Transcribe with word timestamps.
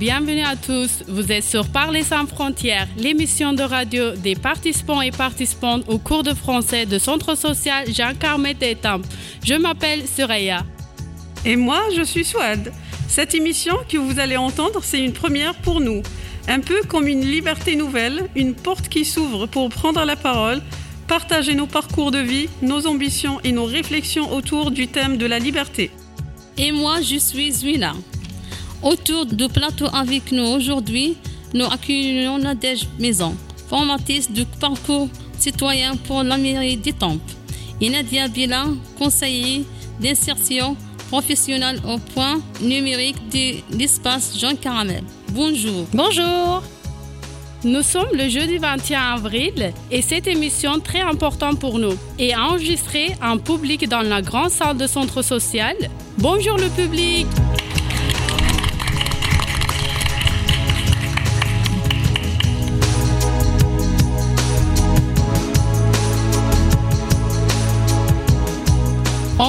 Bonjour, 0.00 0.14
bienvenue 0.14 0.42
à 0.42 0.56
tous. 0.56 1.04
Vous 1.08 1.30
êtes 1.30 1.44
sur 1.44 1.68
Parler 1.68 2.02
sans 2.02 2.26
frontières, 2.26 2.88
l'émission 2.96 3.52
de 3.52 3.62
radio 3.62 4.12
des 4.12 4.34
participants 4.34 5.02
et 5.02 5.10
participantes 5.10 5.84
au 5.88 5.98
cours 5.98 6.22
de 6.22 6.32
français 6.32 6.86
de 6.86 6.98
Centre 6.98 7.34
social 7.34 7.84
Jean 7.92 8.14
Carmet 8.18 8.56
Étampes. 8.62 9.04
Je 9.44 9.54
m'appelle 9.54 10.06
Suraya. 10.06 10.64
Et 11.44 11.56
moi, 11.56 11.82
je 11.94 12.02
suis 12.02 12.24
Swad. 12.24 12.72
Cette 13.08 13.34
émission 13.34 13.74
que 13.88 13.98
vous 13.98 14.18
allez 14.18 14.38
entendre, 14.38 14.80
c'est 14.82 15.00
une 15.00 15.12
première 15.12 15.54
pour 15.56 15.80
nous. 15.80 16.02
Un 16.48 16.60
peu 16.60 16.80
comme 16.88 17.06
une 17.06 17.24
liberté 17.24 17.76
nouvelle, 17.76 18.28
une 18.34 18.54
porte 18.54 18.88
qui 18.88 19.04
s'ouvre 19.04 19.46
pour 19.46 19.68
prendre 19.68 20.04
la 20.04 20.16
parole, 20.16 20.62
partager 21.08 21.54
nos 21.54 21.66
parcours 21.66 22.10
de 22.10 22.20
vie, 22.20 22.48
nos 22.62 22.86
ambitions 22.86 23.38
et 23.44 23.52
nos 23.52 23.66
réflexions 23.66 24.32
autour 24.32 24.70
du 24.70 24.88
thème 24.88 25.18
de 25.18 25.26
la 25.26 25.38
liberté. 25.38 25.90
Et 26.56 26.72
moi, 26.72 27.02
je 27.02 27.16
suis 27.16 27.52
Zwina. 27.52 27.94
Autour 28.82 29.26
du 29.26 29.46
plateau 29.48 29.86
avec 29.92 30.32
nous 30.32 30.42
aujourd'hui, 30.42 31.16
nous 31.52 31.66
accueillons 31.66 32.38
Nadège 32.38 32.88
Maison, 32.98 33.36
formatrice 33.68 34.30
du 34.30 34.46
parcours 34.58 35.08
citoyen 35.38 35.96
pour 35.96 36.22
la 36.22 36.38
mairie 36.38 36.78
d'Étampes, 36.78 37.20
et 37.80 37.90
Nadia 37.90 38.28
Bilan, 38.28 38.76
conseiller 38.98 39.64
d'insertion 40.00 40.76
professionnelle 41.10 41.80
au 41.86 41.98
point 41.98 42.40
numérique 42.62 43.16
de 43.30 43.76
l'espace 43.76 44.38
Jean 44.38 44.56
Caramel. 44.56 45.02
Bonjour. 45.32 45.86
Bonjour. 45.92 46.62
Nous 47.62 47.82
sommes 47.82 48.08
le 48.14 48.30
jeudi 48.30 48.56
21 48.56 49.16
avril 49.16 49.74
et 49.90 50.00
cette 50.00 50.26
émission 50.26 50.80
très 50.80 51.02
importante 51.02 51.60
pour 51.60 51.78
nous 51.78 51.92
est 52.18 52.34
enregistrée 52.34 53.14
en 53.22 53.36
public 53.36 53.86
dans 53.86 54.00
la 54.00 54.22
grande 54.22 54.50
salle 54.50 54.78
de 54.78 54.86
centre 54.86 55.20
social. 55.20 55.76
Bonjour 56.16 56.56
le 56.56 56.70
public. 56.70 57.26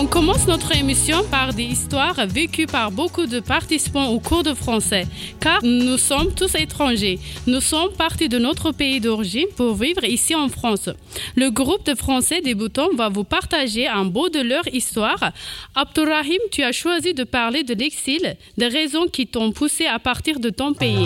On 0.01 0.07
commence 0.07 0.47
notre 0.47 0.75
émission 0.75 1.23
par 1.29 1.53
des 1.53 1.61
histoires 1.61 2.25
vécues 2.25 2.65
par 2.65 2.89
beaucoup 2.89 3.27
de 3.27 3.39
participants 3.39 4.07
au 4.07 4.19
cours 4.19 4.41
de 4.41 4.55
français, 4.55 5.05
car 5.39 5.59
nous 5.63 5.99
sommes 5.99 6.33
tous 6.33 6.55
étrangers. 6.55 7.19
Nous 7.45 7.61
sommes 7.61 7.93
partis 7.95 8.27
de 8.27 8.39
notre 8.39 8.71
pays 8.71 8.99
d'origine 8.99 9.45
pour 9.55 9.75
vivre 9.75 10.03
ici 10.03 10.33
en 10.33 10.49
France. 10.49 10.89
Le 11.35 11.51
groupe 11.51 11.85
de 11.85 11.93
Français 11.93 12.41
débutants 12.41 12.89
va 12.95 13.09
vous 13.09 13.23
partager 13.23 13.87
un 13.87 14.05
bout 14.05 14.29
de 14.29 14.39
leur 14.39 14.67
histoire. 14.73 15.33
Abdurrahim, 15.75 16.41
tu 16.51 16.63
as 16.63 16.71
choisi 16.71 17.13
de 17.13 17.23
parler 17.23 17.61
de 17.61 17.75
l'exil, 17.75 18.37
des 18.57 18.69
raisons 18.69 19.05
qui 19.05 19.27
t'ont 19.27 19.51
poussé 19.51 19.85
à 19.85 19.99
partir 19.99 20.39
de 20.39 20.49
ton 20.49 20.73
pays. 20.73 21.05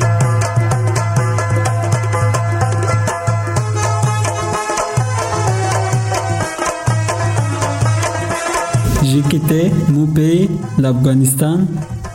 J'ai 9.16 9.22
quitté 9.22 9.72
mon 9.88 10.08
pays, 10.08 10.50
l'Afghanistan, 10.78 11.60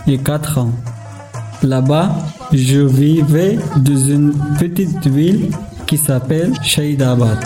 il 0.06 0.12
y 0.12 0.17
a 0.19 0.23
4 0.23 0.59
ans. 0.59 0.70
Là-bas, 1.62 2.11
je 2.53 2.81
vivais 2.81 3.59
dans 3.77 3.97
une 3.97 4.34
petite 4.59 5.06
ville 5.06 5.51
qui 5.87 5.97
s'appelle 5.97 6.53
Shahidabad. 6.62 7.38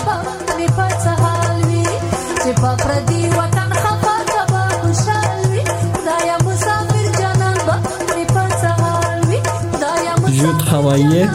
Je 10.33 10.59
travaillais 10.67 11.29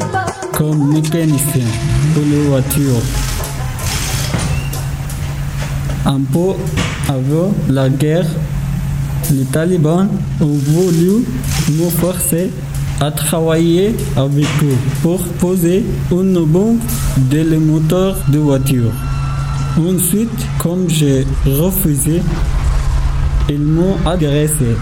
comme 0.51 0.91
mécanicien 0.91 1.65
pour 2.13 2.23
les 2.23 2.41
voitures. 2.49 3.01
Un 6.05 6.19
peu 6.33 6.55
avant 7.09 7.51
la 7.67 7.89
guerre, 7.89 8.27
les 9.31 9.45
talibans 9.45 10.07
ont 10.39 10.45
voulu 10.45 11.25
nous 11.71 11.89
forcer 11.89 12.51
à 13.01 13.09
travailler 13.11 13.95
avec 14.15 14.45
eux 14.63 14.77
pour 15.01 15.19
poser 15.39 15.83
une 16.11 16.45
bombe 16.45 16.77
dans 17.31 17.49
le 17.49 17.59
moteur 17.59 18.15
de 18.27 18.37
voiture. 18.37 18.91
Ensuite, 19.77 20.29
comme 20.59 20.87
j'ai 20.87 21.25
refusé, 21.45 22.21
ils 23.49 23.59
m'ont 23.59 23.95
agressé. 24.05 24.75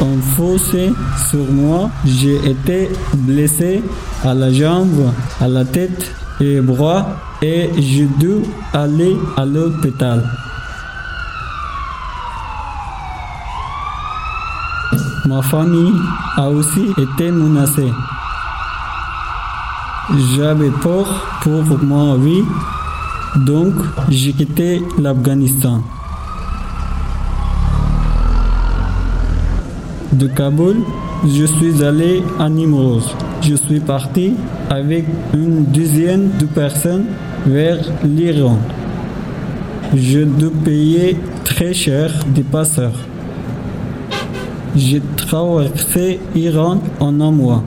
En 0.00 0.20
fossé 0.36 0.92
sur 1.30 1.50
moi, 1.50 1.90
j'ai 2.04 2.36
été 2.50 2.90
blessé 3.14 3.82
à 4.24 4.34
la 4.34 4.52
jambe, 4.52 5.12
à 5.40 5.48
la 5.48 5.64
tête 5.64 6.10
et 6.40 6.60
bras 6.60 7.16
et 7.42 7.70
j'ai 7.78 8.08
dû 8.18 8.34
aller 8.72 9.16
à 9.36 9.44
l'hôpital. 9.44 10.22
Ma 15.32 15.40
famille 15.40 15.94
a 16.36 16.50
aussi 16.50 16.90
été 16.98 17.30
menacée. 17.30 17.90
J'avais 20.36 20.68
peur 20.82 21.06
pour 21.40 21.82
ma 21.82 22.16
vie, 22.16 22.44
donc 23.46 23.72
j'ai 24.10 24.34
quitté 24.34 24.82
l'Afghanistan. 24.98 25.80
De 30.12 30.26
Kaboul, 30.26 30.76
je 31.24 31.46
suis 31.46 31.82
allé 31.82 32.22
à 32.38 32.50
Nimroz. 32.50 33.14
Je 33.40 33.54
suis 33.54 33.80
parti 33.80 34.34
avec 34.68 35.06
une 35.32 35.64
dizaine 35.64 36.28
de 36.38 36.44
personnes 36.44 37.06
vers 37.46 37.78
l'Iran. 38.04 38.58
Je 39.94 40.24
dois 40.24 40.50
payer 40.62 41.16
très 41.42 41.72
cher 41.72 42.10
des 42.26 42.42
passeurs. 42.42 42.98
J'ai 44.74 45.02
l'Iran 46.34 46.78
en 47.00 47.20
un 47.20 47.30
mois. 47.30 47.62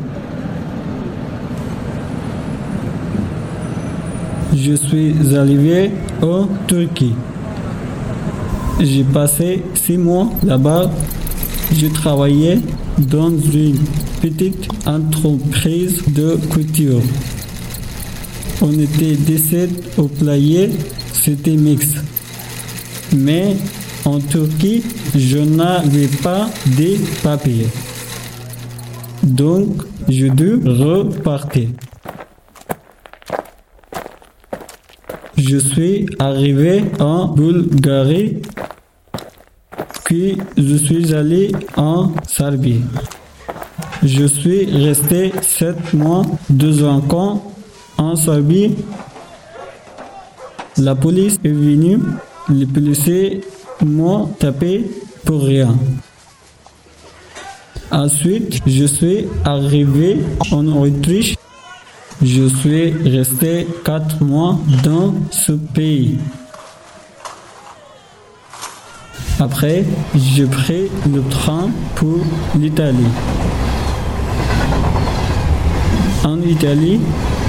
Je 4.55 4.73
suis 4.73 5.35
arrivé 5.35 5.91
en 6.21 6.47
Turquie. 6.67 7.15
J'ai 8.79 9.03
passé 9.03 9.63
six 9.73 9.97
mois 9.97 10.29
là-bas. 10.45 10.91
Je 11.75 11.87
travaillais 11.87 12.59
dans 12.97 13.29
une 13.29 13.79
petite 14.21 14.67
entreprise 14.85 16.03
de 16.07 16.37
couture. 16.51 17.01
On 18.61 18.71
était 18.71 19.15
17 19.15 19.97
au 19.97 20.07
player, 20.07 20.69
c'était 21.13 21.57
mixte. 21.57 21.97
Mais 23.15 23.55
en 24.05 24.19
Turquie, 24.19 24.83
je 25.15 25.39
n'avais 25.39 26.07
pas 26.07 26.47
de 26.65 26.97
papiers. 27.23 27.67
Donc, 29.23 29.81
je 30.07 30.27
dû 30.27 30.61
repartir. 30.65 31.69
Je 35.37 35.57
suis 35.57 36.05
arrivé 36.19 36.85
en 36.99 37.27
Bulgarie, 37.27 38.41
puis 40.05 40.37
je 40.57 40.75
suis 40.75 41.13
allé 41.13 41.51
en 41.75 42.11
Serbie. 42.27 42.81
Je 44.03 44.25
suis 44.25 44.65
resté 44.65 45.33
sept 45.41 45.93
mois, 45.93 46.23
deux 46.49 46.83
ans 46.83 47.01
en 47.97 48.15
Serbie. 48.15 48.75
La 50.77 50.93
police 50.93 51.39
est 51.43 51.49
venue, 51.49 51.99
les 52.49 52.65
policiers 52.65 53.41
m'ont 53.83 54.27
tapé 54.27 54.85
pour 55.25 55.43
rien. 55.43 55.75
Ensuite, 57.91 58.61
je 58.65 58.85
suis 58.85 59.25
arrivé 59.43 60.19
en 60.51 60.67
Autriche. 60.67 61.35
Je 62.21 62.47
suis 62.47 62.91
resté 62.91 63.67
quatre 63.83 64.23
mois 64.23 64.57
dans 64.83 65.13
ce 65.31 65.51
pays. 65.51 66.17
Après, 69.39 69.83
j'ai 70.15 70.45
pris 70.45 70.89
le 71.13 71.21
train 71.29 71.69
pour 71.95 72.19
l'Italie. 72.57 73.11
En 76.23 76.41
Italie, 76.41 76.99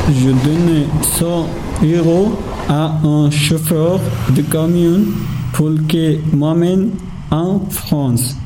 je 0.08 0.31
donnais 0.31 0.87
100 1.19 1.49
euros 1.84 2.38
à 2.69 2.93
un 3.05 3.31
chauffeur 3.31 4.00
de 4.31 4.43
camion 4.43 5.02
qu'il 5.88 6.20
m'amène 6.32 6.91
en 7.31 7.61
France. 7.70 8.37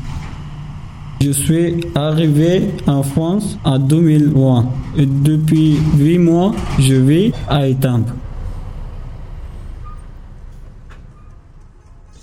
Je 1.21 1.33
suis 1.33 1.85
arrivé 1.95 2.71
en 2.87 3.03
France 3.03 3.59
en 3.65 3.79
2020 3.79 4.67
et 4.97 5.07
depuis 5.07 5.77
8 5.99 6.19
mois, 6.19 6.55
je 6.79 6.95
vis 6.95 7.33
à 7.49 7.67
Étampes. 7.67 8.11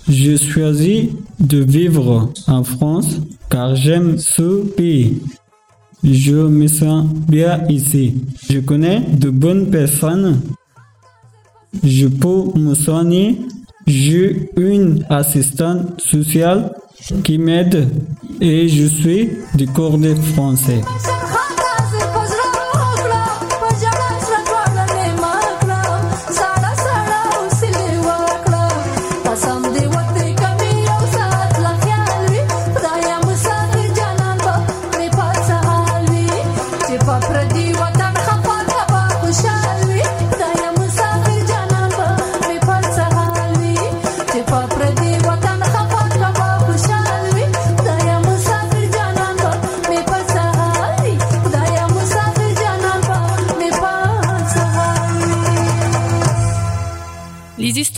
J'ai 0.08 0.38
choisi 0.38 1.10
de 1.38 1.58
vivre 1.58 2.32
en 2.46 2.64
France 2.64 3.20
car 3.50 3.76
j'aime 3.76 4.16
ce 4.18 4.64
pays. 4.64 5.20
Je 6.02 6.34
me 6.34 6.66
sens 6.66 7.06
bien 7.12 7.66
ici. 7.68 8.14
Je 8.48 8.60
connais 8.60 9.00
de 9.00 9.30
bonnes 9.30 9.70
personnes. 9.70 10.40
Je 11.84 12.06
peux 12.06 12.58
me 12.58 12.74
soigner. 12.74 13.38
J'ai 13.88 14.50
une 14.58 15.02
assistante 15.08 15.98
sociale 16.00 16.72
qui 17.24 17.38
m'aide 17.38 17.88
et 18.38 18.68
je 18.68 18.84
suis 18.84 19.30
du 19.54 19.66
de 19.66 20.14
français. 20.14 20.80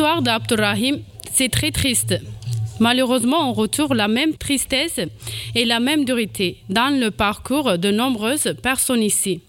L'histoire 0.01 0.23
d'Abdurrahim, 0.23 1.01
c'est 1.31 1.51
très 1.51 1.73
triste. 1.73 2.19
Malheureusement, 2.79 3.51
on 3.51 3.53
retrouve 3.53 3.93
la 3.93 4.09
même 4.09 4.35
tristesse 4.35 4.99
et 5.55 5.67
la 5.67 5.79
même 5.79 6.07
dureté 6.07 6.57
dans 6.71 6.99
le 6.99 7.11
parcours 7.11 7.77
de 7.77 7.91
nombreuses 7.91 8.55
personnes 8.63 9.03
ici, 9.03 9.43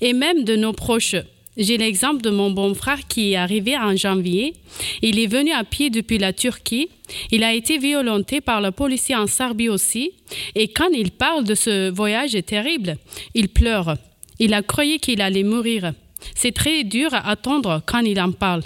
et 0.00 0.12
même 0.12 0.42
de 0.42 0.56
nos 0.56 0.72
proches. 0.72 1.14
J'ai 1.56 1.78
l'exemple 1.78 2.20
de 2.20 2.30
mon 2.30 2.50
bon 2.50 2.74
frère 2.74 3.06
qui 3.06 3.30
est 3.30 3.36
arrivé 3.36 3.78
en 3.78 3.94
janvier. 3.94 4.54
Il 5.02 5.20
est 5.20 5.28
venu 5.28 5.52
à 5.52 5.62
pied 5.62 5.88
depuis 5.88 6.18
la 6.18 6.32
Turquie. 6.32 6.88
Il 7.30 7.44
a 7.44 7.54
été 7.54 7.78
violenté 7.78 8.40
par 8.40 8.60
la 8.60 8.72
policier 8.72 9.14
en 9.14 9.28
Serbie 9.28 9.68
aussi. 9.68 10.10
Et 10.56 10.66
quand 10.66 10.90
il 10.92 11.12
parle 11.12 11.44
de 11.44 11.54
ce 11.54 11.90
voyage 11.90 12.36
terrible, 12.44 12.96
il 13.34 13.48
pleure. 13.48 13.94
Il 14.40 14.52
a 14.52 14.62
cru 14.62 14.98
qu'il 14.98 15.20
allait 15.20 15.44
mourir. 15.44 15.92
C'est 16.34 16.50
très 16.50 16.82
dur 16.82 17.14
à 17.14 17.28
attendre 17.30 17.82
quand 17.86 18.00
il 18.00 18.20
en 18.20 18.32
parle. 18.32 18.62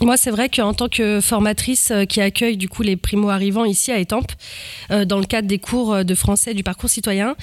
Moi, 0.00 0.16
c'est 0.16 0.30
vrai 0.30 0.48
qu'en 0.48 0.74
tant 0.74 0.88
que 0.88 1.20
formatrice 1.20 1.90
euh, 1.90 2.04
qui 2.04 2.20
accueille 2.20 2.56
du 2.56 2.68
coup 2.68 2.82
les 2.82 2.96
primo-arrivants 2.96 3.64
ici 3.64 3.90
à 3.90 3.98
Étampes, 3.98 4.30
euh, 4.92 5.04
dans 5.04 5.18
le 5.18 5.24
cadre 5.24 5.48
des 5.48 5.58
cours 5.58 5.92
euh, 5.92 6.02
de 6.04 6.14
français 6.14 6.54
du 6.54 6.62
parcours 6.62 6.88
citoyen, 6.88 7.34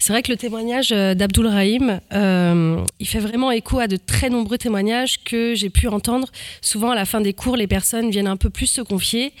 c'est 0.00 0.12
vrai 0.12 0.22
que 0.22 0.32
le 0.32 0.36
témoignage 0.36 0.88
d'Abdul 0.88 1.46
Rahim, 1.46 2.00
il 2.10 3.06
fait 3.06 3.20
vraiment 3.20 3.52
écho 3.52 3.78
à 3.78 3.86
de 3.86 3.96
très 3.96 4.30
nombreux 4.30 4.58
témoignages 4.58 5.22
que 5.22 5.54
j'ai 5.54 5.70
pu 5.70 5.86
entendre. 5.86 6.28
Souvent, 6.60 6.90
à 6.90 6.96
la 6.96 7.04
fin 7.04 7.20
des 7.20 7.34
cours, 7.34 7.56
les 7.56 7.68
personnes 7.68 8.10
viennent 8.10 8.26
un 8.26 8.36
peu 8.36 8.50
plus 8.50 8.66
se 8.66 8.80
confier. 8.80 9.32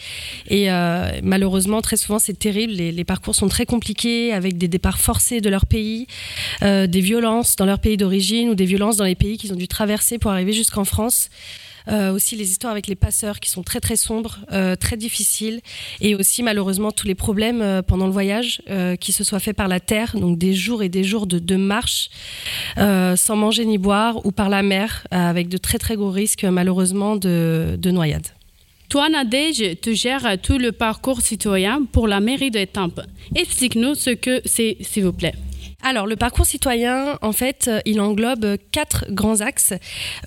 Et 0.48 0.68
malheureusement, 1.22 1.82
très 1.82 1.96
souvent, 1.96 2.20
c'est 2.20 2.38
terrible. 2.38 2.74
Les, 2.74 3.04
parcours 3.04 3.34
sont 3.34 3.48
très 3.48 3.66
compliqués, 3.66 4.32
avec 4.32 4.56
des 4.56 4.68
départs 4.68 4.98
forcés 4.98 5.40
de 5.40 5.50
leur 5.50 5.66
pays, 5.66 6.06
des 6.60 7.00
violences 7.00 7.56
dans 7.56 7.66
leur 7.66 7.80
pays 7.80 7.96
d'origine 7.96 8.50
ou 8.50 8.54
des 8.54 8.66
violences 8.66 8.96
dans 8.96 9.04
les 9.04 9.16
pays 9.16 9.36
qu'ils 9.36 9.52
ont 9.52 9.56
dû 9.56 9.68
traverser 9.68 10.18
pour 10.18 10.30
arriver 10.30 10.52
jusqu'en 10.52 10.84
France. 10.84 11.28
Euh, 11.88 12.12
aussi 12.12 12.36
les 12.36 12.50
histoires 12.50 12.72
avec 12.72 12.86
les 12.86 12.94
passeurs 12.94 13.40
qui 13.40 13.50
sont 13.50 13.62
très 13.62 13.80
très 13.80 13.96
sombres, 13.96 14.38
euh, 14.52 14.76
très 14.76 14.96
difficiles, 14.96 15.60
et 16.00 16.14
aussi 16.14 16.42
malheureusement 16.42 16.92
tous 16.92 17.06
les 17.06 17.14
problèmes 17.14 17.60
euh, 17.60 17.82
pendant 17.82 18.06
le 18.06 18.12
voyage, 18.12 18.62
qui 19.00 19.12
se 19.12 19.24
soient 19.24 19.40
faits 19.40 19.56
par 19.56 19.68
la 19.68 19.80
terre, 19.80 20.16
donc 20.18 20.38
des 20.38 20.54
jours 20.54 20.82
et 20.82 20.88
des 20.88 21.04
jours 21.04 21.26
de, 21.26 21.38
de 21.38 21.56
marche, 21.56 22.10
sans 22.76 23.36
manger 23.36 23.64
ni 23.64 23.78
boire, 23.78 24.24
ou 24.24 24.32
par 24.32 24.48
la 24.48 24.62
mer, 24.62 25.06
avec 25.10 25.48
de 25.48 25.56
très 25.56 25.78
très 25.78 25.96
gros 25.96 26.10
risques 26.10 26.44
malheureusement 26.44 27.16
de, 27.16 27.76
de 27.78 27.90
noyade. 27.90 28.26
Toi, 28.88 29.08
Nadège, 29.08 29.80
tu 29.80 29.94
gères 29.94 30.40
tout 30.40 30.58
le 30.58 30.72
parcours 30.72 31.20
citoyen 31.20 31.84
pour 31.92 32.08
la 32.08 32.20
mairie 32.20 32.50
de 32.50 32.64
Tampes. 32.64 33.00
Explique-nous 33.34 33.94
ce 33.94 34.10
que 34.10 34.40
c'est, 34.44 34.76
s'il 34.80 35.04
vous 35.04 35.12
plaît. 35.12 35.34
Alors, 35.84 36.06
le 36.06 36.14
parcours 36.14 36.46
citoyen, 36.46 37.18
en 37.22 37.32
fait, 37.32 37.66
euh, 37.66 37.80
il 37.84 38.00
englobe 38.00 38.56
quatre 38.70 39.04
grands 39.10 39.40
axes. 39.40 39.74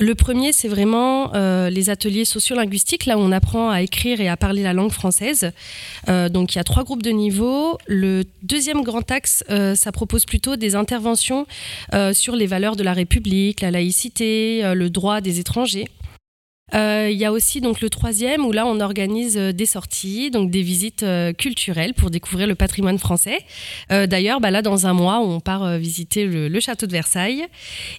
Le 0.02 0.14
premier, 0.14 0.52
c'est 0.52 0.68
vraiment 0.68 1.34
euh, 1.34 1.70
les 1.70 1.90
ateliers 1.90 2.26
sociolinguistiques, 2.26 3.06
là 3.06 3.18
où 3.18 3.22
on 3.22 3.32
apprend 3.32 3.70
à 3.70 3.82
écrire 3.82 4.20
et 4.20 4.28
à 4.28 4.36
parler 4.36 4.64
la 4.64 4.74
langue 4.74 4.92
française. 4.92 5.52
Euh, 6.10 6.28
donc, 6.28 6.54
il 6.54 6.58
y 6.58 6.60
a 6.60 6.66
trois 6.66 6.84
groupes 6.84 7.04
de 7.04 7.12
niveau. 7.12 7.78
Le 7.88 8.24
deuxième 8.44 8.84
grand 8.84 9.10
axe, 9.12 9.44
ça 9.76 9.92
propose 9.92 10.26
plutôt 10.26 10.56
des 10.58 10.76
interventions 10.76 11.48
sur 12.14 12.36
les 12.36 12.48
valeurs 12.48 12.76
de 12.76 12.84
la 12.84 12.94
République, 12.94 13.62
la 13.62 13.72
laïcité, 13.72 14.74
le 14.74 14.90
droit 14.90 15.22
des 15.22 15.40
étrangers. 15.40 15.86
Euh, 16.74 17.10
il 17.12 17.18
y 17.18 17.26
a 17.26 17.32
aussi 17.32 17.62
donc 17.62 17.80
le 17.80 17.92
troisième 17.92 18.44
où 18.44 18.52
là 18.52 18.66
on 18.66 18.80
organise 18.80 19.38
euh, 19.38 19.52
des 19.52 19.68
sorties, 19.68 20.32
donc 20.32 20.50
des 20.50 20.64
visites 20.64 21.04
euh, 21.04 21.32
culturelles 21.32 21.94
pour 21.94 22.10
découvrir 22.10 22.48
le 22.48 22.56
patrimoine 22.56 22.98
français. 22.98 23.40
D'ailleurs, 23.90 24.40
bah 24.40 24.52
là 24.52 24.62
dans 24.62 24.88
un 24.88 24.94
mois 24.94 25.20
on 25.20 25.40
part 25.40 25.78
visiter 25.78 26.26
le, 26.26 26.60
château 26.60 26.88
de 26.88 26.92
Versailles. 26.92 27.46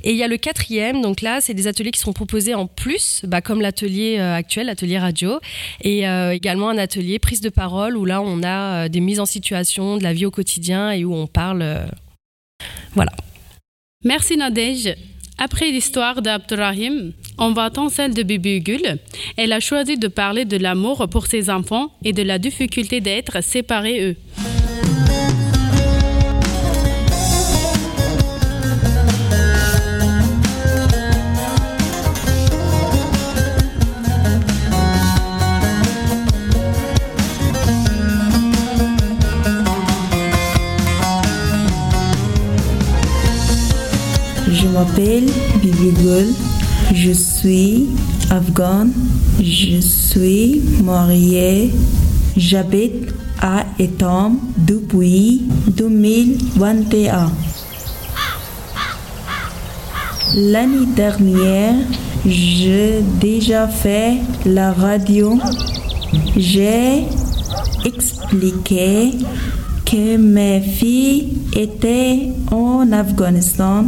Et 0.02 0.10
il 0.10 0.16
y 0.16 0.22
a 0.22 0.28
le 0.28 0.36
quatrième, 0.36 1.00
donc 1.00 1.20
là 1.20 1.40
c'est 1.40 1.54
des 1.54 1.68
ateliers 1.68 1.90
qui 1.90 2.00
seront 2.00 2.12
proposés 2.12 2.54
en 2.54 2.66
plus, 2.66 3.22
bah, 3.24 3.40
comme 3.40 3.60
l'atelier 3.60 4.18
actuel, 4.18 4.66
l'atelier 4.66 4.98
radio, 4.98 5.38
et 5.82 6.04
également 6.32 6.68
un 6.70 6.78
atelier 6.78 7.18
prise 7.18 7.40
de 7.40 7.48
parole 7.48 7.96
où 7.96 8.04
là 8.04 8.20
on 8.20 8.42
a 8.42 8.88
des 8.88 9.00
mises 9.00 9.20
en 9.20 9.26
situation 9.26 9.96
de 9.96 10.02
la 10.02 10.12
vie 10.12 10.26
au 10.26 10.30
quotidien 10.30 10.90
et 10.90 11.04
où 11.04 11.14
on 11.14 11.26
parle. 11.26 11.86
voilà. 12.94 13.12
Merci 14.04 14.36
Nadège. 14.36 14.94
Après 15.38 15.70
l'histoire 15.70 16.22
d'Abdurrahim, 16.22 17.12
va 17.53 17.65
attendre 17.65 17.91
celle 17.91 18.15
de 18.15 18.23
Bibi 18.23 18.61
Gul. 18.61 18.99
Elle 19.37 19.53
a 19.53 19.61
choisi 19.61 19.97
de 19.97 20.09
parler 20.09 20.44
de 20.44 20.56
l'amour 20.56 21.06
pour 21.09 21.27
ses 21.27 21.50
enfants 21.50 21.91
et 22.05 22.12
de 22.12 22.23
la 22.23 22.38
difficulté 22.38 23.00
d'être 23.00 23.43
séparés 23.43 24.03
eux. 24.03 24.17
Je 44.49 44.66
m'appelle 44.69 45.26
Bibi 45.61 45.93
Gul. 45.93 46.55
Je 46.95 47.12
suis 47.12 47.88
afghane. 48.31 48.93
Je 49.40 49.81
suis 49.81 50.62
mariée. 50.83 51.73
J'habite 52.37 53.12
à 53.40 53.64
Etam 53.78 54.38
depuis 54.59 55.43
2021. 55.69 57.31
L'année 60.37 60.87
dernière, 60.95 61.75
j'ai 62.26 63.00
déjà 63.21 63.69
fait 63.69 64.16
la 64.45 64.73
radio. 64.73 65.38
J'ai 66.37 67.05
expliqué 67.85 69.12
que 69.85 70.16
mes 70.16 70.61
filles 70.61 71.38
étaient 71.55 72.31
en 72.50 72.90
Afghanistan 72.93 73.87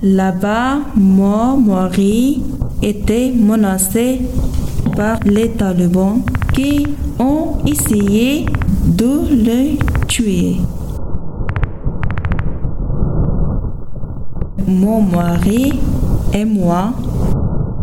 Là-bas, 0.00 0.78
mon 0.94 1.56
mari 1.56 2.40
était 2.80 3.32
menacé 3.32 4.20
par 4.94 5.18
les 5.24 5.50
talibans 5.50 6.22
qui 6.54 6.86
ont 7.18 7.56
essayé 7.66 8.46
de 8.86 9.22
le 9.28 10.06
tuer. 10.06 10.58
Mon 14.68 15.02
mari 15.02 15.80
et 16.32 16.44
moi, 16.44 16.92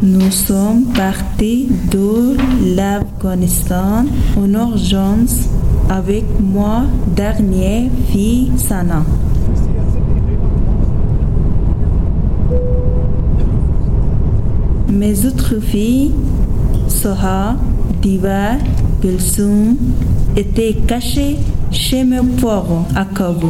nous 0.01 0.31
sommes 0.31 0.86
partis 0.95 1.67
de 1.91 2.38
l'Afghanistan 2.77 4.05
en 4.38 4.53
urgence 4.53 5.50
avec 5.89 6.24
ma 6.39 6.86
dernière 7.13 7.89
fille 8.10 8.53
Sana. 8.55 9.03
Autres 15.04 15.60
filles, 15.60 16.12
Soha, 16.88 17.56
Diva, 18.02 18.54
Gulsum, 19.02 19.78
étaient 20.36 20.75
cachées 20.88 21.38
chez 21.72 22.04
mes 22.04 22.22
parents 22.42 22.88
à 22.96 23.06
Kaboul. 23.06 23.50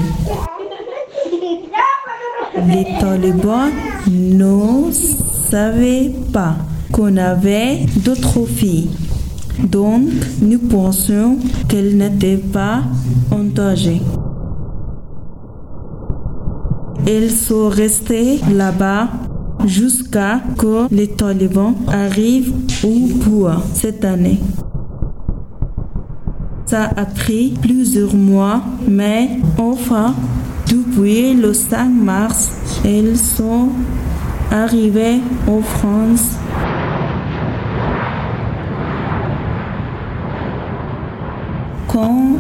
Les 2.68 2.88
talibans 3.00 3.70
ne 4.10 4.92
savaient 4.92 6.12
pas 6.34 6.56
qu'on 6.92 7.16
avait 7.18 7.86
d'autres 8.04 8.46
filles. 8.46 8.90
Donc, 9.64 10.10
nous 10.42 10.60
pensions 10.60 11.38
qu'elles 11.68 11.96
n'étaient 11.96 12.38
pas 12.38 12.82
en 13.32 13.44
danger. 13.44 14.02
ils 17.08 17.32
sont 17.32 17.70
restés 17.70 18.40
là-bas 18.52 19.10
jusqu'à 19.66 20.42
que 20.58 20.88
les 20.92 21.08
talibans 21.08 21.76
arrivent 21.88 22.54
au 22.84 23.08
pouvoir 23.24 23.62
cette 23.74 24.06
année. 24.06 24.40
Ça 26.66 26.90
a 26.96 27.06
pris 27.06 27.54
plusieurs 27.62 28.16
mois, 28.16 28.62
mais 28.88 29.30
enfin, 29.58 30.16
depuis 30.68 31.34
le 31.34 31.54
5 31.54 31.90
mars, 31.90 32.52
ils 32.84 33.18
sont 33.18 33.70
arrivés 34.52 35.20
en 35.48 35.62
France. 35.62 36.32
Quand 41.88 42.38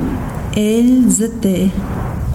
ils 0.57 1.23
étaient 1.23 1.69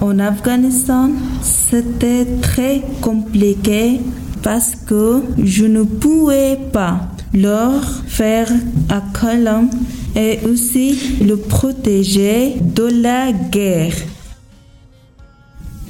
en 0.00 0.18
Afghanistan, 0.18 1.10
c'était 1.42 2.26
très 2.40 2.82
compliqué 3.00 4.00
parce 4.42 4.74
que 4.74 5.22
je 5.42 5.64
ne 5.64 5.82
pouvais 5.82 6.58
pas 6.72 7.00
leur 7.32 7.82
faire 8.06 8.50
un 8.88 9.00
câlin 9.00 9.68
et 10.16 10.40
aussi 10.46 10.98
le 11.24 11.36
protéger 11.36 12.56
de 12.60 13.02
la 13.02 13.32
guerre. 13.32 13.94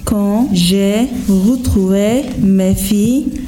Quand 0.04 0.48
j'ai 0.52 1.08
retrouvé 1.28 2.24
mes 2.40 2.74
filles, 2.74 3.40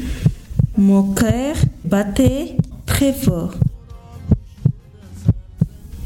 mon 0.77 1.03
cœur 1.13 1.57
battait 1.85 2.57
très 2.87 3.13
fort. 3.13 3.55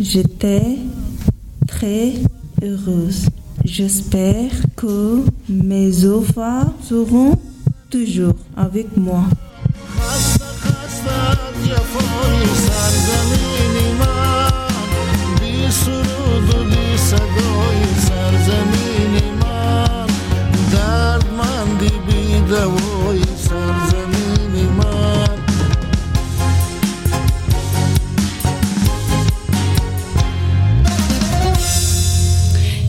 J'étais 0.00 0.78
très 1.66 2.14
heureuse. 2.62 3.26
J'espère 3.64 4.50
que 4.76 5.22
mes 5.48 6.06
enfants 6.06 6.72
seront 6.82 7.36
toujours 7.96 8.34
avec 8.56 8.94
moi. 8.96 9.22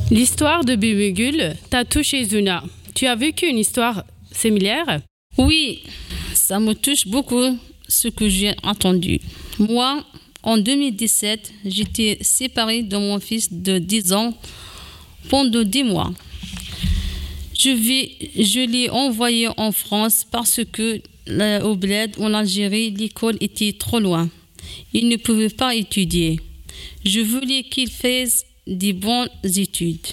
L'histoire 0.10 0.66
de 0.66 0.76
Bibigul 0.76 1.54
t'a 1.70 1.86
touché 1.86 2.26
Zuna. 2.26 2.64
Tu 2.94 3.08
as 3.08 3.16
vécu 3.16 3.46
une 3.48 3.58
histoire 3.58 4.04
oui, 5.38 5.82
ça 6.36 6.60
me 6.60 6.74
touche 6.74 7.08
beaucoup 7.08 7.58
ce 7.88 8.08
que 8.08 8.30
j'ai 8.30 8.54
entendu. 8.62 9.20
Moi, 9.58 10.06
en 10.44 10.60
2017, 10.60 11.54
j'étais 11.66 12.20
séparée 12.22 12.84
de 12.84 12.98
mon 12.98 13.20
fils 13.20 13.52
de 13.52 13.80
10 13.80 14.14
ans 14.14 14.38
pendant 15.30 15.64
10 15.64 15.84
mois. 15.84 16.14
Je, 17.58 18.66
l'ai 18.72 18.90
envoyé 18.92 19.50
en 19.58 19.72
France 19.72 20.24
parce 20.30 20.62
que 20.72 21.02
au 21.64 21.76
bled, 21.76 22.12
en 22.20 22.34
Algérie, 22.36 22.92
l'école 22.92 23.38
était 23.42 23.74
trop 23.74 24.00
loin. 24.00 24.30
Il 24.94 25.10
ne 25.10 25.18
pouvait 25.18 25.50
pas 25.50 25.74
étudier. 25.74 26.40
Je 27.04 27.22
voulais 27.22 27.64
qu'il 27.64 27.90
fasse 27.90 28.46
des 28.68 28.94
bonnes 28.94 29.30
études. 29.44 30.06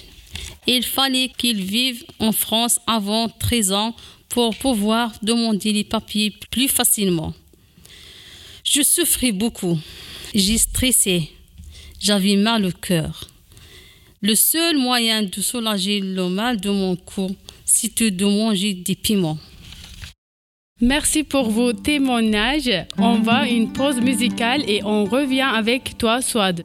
Il 0.67 0.83
fallait 0.83 1.29
qu'il 1.37 1.61
vive 1.61 2.03
en 2.19 2.31
France 2.31 2.79
avant 2.87 3.29
13 3.29 3.71
ans 3.71 3.95
pour 4.35 4.53
pouvoir 4.57 5.13
demander 5.21 5.71
les 5.71 5.85
papiers 5.85 6.33
plus 6.51 6.67
facilement. 6.67 7.33
Je 8.65 8.81
souffrais 8.81 9.31
beaucoup. 9.31 9.79
J'ai 10.33 10.57
stressé. 10.57 11.29
J'avais 12.01 12.35
mal 12.35 12.65
au 12.65 12.71
cœur. 12.71 13.29
Le 14.21 14.35
seul 14.35 14.75
moyen 14.75 15.23
de 15.23 15.39
soulager 15.39 16.01
le 16.01 16.27
mal 16.27 16.59
de 16.59 16.69
mon 16.69 16.97
cou, 16.97 17.33
c'était 17.63 18.11
de 18.11 18.25
manger 18.25 18.73
des 18.73 18.95
piments. 18.95 19.37
Merci 20.81 21.23
pour 21.23 21.49
vos 21.49 21.71
témoignages. 21.71 22.85
On 22.97 23.19
va 23.21 23.43
à 23.43 23.47
une 23.47 23.71
pause 23.71 24.01
musicale 24.01 24.69
et 24.69 24.83
on 24.83 25.05
revient 25.05 25.49
avec 25.49 25.97
toi, 25.97 26.21
Swad. 26.21 26.61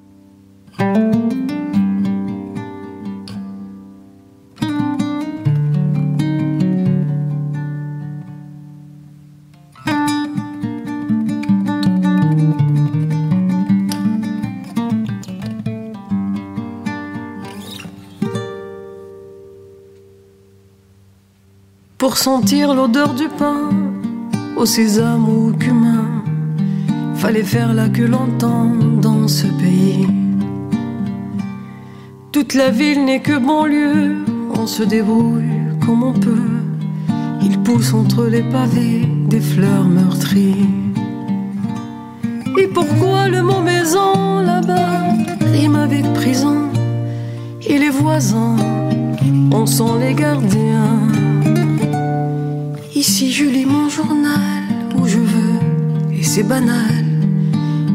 Pour 22.11 22.19
sentir 22.19 22.75
l'odeur 22.75 23.15
du 23.15 23.29
pain, 23.29 23.71
au 24.57 24.67
sésame 24.67 25.29
ou 25.29 25.51
au 25.51 25.53
cumin, 25.53 26.07
fallait 27.15 27.45
faire 27.45 27.73
la 27.73 27.89
queue 27.89 28.09
longtemps 28.09 28.69
dans 29.01 29.29
ce 29.29 29.47
pays. 29.47 30.09
Toute 32.33 32.55
la 32.55 32.71
ville 32.71 33.05
n'est 33.05 33.21
que 33.21 33.39
banlieue, 33.39 34.25
on 34.59 34.67
se 34.67 34.83
débrouille 34.83 35.55
comme 35.87 36.03
on 36.03 36.13
peut. 36.13 36.51
Il 37.43 37.61
pousse 37.61 37.95
entre 37.95 38.25
les 38.25 38.43
pavés 38.43 39.09
des 39.29 39.41
fleurs 39.41 39.87
meurtries. 39.87 40.67
Et 42.59 42.67
pourquoi 42.67 43.29
le 43.29 43.41
mot 43.41 43.61
maison 43.61 44.41
là-bas 44.41 45.15
rime 45.53 45.77
avec 45.77 46.13
prison? 46.15 46.71
Et 47.69 47.79
les 47.79 47.91
voisins, 47.91 48.57
on 49.53 49.65
sent 49.65 49.95
les 50.01 50.15
gardiens. 50.15 51.20
Ici 53.01 53.33
je 53.33 53.47
lis 53.47 53.65
mon 53.65 53.89
journal 53.89 54.63
où 54.99 55.07
je 55.07 55.17
veux 55.17 56.13
et 56.13 56.23
c'est 56.23 56.43
banal. 56.43 57.03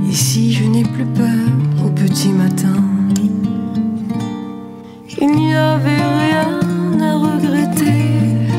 Ici 0.10 0.52
je 0.52 0.64
n'ai 0.64 0.82
plus 0.82 1.06
peur 1.06 1.46
au 1.86 1.90
petit 1.90 2.30
matin. 2.30 2.82
Il 5.22 5.28
n'y 5.28 5.54
avait 5.54 6.06
rien 6.24 6.50
à 7.10 7.14
regretter 7.18 8.02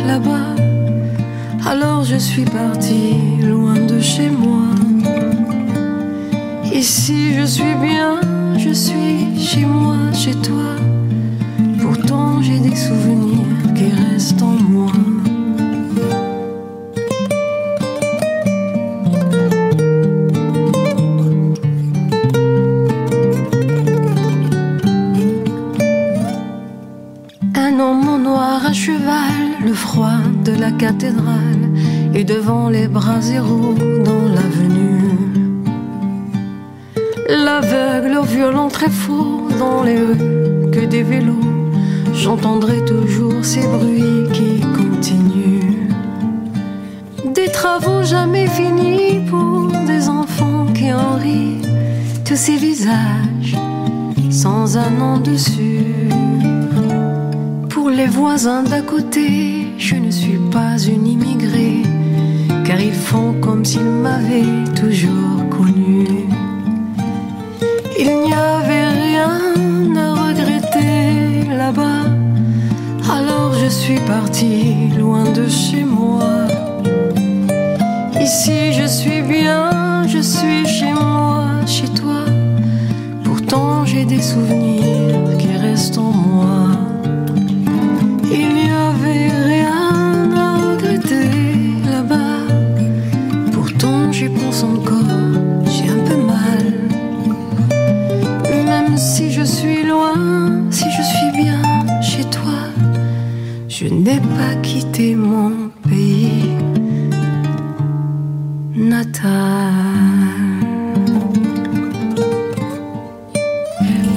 là-bas. 0.06 0.54
Alors 1.66 2.04
je 2.04 2.14
suis 2.14 2.44
partie 2.44 3.16
loin 3.42 3.74
de 3.74 3.98
chez 3.98 4.30
moi. 4.30 4.68
Ici 6.72 7.34
je 7.40 7.44
suis 7.44 7.74
bien, 7.82 8.20
je 8.56 8.70
suis 8.70 9.36
chez 9.36 9.64
moi, 9.64 9.96
chez 10.12 10.36
toi. 10.48 10.76
Pourtant 11.80 12.40
j'ai 12.40 12.60
des 12.60 12.76
souvenirs 12.76 13.74
qui 13.74 13.86
restent 13.90 14.42
en 14.42 14.56
moi. 14.70 14.92
Faux 38.88 39.48
dans 39.58 39.82
les 39.82 39.98
rues, 39.98 40.70
que 40.72 40.84
des 40.84 41.02
vélos, 41.02 41.52
j'entendrai 42.14 42.84
toujours 42.84 43.44
ces 43.44 43.66
bruits 43.66 44.26
qui 44.32 44.60
continuent. 44.60 45.90
Des 47.34 47.48
travaux 47.48 48.02
jamais 48.02 48.46
finis 48.48 49.20
pour 49.28 49.70
des 49.86 50.08
enfants 50.08 50.66
qui 50.74 50.92
en 50.92 51.16
rient, 51.16 51.62
tous 52.24 52.36
ces 52.36 52.56
visages 52.56 53.56
sans 54.30 54.76
un 54.76 54.90
nom 54.90 55.18
dessus. 55.18 56.10
Pour 57.70 57.90
les 57.90 58.06
voisins 58.06 58.62
d'à 58.62 58.82
côté, 58.82 59.68
je 59.78 59.96
ne 59.96 60.10
suis 60.10 60.40
pas 60.50 60.78
une 60.78 61.06
immigrée, 61.06 61.82
car 62.64 62.80
ils 62.80 62.92
font 62.92 63.34
comme 63.40 63.64
s'ils 63.64 63.82
m'avaient 63.82 64.64
toujours 64.74 65.45
suis 74.36 74.46
partie 74.46 74.98
loin 74.98 75.24
de 75.32 75.48
chez 75.48 75.75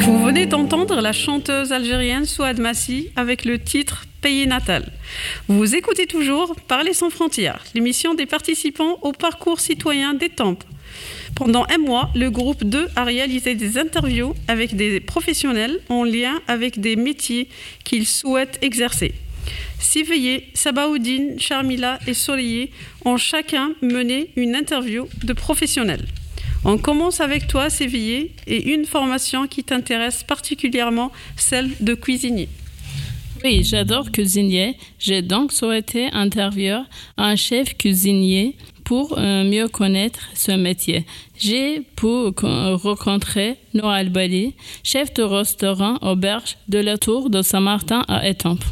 Vous 0.02 0.24
venez 0.26 0.46
d'entendre 0.46 1.02
la 1.02 1.14
chanteuse 1.14 1.72
algérienne 1.72 2.26
Souad 2.26 2.60
Massi 2.60 3.10
avec 3.16 3.46
le 3.46 3.60
titre 3.60 4.06
Pays 4.22 4.46
natal. 4.48 4.92
Vous 5.48 5.76
écoutez 5.76 6.06
toujours 6.06 6.56
Parler 6.68 6.94
sans 6.94 7.10
frontières, 7.10 7.64
l'émission 7.74 8.14
des 8.14 8.26
participants 8.26 8.98
au 9.02 9.12
parcours 9.12 9.60
citoyen 9.60 10.14
des 10.14 10.30
temples. 10.30 10.68
Pendant 11.36 11.66
un 11.70 11.78
mois, 11.78 12.10
le 12.16 12.30
groupe 12.30 12.64
2 12.64 12.90
a 12.96 13.04
réalisé 13.04 13.56
des 13.56 13.78
interviews 13.78 14.36
avec 14.48 14.76
des 14.76 15.00
professionnels 15.00 15.80
en 15.90 16.04
lien 16.04 16.40
avec 16.48 16.80
des 16.80 16.96
métiers 16.96 17.48
qu'ils 17.84 18.08
souhaitent 18.08 18.60
exercer. 18.62 19.14
Siveillé, 19.80 20.50
Sabaoudine, 20.54 21.40
Charmila 21.40 22.00
et 22.08 22.14
Soleillé 22.14 22.72
ont 23.06 23.18
chacun 23.18 23.72
mené 23.82 24.32
une 24.36 24.56
interview 24.56 25.08
de 25.24 25.34
professionnels. 25.34 26.06
On 26.66 26.78
commence 26.78 27.22
avec 27.22 27.48
toi, 27.48 27.70
Sévillé, 27.70 28.36
et 28.46 28.74
une 28.74 28.86
formation 28.86 29.48
qui 29.48 29.64
t'intéresse 29.64 30.24
particulièrement, 30.24 31.12
celle 31.38 31.70
de 31.80 31.94
cuisinier. 31.94 32.50
Oui, 33.44 33.64
j'adore 33.64 34.12
cuisiner. 34.12 34.78
J'ai 35.00 35.22
donc 35.22 35.54
souhaité 35.54 36.10
interviewer 36.12 36.82
un 37.16 37.38
chef 37.38 37.78
cuisinier 37.78 38.58
pour 38.84 39.18
euh, 39.18 39.46
mieux 39.46 39.70
connaître 39.70 40.20
ce 40.34 40.52
métier. 40.52 41.06
J'ai 41.38 41.80
pu 41.96 42.34
con- 42.36 42.76
rencontrer 42.76 43.56
Noël 43.74 44.10
Bali, 44.10 44.56
chef 44.84 45.14
de 45.14 45.24
restaurant 45.24 45.98
auberge 46.02 46.58
de 46.68 46.80
la 46.80 46.98
Tour 46.98 47.30
de 47.30 47.42
Saint-Martin 47.42 48.04
à 48.10 48.28
Étampes. 48.28 48.66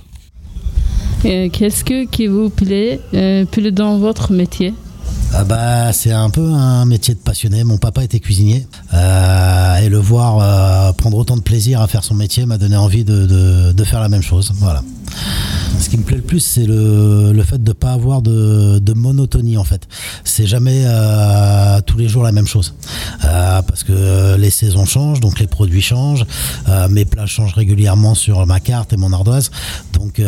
Euh, 1.26 1.50
Qu'est-ce 1.52 1.84
que 1.84 2.06
qui 2.06 2.28
vous 2.28 2.50
plaît, 2.50 3.00
euh, 3.14 3.46
plaît 3.46 3.72
dans 3.72 3.98
votre 3.98 4.32
métier? 4.32 4.74
Ah 5.34 5.44
bah, 5.44 5.92
c'est 5.94 6.12
un 6.12 6.30
peu 6.30 6.42
un 6.46 6.86
métier 6.86 7.14
de 7.14 7.20
passionné. 7.20 7.64
Mon 7.64 7.78
papa 7.78 8.04
était 8.04 8.20
cuisinier 8.20 8.66
euh, 8.94 9.76
et 9.78 9.90
le 9.90 9.98
voir 9.98 10.94
prendre 10.96 11.18
autant 11.18 11.36
de 11.36 11.42
plaisir 11.42 11.82
à 11.82 11.88
faire 11.88 12.04
son 12.04 12.14
métier 12.16 12.46
m'a 12.46 12.58
donné 12.58 12.78
envie 12.78 13.04
de, 13.04 13.26
de- 13.26 13.72
de 13.74 13.84
faire 13.84 14.00
la 14.00 14.10
même 14.10 14.22
chose. 14.22 14.52
Voilà. 14.56 14.84
Ce 15.80 15.90
qui 15.90 15.98
me 15.98 16.04
plaît 16.04 16.18
le 16.18 16.24
plus, 16.24 16.40
c'est 16.40 16.66
le, 16.66 17.42
fait 17.44 17.64
de 17.64 17.70
ne 17.70 17.74
pas 17.74 17.92
avoir 17.92 18.22
de, 18.22 18.80
de 18.80 18.94
monotonie 18.94 19.58
en 19.58 19.64
fait. 19.64 19.88
C'est 20.24 20.48
jamais 20.48 20.84
euh, 20.86 21.80
tous 21.86 21.98
les 21.98 22.08
jours 22.08 22.24
la 22.24 22.32
même 22.32 22.48
chose. 22.48 22.74
Euh, 23.24 23.62
parce 23.62 23.84
que 23.84 24.36
les 24.38 24.50
saisons 24.50 24.86
changent, 24.86 25.20
donc 25.20 25.40
les 25.40 25.48
produits 25.48 25.82
changent, 25.82 26.26
euh, 26.68 26.88
mes 26.90 27.06
plats 27.06 27.26
changent 27.26 27.54
régulièrement 27.54 28.16
sur 28.16 28.46
ma 28.46 28.60
carte 28.60 28.94
et 28.94 28.98
mon 28.98 29.14
ardoise. 29.14 29.52
Donc 29.94 30.22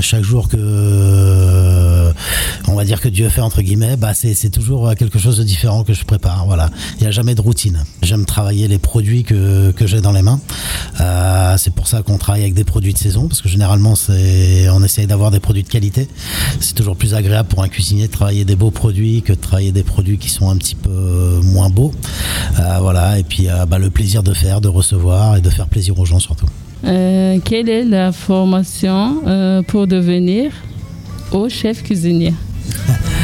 chaque 0.00 0.22
jour 0.22 0.48
que 0.48 0.56
on 2.66 2.74
va 2.74 2.84
dire 2.84 3.00
que 3.00 3.08
Dieu 3.08 3.28
fait 3.28 3.40
entre 3.40 3.62
guillemets, 3.62 3.96
bah 3.96 4.12
c'est 4.14 4.50
toujours 4.50 4.94
quelque 4.94 5.18
chose 5.18 5.38
de 5.38 5.44
différent 5.44 5.84
que 5.84 5.92
je 5.92 6.04
prépare. 6.04 6.46
Voilà, 6.46 6.70
il 6.96 7.02
n'y 7.02 7.06
a 7.06 7.10
jamais 7.10 7.34
de 7.34 7.40
routine. 7.40 7.84
J'aime 8.02 8.24
travailler 8.24 8.68
les 8.68 8.78
produits 8.78 9.24
que, 9.24 9.70
que 9.72 9.86
j'ai 9.86 10.00
dans 10.00 10.12
les 10.12 10.22
mains. 10.22 10.40
Euh, 11.00 11.56
c'est 11.58 11.72
pour 11.72 11.86
ça 11.86 12.02
qu'on 12.02 12.18
travaille 12.18 12.42
avec 12.42 12.54
des 12.54 12.64
produits 12.64 12.92
de 12.92 12.98
saison 12.98 13.28
parce 13.28 13.42
que 13.42 13.48
généralement 13.48 13.94
c'est 13.94 14.68
on 14.70 14.82
essaye 14.82 15.06
d'avoir 15.06 15.30
des 15.30 15.40
produits 15.40 15.62
de 15.62 15.68
qualité. 15.68 16.08
C'est 16.60 16.74
toujours 16.74 16.96
plus 16.96 17.14
agréable 17.14 17.48
pour 17.48 17.62
un 17.62 17.68
cuisinier 17.68 18.06
de 18.06 18.12
travailler 18.12 18.44
des 18.44 18.56
beaux 18.56 18.70
produits 18.70 19.22
que 19.22 19.32
de 19.32 19.38
travailler 19.38 19.72
des 19.72 19.82
produits 19.84 20.18
qui 20.18 20.28
sont 20.28 20.50
un 20.50 20.56
petit 20.56 20.74
peu 20.74 21.40
moins 21.42 21.70
beaux. 21.70 21.92
Euh, 22.58 22.78
voilà, 22.80 23.18
et 23.18 23.22
puis 23.22 23.48
euh, 23.48 23.66
bah, 23.66 23.78
le 23.78 23.90
plaisir 23.90 24.22
de 24.22 24.34
faire, 24.34 24.60
de 24.60 24.68
recevoir 24.68 25.36
et 25.36 25.40
de 25.40 25.50
faire 25.50 25.66
plaisir 25.68 25.98
aux 25.98 26.04
gens 26.04 26.18
surtout. 26.18 26.46
Euh, 26.84 27.38
Quelle 27.44 27.68
est 27.68 27.84
la 27.84 28.12
formation 28.12 29.22
euh, 29.26 29.62
pour 29.62 29.86
devenir 29.86 30.52
au 31.32 31.48
chef 31.48 31.82
cuisinier 31.82 32.34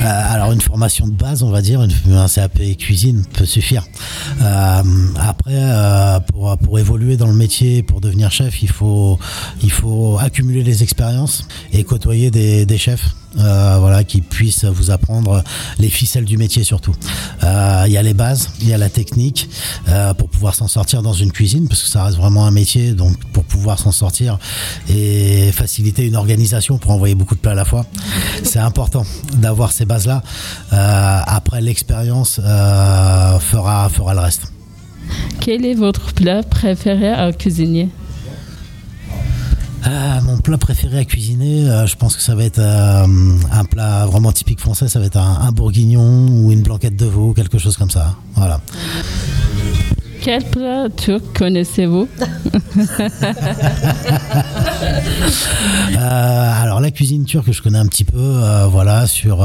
Euh, 0.00 0.32
alors 0.32 0.52
une 0.52 0.60
formation 0.60 1.08
de 1.08 1.12
base, 1.12 1.42
on 1.42 1.50
va 1.50 1.60
dire, 1.60 1.80
un 1.80 2.28
CAP 2.28 2.60
cuisine 2.78 3.24
peut 3.32 3.44
suffire. 3.44 3.84
Euh, 4.40 4.82
après, 5.18 5.54
euh, 5.54 6.20
pour, 6.20 6.78
évoluer 6.78 7.16
dans 7.16 7.26
le 7.26 7.34
métier, 7.34 7.82
pour 7.82 8.00
devenir 8.00 8.30
chef, 8.30 8.62
il 8.62 8.68
faut, 8.68 9.18
il 9.62 9.72
faut 9.72 10.16
accumuler 10.20 10.62
les 10.62 10.82
expériences 10.82 11.48
et 11.72 11.82
côtoyer 11.82 12.30
des 12.30 12.78
chefs. 12.78 13.16
Euh, 13.38 13.76
voilà, 13.78 14.04
qui 14.04 14.20
puissent 14.20 14.64
vous 14.64 14.90
apprendre 14.90 15.44
les 15.78 15.88
ficelles 15.88 16.24
du 16.24 16.36
métier 16.36 16.64
surtout. 16.64 16.94
Euh, 17.44 17.84
Il 17.86 17.92
y 17.92 17.96
a 17.96 18.02
les 18.02 18.14
bases, 18.14 18.50
il 18.60 18.68
y 18.68 18.72
a 18.72 18.78
la 18.78 18.88
technique 18.88 19.48
euh, 19.88 20.14
pour 20.14 20.28
pouvoir 20.28 20.54
s'en 20.54 20.68
sortir 20.68 21.02
dans 21.02 21.12
une 21.12 21.30
cuisine, 21.30 21.68
parce 21.68 21.82
que 21.82 21.88
ça 21.88 22.04
reste 22.04 22.16
vraiment 22.16 22.46
un 22.46 22.50
métier, 22.50 22.92
donc 22.92 23.16
pour 23.32 23.44
pouvoir 23.44 23.78
s'en 23.78 23.92
sortir 23.92 24.38
et 24.88 25.52
faciliter 25.52 26.06
une 26.06 26.16
organisation 26.16 26.78
pour 26.78 26.90
envoyer 26.90 27.14
beaucoup 27.14 27.34
de 27.34 27.40
plats 27.40 27.52
à 27.52 27.54
la 27.54 27.64
fois, 27.64 27.84
c'est 28.42 28.58
important 28.58 29.04
d'avoir 29.34 29.72
ces 29.72 29.84
bases-là. 29.84 30.22
Après, 30.70 31.60
l'expérience 31.60 32.36
fera, 32.36 33.88
fera 33.88 34.14
le 34.14 34.20
reste. 34.20 34.52
Quel 35.40 35.64
est 35.64 35.74
votre 35.74 36.12
plat 36.12 36.42
préféré 36.42 37.08
à 37.08 37.32
cuisiner? 37.32 37.88
Euh, 39.86 40.20
mon 40.22 40.38
plat 40.38 40.58
préféré 40.58 40.98
à 40.98 41.04
cuisiner, 41.04 41.68
euh, 41.68 41.86
je 41.86 41.96
pense 41.96 42.16
que 42.16 42.22
ça 42.22 42.34
va 42.34 42.44
être 42.44 42.58
euh, 42.58 43.06
un 43.52 43.64
plat 43.64 44.06
vraiment 44.06 44.32
typique 44.32 44.60
français, 44.60 44.88
ça 44.88 44.98
va 44.98 45.06
être 45.06 45.16
un, 45.16 45.40
un 45.40 45.52
bourguignon 45.52 46.26
ou 46.28 46.50
une 46.52 46.62
blanquette 46.62 46.96
de 46.96 47.06
veau, 47.06 47.32
quelque 47.32 47.58
chose 47.58 47.76
comme 47.76 47.90
ça. 47.90 48.16
Voilà. 48.34 48.60
Quel 50.20 50.44
plat 50.44 50.88
turc 50.96 51.22
connaissez-vous? 51.36 52.08
Euh, 55.98 56.62
alors 56.62 56.80
la 56.80 56.90
cuisine 56.92 57.24
turque, 57.24 57.50
je 57.50 57.60
connais 57.62 57.78
un 57.78 57.86
petit 57.86 58.04
peu, 58.04 58.40
voilà, 58.70 59.06
sur 59.06 59.44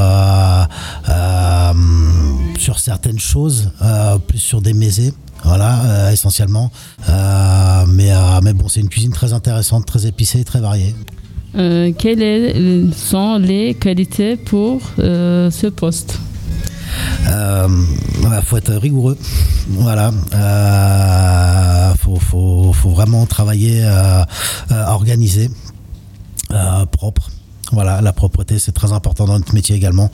sur 2.58 2.80
certaines 2.80 3.20
choses, 3.20 3.72
euh, 3.82 4.18
plus 4.18 4.40
sur 4.40 4.62
des 4.62 4.74
mésés. 4.74 5.14
Voilà, 5.44 5.84
euh, 5.84 6.12
essentiellement. 6.12 6.72
Euh, 7.10 7.86
mais, 7.90 8.12
euh, 8.12 8.40
mais 8.42 8.54
bon, 8.54 8.70
c'est 8.70 8.80
une 8.80 8.88
cuisine 8.88 9.12
très 9.12 9.34
intéressante, 9.34 9.86
très 9.86 10.06
épicée, 10.06 10.44
très 10.44 10.62
variée. 10.62 10.96
Quelles 11.54 12.92
sont 12.96 13.38
les 13.38 13.76
qualités 13.76 14.38
pour 14.38 14.82
ce 14.98 15.68
poste? 15.68 16.18
Euh, 17.28 17.68
voilà, 18.22 18.42
faut 18.42 18.58
être 18.58 18.74
rigoureux. 18.74 19.18
Voilà. 19.68 20.12
Faut, 22.00 22.16
faut, 22.16 22.74
faut 22.74 22.90
vraiment 22.90 23.26
travailler 23.28 23.86
organisé, 24.88 25.50
propre. 26.92 27.30
Voilà, 27.74 28.02
la 28.02 28.14
propreté 28.14 28.60
c'est 28.60 28.72
très 28.72 28.94
important 28.94 29.26
dans 29.26 29.38
notre 29.38 29.54
métier 29.54 29.76
également. 29.76 30.10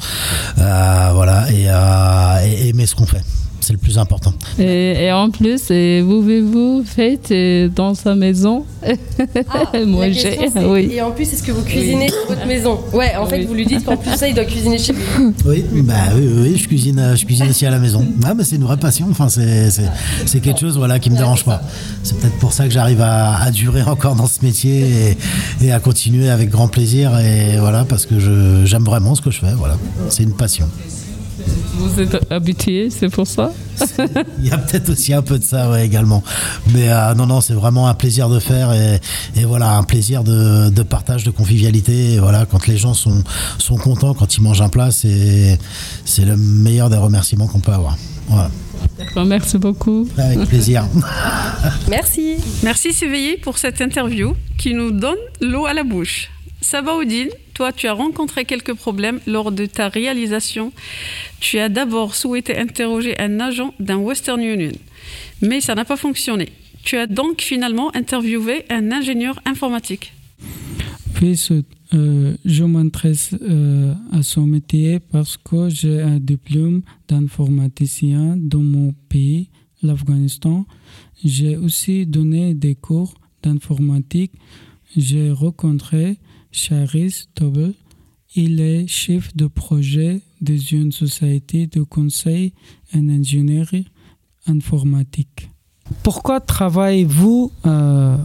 Euh, 0.57 1.11
voilà, 1.13 1.51
et, 1.51 1.65
euh, 1.67 2.45
et 2.45 2.69
aimer 2.69 2.85
ce 2.85 2.95
qu'on 2.95 3.05
fait, 3.05 3.21
c'est 3.61 3.73
le 3.73 3.79
plus 3.79 3.97
important. 3.97 4.33
et, 4.57 5.05
et 5.05 5.11
en 5.11 5.29
plus, 5.29 5.69
et 5.71 6.01
vous 6.01 6.21
vous 6.21 6.83
faites 6.85 7.31
euh, 7.31 7.67
dans 7.69 7.93
sa 7.93 8.15
maison 8.15 8.65
Moi, 9.85 10.07
La 10.07 10.13
j'ai. 10.13 10.37
Oui. 10.65 10.91
Et 10.93 11.01
en 11.01 11.11
plus, 11.11 11.23
est-ce 11.33 11.43
que 11.43 11.51
vous 11.51 11.63
cuisinez 11.63 12.07
dans 12.07 12.33
votre 12.35 12.47
maison? 12.47 12.79
Ouais, 12.93 13.15
en 13.17 13.25
fait, 13.25 13.39
Oui. 13.39 13.45
vous 13.45 13.53
lui 13.53 13.65
dites 13.65 13.83
qu'en 13.85 13.97
plus 13.97 14.15
ça, 14.15 14.27
il 14.27 14.35
doit 14.35 14.45
cuisiner 14.45 14.77
chez 14.77 14.93
vous. 14.93 15.33
Oui, 15.45 15.63
bah 15.83 15.93
oui, 16.15 16.57
je 16.57 16.67
cuisine, 16.67 17.13
je 17.15 17.25
cuisine 17.25 17.49
aussi 17.49 17.65
à 17.65 17.71
la 17.71 17.79
maison. 17.79 18.05
Ah, 18.23 18.33
mais 18.33 18.43
c'est 18.43 18.55
une 18.55 18.63
vraie 18.63 18.77
passion. 18.77 19.07
Enfin, 19.11 19.27
c'est, 19.29 20.39
quelque 20.41 20.59
chose, 20.59 20.77
voilà, 20.77 20.99
qui 20.99 21.09
me 21.09 21.17
dérange 21.17 21.43
pas. 21.43 21.61
C'est 22.03 22.17
peut-être 22.19 22.37
pour 22.39 22.53
ça 22.53 22.65
que 22.65 22.71
j'arrive 22.71 23.01
à, 23.01 23.37
à 23.41 23.51
durer 23.51 23.83
encore 23.83 24.15
dans 24.15 24.27
ce 24.27 24.43
métier 24.43 24.85
et, 25.61 25.65
et 25.65 25.71
à 25.71 25.79
continuer 25.79 26.29
avec 26.29 26.49
grand 26.49 26.67
plaisir. 26.67 27.17
Et 27.19 27.57
voilà, 27.57 27.83
parce 27.85 28.05
que 28.05 28.19
je, 28.19 28.65
j'aime 28.65 28.83
vraiment 28.83 29.15
ce 29.15 29.21
que 29.21 29.31
je 29.31 29.39
fais. 29.39 29.53
Voilà, 29.57 29.75
c'est 30.09 30.23
une 30.23 30.33
passion. 30.33 30.67
Vous 31.75 31.99
êtes 31.99 32.31
habitué, 32.31 32.89
c'est 32.89 33.09
pour 33.09 33.25
ça 33.27 33.51
Il 34.39 34.47
y 34.47 34.51
a 34.51 34.57
peut-être 34.57 34.89
aussi 34.89 35.13
un 35.13 35.21
peu 35.21 35.39
de 35.39 35.43
ça, 35.43 35.69
ouais, 35.69 35.85
également. 35.85 36.23
Mais 36.73 36.89
euh, 36.89 37.13
non, 37.15 37.25
non, 37.25 37.41
c'est 37.41 37.53
vraiment 37.53 37.87
un 37.87 37.93
plaisir 37.93 38.29
de 38.29 38.39
faire 38.39 38.73
et, 38.73 38.99
et 39.35 39.45
voilà, 39.45 39.77
un 39.77 39.83
plaisir 39.83 40.23
de, 40.23 40.69
de 40.69 40.83
partage, 40.83 41.23
de 41.23 41.31
convivialité. 41.31 42.13
Et 42.13 42.19
voilà, 42.19 42.45
quand 42.45 42.67
les 42.67 42.77
gens 42.77 42.93
sont, 42.93 43.23
sont 43.57 43.77
contents, 43.77 44.13
quand 44.13 44.35
ils 44.35 44.41
mangent 44.41 44.61
un 44.61 44.69
plat, 44.69 44.91
c'est, 44.91 45.57
c'est 46.05 46.25
le 46.25 46.35
meilleur 46.37 46.89
des 46.89 46.97
remerciements 46.97 47.47
qu'on 47.47 47.59
peut 47.61 47.71
avoir. 47.73 47.97
Voilà, 48.27 48.51
D'accord, 48.97 49.25
merci 49.25 49.57
beaucoup. 49.57 50.07
avec 50.17 50.47
plaisir. 50.47 50.85
Merci. 51.89 52.35
Merci 52.63 52.93
Séveillé 52.93 53.37
pour 53.37 53.57
cette 53.57 53.81
interview 53.81 54.35
qui 54.57 54.73
nous 54.73 54.91
donne 54.91 55.17
l'eau 55.41 55.65
à 55.65 55.73
la 55.73 55.83
bouche. 55.83 56.29
Sabaoudine, 56.61 57.29
toi 57.53 57.71
tu 57.71 57.87
as 57.87 57.93
rencontré 57.93 58.45
quelques 58.45 58.73
problèmes 58.73 59.19
lors 59.25 59.51
de 59.51 59.65
ta 59.65 59.87
réalisation. 59.89 60.71
Tu 61.39 61.57
as 61.57 61.69
d'abord 61.69 62.15
souhaité 62.15 62.57
interroger 62.57 63.17
un 63.19 63.39
agent 63.39 63.73
d'un 63.79 63.97
Western 63.97 64.41
Union, 64.41 64.71
mais 65.41 65.61
ça 65.61 65.75
n'a 65.75 65.85
pas 65.85 65.97
fonctionné. 65.97 66.49
Tu 66.83 66.97
as 66.97 67.07
donc 67.07 67.41
finalement 67.41 67.93
interviewé 67.95 68.65
un 68.69 68.91
ingénieur 68.91 69.39
informatique. 69.45 70.13
Puis, 71.13 71.35
ce- 71.37 71.63
euh, 71.93 72.35
je 72.45 72.63
m'intéresse 72.63 73.35
euh, 73.41 73.93
à 74.11 74.21
son 74.23 74.45
métier 74.45 74.99
parce 74.99 75.37
que 75.37 75.69
j'ai 75.69 75.99
un 76.01 76.19
diplôme 76.19 76.81
d'informaticien 77.07 78.35
dans 78.37 78.61
mon 78.61 78.93
pays, 79.09 79.49
l'Afghanistan. 79.81 80.65
J'ai 81.25 81.57
aussi 81.57 82.05
donné 82.05 82.53
des 82.53 82.75
cours 82.75 83.15
d'informatique 83.43 84.31
j'ai 84.97 85.29
rencontré 85.31 86.17
Charis 86.51 87.27
Tobel. 87.35 87.73
Il 88.35 88.61
est 88.61 88.87
chef 88.87 89.35
de 89.35 89.47
projet 89.47 90.21
des 90.41 90.73
une 90.73 90.91
société 90.91 91.67
de 91.67 91.81
conseil 91.81 92.53
en 92.95 93.09
ingénierie 93.09 93.87
informatique. 94.47 95.49
Pourquoi 96.03 96.39
travaillez-vous 96.39 97.51
euh, 97.65 98.15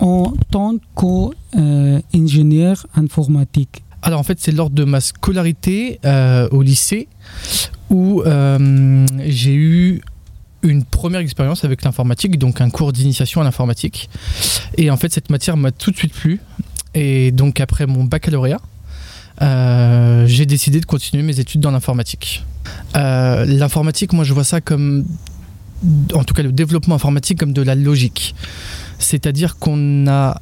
en 0.00 0.32
tant 0.50 0.74
qu'ingénieur 0.96 2.86
informatique? 2.94 3.84
Alors 4.02 4.20
en 4.20 4.24
fait, 4.24 4.38
c'est 4.40 4.52
lors 4.52 4.70
de 4.70 4.84
ma 4.84 5.00
scolarité 5.00 6.00
euh, 6.04 6.48
au 6.50 6.62
lycée 6.62 7.08
où 7.90 8.22
euh, 8.22 9.06
j'ai 9.26 9.54
eu 9.54 10.02
une 10.62 10.84
première 10.84 11.20
expérience 11.20 11.64
avec 11.64 11.84
l'informatique, 11.84 12.38
donc 12.38 12.60
un 12.60 12.70
cours 12.70 12.92
d'initiation 12.92 13.40
à 13.40 13.44
l'informatique. 13.44 14.08
Et 14.76 14.90
en 14.90 14.96
fait, 14.96 15.12
cette 15.12 15.30
matière 15.30 15.56
m'a 15.56 15.70
tout 15.70 15.90
de 15.90 15.96
suite 15.96 16.12
plu. 16.12 16.40
Et 16.94 17.32
donc 17.32 17.60
après 17.60 17.86
mon 17.86 18.04
baccalauréat, 18.04 18.60
euh, 19.42 20.26
j'ai 20.26 20.46
décidé 20.46 20.80
de 20.80 20.86
continuer 20.86 21.22
mes 21.22 21.40
études 21.40 21.60
dans 21.60 21.70
l'informatique. 21.70 22.44
Euh, 22.96 23.44
l'informatique, 23.44 24.12
moi 24.12 24.24
je 24.24 24.32
vois 24.32 24.44
ça 24.44 24.60
comme, 24.60 25.04
en 26.14 26.24
tout 26.24 26.34
cas 26.34 26.42
le 26.42 26.52
développement 26.52 26.94
informatique, 26.94 27.38
comme 27.38 27.52
de 27.52 27.62
la 27.62 27.74
logique. 27.74 28.34
C'est-à-dire 28.98 29.56
qu'on 29.58 30.06
a 30.06 30.40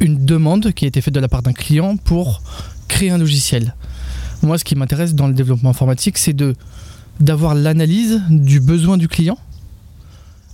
une 0.00 0.24
demande 0.24 0.72
qui 0.72 0.84
a 0.84 0.88
été 0.88 1.00
faite 1.00 1.14
de 1.14 1.20
la 1.20 1.28
part 1.28 1.42
d'un 1.42 1.52
client 1.52 1.96
pour 1.96 2.42
créer 2.88 3.10
un 3.10 3.18
logiciel. 3.18 3.74
Moi, 4.42 4.58
ce 4.58 4.64
qui 4.64 4.76
m'intéresse 4.76 5.14
dans 5.14 5.26
le 5.26 5.34
développement 5.34 5.70
informatique, 5.70 6.18
c'est 6.18 6.32
de 6.32 6.54
d'avoir 7.20 7.56
l'analyse 7.56 8.22
du 8.30 8.60
besoin 8.60 8.96
du 8.96 9.08
client, 9.08 9.38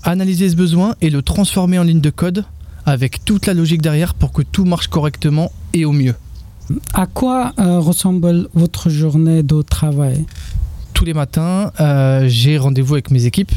analyser 0.03 0.49
ce 0.49 0.57
besoin 0.57 0.95
et 1.03 1.11
le 1.11 1.21
transformer 1.21 1.79
en 1.79 1.83
ligne 1.83 2.01
de 2.01 2.09
code 2.09 2.47
avec 2.87 3.25
toute 3.25 3.47
la 3.47 3.55
logique 3.55 3.83
derrière 3.83 4.15
pour 4.15 4.33
que 4.33 4.43
tout 4.43 4.65
marche 4.65 4.89
correctement 4.89 5.53
et 5.73 5.85
au 5.85 5.93
mieux. 5.93 6.15
À 6.95 7.07
quoi 7.07 7.53
euh, 7.59 7.79
ressemble 7.79 8.49
votre 8.55 8.89
journée 8.89 9.43
de 9.43 9.63
travail? 9.63 10.25
Tous 10.95 11.05
les 11.05 11.15
matins, 11.15 11.73
euh, 11.81 12.27
j'ai 12.29 12.57
rendez-vous 12.57 12.95
avec 12.95 13.11
mes 13.11 13.27
équipes. 13.27 13.53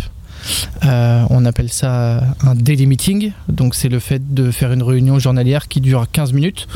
Euh, 0.86 1.24
on 1.30 1.46
appelle 1.46 1.72
ça 1.72 2.24
un 2.42 2.56
daily 2.56 2.86
meeting. 2.86 3.32
Donc, 3.48 3.76
c'est 3.76 3.90
le 3.90 4.00
fait 4.00 4.34
de 4.34 4.52
faire 4.52 4.72
une 4.72 4.84
réunion 4.84 5.20
journalière 5.20 5.68
qui 5.68 5.82
dure 5.82 6.06
15 6.12 6.34
minutes 6.34 6.68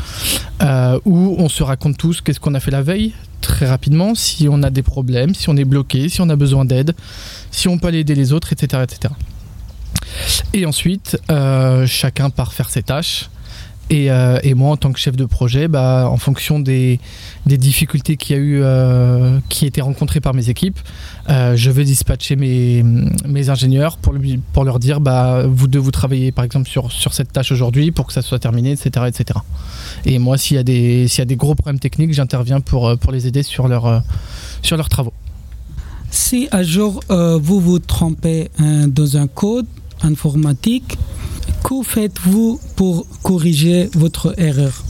où 1.04 1.34
on 1.38 1.48
se 1.48 1.64
raconte 1.64 1.96
tous 1.96 2.20
qu'est-ce 2.20 2.38
qu'on 2.38 2.54
a 2.54 2.60
fait 2.60 2.70
la 2.70 2.82
veille, 2.82 3.12
très 3.40 3.66
rapidement, 3.66 4.14
si 4.14 4.46
on 4.48 4.62
a 4.62 4.70
des 4.70 4.82
problèmes, 4.82 5.34
si 5.34 5.48
on 5.50 5.56
est 5.56 5.64
bloqué, 5.64 6.08
si 6.08 6.20
on 6.20 6.28
a 6.28 6.36
besoin 6.36 6.64
d'aide, 6.64 6.94
si 7.50 7.66
on 7.66 7.78
peut 7.78 7.88
aller 7.88 7.98
aider 7.98 8.14
les 8.14 8.32
autres, 8.32 8.52
etc. 8.52 8.84
etc. 8.84 9.12
Et 10.54 10.66
ensuite, 10.66 11.18
euh, 11.30 11.86
chacun 11.86 12.30
part 12.30 12.52
faire 12.52 12.70
ses 12.70 12.82
tâches. 12.82 13.28
Et, 13.90 14.10
euh, 14.10 14.38
et 14.42 14.54
moi, 14.54 14.70
en 14.70 14.76
tant 14.78 14.90
que 14.92 14.98
chef 14.98 15.16
de 15.16 15.26
projet, 15.26 15.68
bah, 15.68 16.08
en 16.10 16.16
fonction 16.16 16.60
des, 16.60 16.98
des 17.44 17.58
difficultés 17.58 18.16
qu'il 18.16 18.36
y 18.36 18.38
a 18.38 18.42
eu, 18.42 18.60
euh, 18.62 19.38
qui 19.50 19.66
étaient 19.66 19.82
rencontrées 19.82 20.20
par 20.20 20.32
mes 20.32 20.48
équipes, 20.48 20.78
je 21.28 21.70
vais 21.70 21.84
dispatcher 21.84 22.36
mes, 22.36 22.82
mes 23.26 23.50
ingénieurs 23.50 23.98
pour, 23.98 24.14
pour 24.54 24.64
leur 24.64 24.78
dire 24.78 25.00
bah, 25.00 25.44
vous 25.46 25.66
deux, 25.66 25.78
vous 25.80 25.90
travaillez 25.90 26.32
par 26.32 26.44
exemple 26.44 26.70
sur, 26.70 26.90
sur 26.90 27.12
cette 27.12 27.32
tâche 27.32 27.52
aujourd'hui 27.52 27.90
pour 27.90 28.06
que 28.06 28.12
ça 28.14 28.22
soit 28.22 28.38
terminé, 28.38 28.70
etc. 28.72 29.06
etc. 29.08 29.40
Et 30.06 30.18
moi, 30.18 30.38
s'il 30.38 30.56
y, 30.56 30.60
a 30.60 30.62
des- 30.64 31.06
y 31.18 31.20
a 31.20 31.24
des 31.26 31.36
gros 31.36 31.54
problèmes 31.54 31.80
techniques, 31.80 32.14
j'interviens 32.14 32.60
pour, 32.60 32.96
pour 32.98 33.12
les 33.12 33.26
aider 33.26 33.42
sur, 33.42 33.68
leur, 33.68 34.02
sur 34.62 34.76
leurs 34.78 34.88
travaux. 34.88 35.12
Si 36.10 36.48
un 36.52 36.62
jour 36.62 37.00
vous 37.08 37.60
vous 37.60 37.78
trompez 37.78 38.50
euh, 38.60 38.86
dans 38.86 39.16
un 39.18 39.26
code 39.26 39.66
informatique, 40.02 40.98
que 41.64 41.82
faites-vous 41.82 42.60
pour 42.76 43.06
corriger 43.22 43.88
votre 43.94 44.34
erreur 44.38 44.84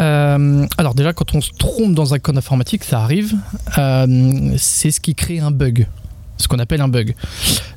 Euh, 0.00 0.66
alors 0.76 0.94
déjà, 0.94 1.12
quand 1.12 1.34
on 1.34 1.40
se 1.40 1.50
trompe 1.56 1.94
dans 1.94 2.14
un 2.14 2.18
code 2.18 2.36
informatique, 2.36 2.82
ça 2.82 3.00
arrive. 3.00 3.36
Euh, 3.78 4.54
c'est 4.56 4.90
ce 4.90 5.00
qui 5.00 5.14
crée 5.14 5.38
un 5.38 5.52
bug, 5.52 5.86
ce 6.36 6.48
qu'on 6.48 6.58
appelle 6.58 6.80
un 6.80 6.88
bug. 6.88 7.14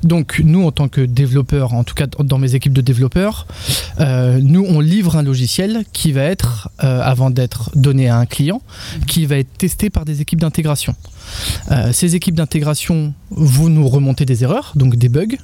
Donc 0.02 0.40
nous, 0.44 0.64
en 0.64 0.72
tant 0.72 0.88
que 0.88 1.00
développeurs, 1.00 1.74
en 1.74 1.84
tout 1.84 1.94
cas 1.94 2.06
dans 2.06 2.38
mes 2.38 2.56
équipes 2.56 2.72
de 2.72 2.80
développeurs, 2.80 3.46
euh, 4.00 4.40
nous 4.42 4.64
on 4.66 4.80
livre 4.80 5.16
un 5.16 5.22
logiciel 5.22 5.84
qui 5.92 6.10
va 6.10 6.22
être, 6.22 6.70
avant 6.78 7.30
d'être 7.30 7.70
donné 7.76 8.08
à 8.08 8.16
un 8.16 8.26
client, 8.26 8.62
qui 9.06 9.24
va 9.26 9.36
être 9.36 9.56
testé 9.56 9.88
par 9.88 10.04
des 10.04 10.20
équipes 10.20 10.40
d'intégration. 10.40 10.96
Ces 11.92 12.16
équipes 12.16 12.34
d'intégration 12.34 13.12
vont 13.30 13.68
nous 13.68 13.86
remonter 13.88 14.24
des 14.24 14.42
erreurs, 14.42 14.72
donc 14.74 14.96
des 14.96 15.08
bugs. 15.08 15.36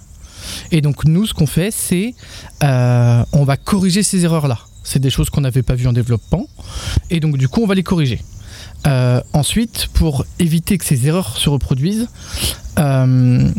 Et 0.71 0.81
donc 0.81 1.05
nous, 1.05 1.27
ce 1.27 1.35
qu'on 1.35 1.47
fait, 1.47 1.71
c'est 1.71 2.15
euh, 2.63 3.25
on 3.33 3.45
va 3.45 3.57
corriger 3.57 4.03
ces 4.03 4.25
erreurs-là. 4.25 4.59
C'est 4.83 4.99
des 5.01 5.11
choses 5.11 5.31
qu'on 5.31 5.41
n'avait 5.41 5.63
pas 5.63 5.75
vues 5.75 5.89
en 5.89 5.93
développement. 5.93 6.47
Et 7.11 7.21
donc 7.21 7.39
du 7.39 7.49
coup, 7.49 7.63
on 7.63 7.67
va 7.67 7.75
les 7.75 7.83
corriger. 7.83 8.21
Euh, 8.87 9.21
ensuite, 9.33 9.89
pour 9.95 10.27
éviter 10.39 10.77
que 10.79 10.85
ces 10.85 11.07
erreurs 11.07 11.37
se 11.37 11.49
reproduisent, 11.49 12.09
euh, 12.79 13.51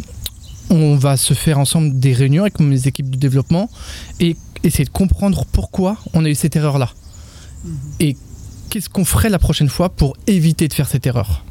on 0.70 0.96
va 0.96 1.18
se 1.18 1.34
faire 1.34 1.60
ensemble 1.60 2.00
des 2.00 2.14
réunions 2.14 2.44
avec 2.44 2.60
mes 2.60 2.88
équipes 2.88 3.10
de 3.10 3.18
développement 3.18 3.70
et 4.20 4.36
essayer 4.64 4.86
de 4.86 4.90
comprendre 4.90 5.46
pourquoi 5.52 5.98
on 6.14 6.26
a 6.26 6.30
eu 6.30 6.36
cette 6.36 6.56
erreur-là. 6.56 6.90
Et 8.00 8.16
qu'est-ce 8.70 8.90
qu'on 8.90 9.06
ferait 9.06 9.30
la 9.30 9.40
prochaine 9.40 9.70
fois 9.70 9.90
pour 9.90 10.16
éviter 10.28 10.68
de 10.68 10.74
faire 10.74 10.88
cette 10.88 11.08
erreur? 11.08 11.44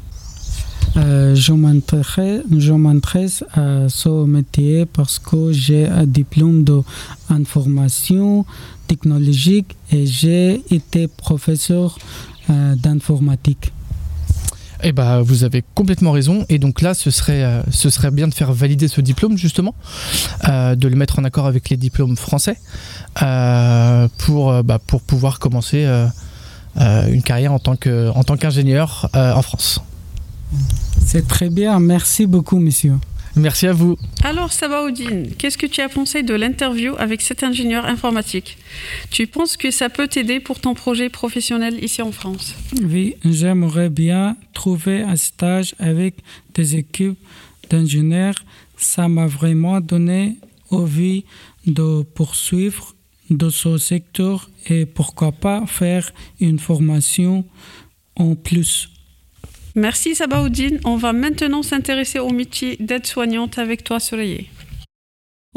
Euh, 0.97 1.35
je 1.35 1.51
m'intéresse 1.51 3.43
à 3.53 3.89
ce 3.89 4.25
métier 4.25 4.85
parce 4.85 5.19
que 5.19 5.51
j'ai 5.51 5.87
un 5.87 6.05
diplôme 6.05 6.63
d'information 6.63 8.45
technologique 8.87 9.75
et 9.91 10.05
j'ai 10.05 10.61
été 10.73 11.07
professeur 11.07 11.97
euh, 12.49 12.75
d'informatique. 12.75 13.73
Eh 14.83 14.91
ben, 14.91 15.21
vous 15.21 15.43
avez 15.43 15.63
complètement 15.73 16.11
raison. 16.11 16.45
Et 16.47 16.59
donc 16.59 16.81
là, 16.81 16.93
ce 16.93 17.09
serait, 17.09 17.43
euh, 17.43 17.61
ce 17.71 17.89
serait 17.89 18.11
bien 18.11 18.27
de 18.27 18.33
faire 18.33 18.53
valider 18.53 18.87
ce 18.87 19.01
diplôme, 19.01 19.37
justement, 19.37 19.73
de 20.47 20.87
le 20.87 20.95
mettre 20.95 21.19
en 21.19 21.23
accord 21.23 21.47
avec 21.47 21.69
les 21.69 21.77
diplômes 21.77 22.15
français 22.15 22.57
pour, 24.17 24.63
bah, 24.63 24.79
pour 24.85 25.01
pouvoir 25.01 25.39
commencer 25.39 25.85
une 26.77 27.23
carrière 27.23 27.51
en 27.51 27.59
tant 27.59 27.75
qu'ingénieur 27.75 29.09
en 29.13 29.41
France. 29.41 29.81
C'est 31.05 31.27
très 31.27 31.49
bien, 31.49 31.79
merci 31.79 32.25
beaucoup, 32.25 32.59
monsieur. 32.59 32.93
Merci 33.35 33.67
à 33.67 33.73
vous. 33.73 33.97
Alors, 34.23 34.53
Sabaoudine, 34.53 35.31
qu'est-ce 35.37 35.57
que 35.57 35.65
tu 35.65 35.81
as 35.81 35.89
pensé 35.89 36.23
de 36.23 36.33
l'interview 36.33 36.93
avec 36.97 37.21
cet 37.21 37.43
ingénieur 37.43 37.85
informatique? 37.85 38.57
Tu 39.11 39.27
penses 39.27 39.57
que 39.57 39.71
ça 39.71 39.89
peut 39.89 40.07
t'aider 40.07 40.39
pour 40.39 40.61
ton 40.61 40.73
projet 40.73 41.09
professionnel 41.09 41.83
ici 41.83 42.01
en 42.01 42.13
France? 42.13 42.55
Oui, 42.81 43.15
j'aimerais 43.25 43.89
bien 43.89 44.37
trouver 44.53 45.01
un 45.01 45.17
stage 45.17 45.75
avec 45.79 46.15
des 46.53 46.77
équipes 46.77 47.19
d'ingénieurs. 47.69 48.45
Ça 48.77 49.09
m'a 49.09 49.27
vraiment 49.27 49.81
donné 49.81 50.37
envie 50.69 51.25
de 51.67 52.03
poursuivre 52.03 52.95
dans 53.29 53.49
ce 53.49 53.77
secteur 53.77 54.49
et 54.67 54.85
pourquoi 54.85 55.33
pas 55.33 55.65
faire 55.65 56.11
une 56.39 56.59
formation 56.59 57.43
en 58.15 58.35
plus. 58.35 58.89
Merci 59.77 60.15
Sabaoudine. 60.15 60.79
On 60.85 60.95
va 60.95 61.11
maintenant 61.11 61.61
s'intéresser 61.61 62.19
au 62.19 62.29
métier 62.29 62.77
d'aide-soignante 62.79 63.59
avec 63.59 63.83
toi, 63.83 63.99
Soleil. 63.99 64.47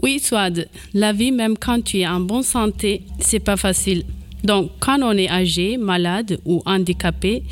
Oui, 0.02 0.18
Swad, 0.18 0.68
la 0.92 1.12
vie, 1.12 1.30
même 1.30 1.56
quand 1.56 1.82
tu 1.82 1.98
es 1.98 2.06
en 2.06 2.18
bonne 2.18 2.42
santé, 2.42 3.02
c'est 3.20 3.38
pas 3.38 3.56
facile. 3.56 4.02
Donc, 4.42 4.72
quand 4.80 4.98
on 5.02 5.12
est 5.12 5.30
âgé, 5.30 5.76
malade 5.76 6.40
ou 6.44 6.62
handicapé, 6.66 7.44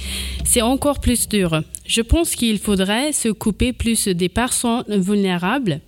c'est 0.44 0.62
encore 0.62 1.00
plus 1.00 1.28
dur. 1.28 1.62
Je 1.86 2.00
pense 2.00 2.34
qu'il 2.34 2.58
faudrait 2.58 3.12
se 3.12 3.28
couper 3.28 3.72
plus 3.72 4.08
des 4.08 4.28
personnes 4.28 4.84
vulnérables. 4.88 5.80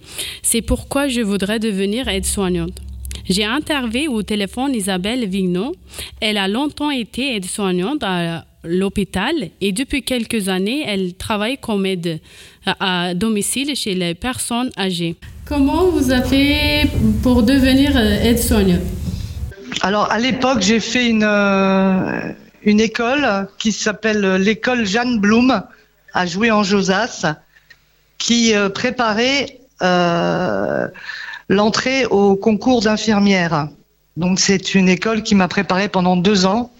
C'est 0.43 0.62
pourquoi 0.62 1.09
je 1.09 1.21
voudrais 1.21 1.59
devenir 1.59 2.07
aide-soignante. 2.07 2.81
J'ai 3.29 3.45
interviewé 3.45 4.09
au 4.09 4.23
téléphone 4.23 4.75
Isabelle 4.75 5.29
Vigneault. 5.29 5.75
Elle 6.21 6.38
a 6.38 6.49
longtemps 6.49 6.91
été 6.91 7.35
aide-soignante 7.35 8.03
à 8.03 8.45
l'hôpital 8.64 9.35
et 9.61 9.73
depuis 9.73 10.03
quelques 10.03 10.49
années, 10.49 10.85
elle 10.87 11.14
travaille 11.14 11.59
comme 11.59 11.87
aide 11.87 12.21
à 12.66 13.14
domicile 13.14 13.75
chez 13.77 13.94
les 13.94 14.14
personnes 14.14 14.71
âgées. 14.77 15.16
Comment 15.49 15.87
vous 15.87 16.11
avez 16.11 16.29
fait 16.29 16.90
pour 17.23 17.42
devenir 17.42 17.97
euh, 17.97 18.23
aide-soignante 18.23 18.83
Alors, 19.81 20.12
à 20.12 20.18
l'époque, 20.18 20.61
j'ai 20.61 20.79
fait 20.79 21.09
une, 21.09 21.25
euh, 21.25 22.33
une 22.64 22.81
école 22.81 23.49
qui 23.59 23.73
s'appelle 23.73 24.35
l'école 24.35 24.85
Jeanne 24.85 25.18
Blum 25.21 25.62
à 26.12 26.27
jouer 26.27 26.51
en 26.51 26.64
Josas, 26.64 27.25
qui 28.18 28.55
euh, 28.55 28.68
préparait 28.68 29.61
l'entrée 31.49 32.05
au 32.07 32.35
concours 32.35 32.83
d'infirmière. 32.83 33.68
Donc, 34.18 34.40
c'est 34.40 34.75
une 34.75 34.88
école 34.88 35.23
qui 35.23 35.35
m'a 35.35 35.49
préparée 35.49 35.88
pendant 35.88 36.16
deux 36.16 36.44
ans. 36.44 36.73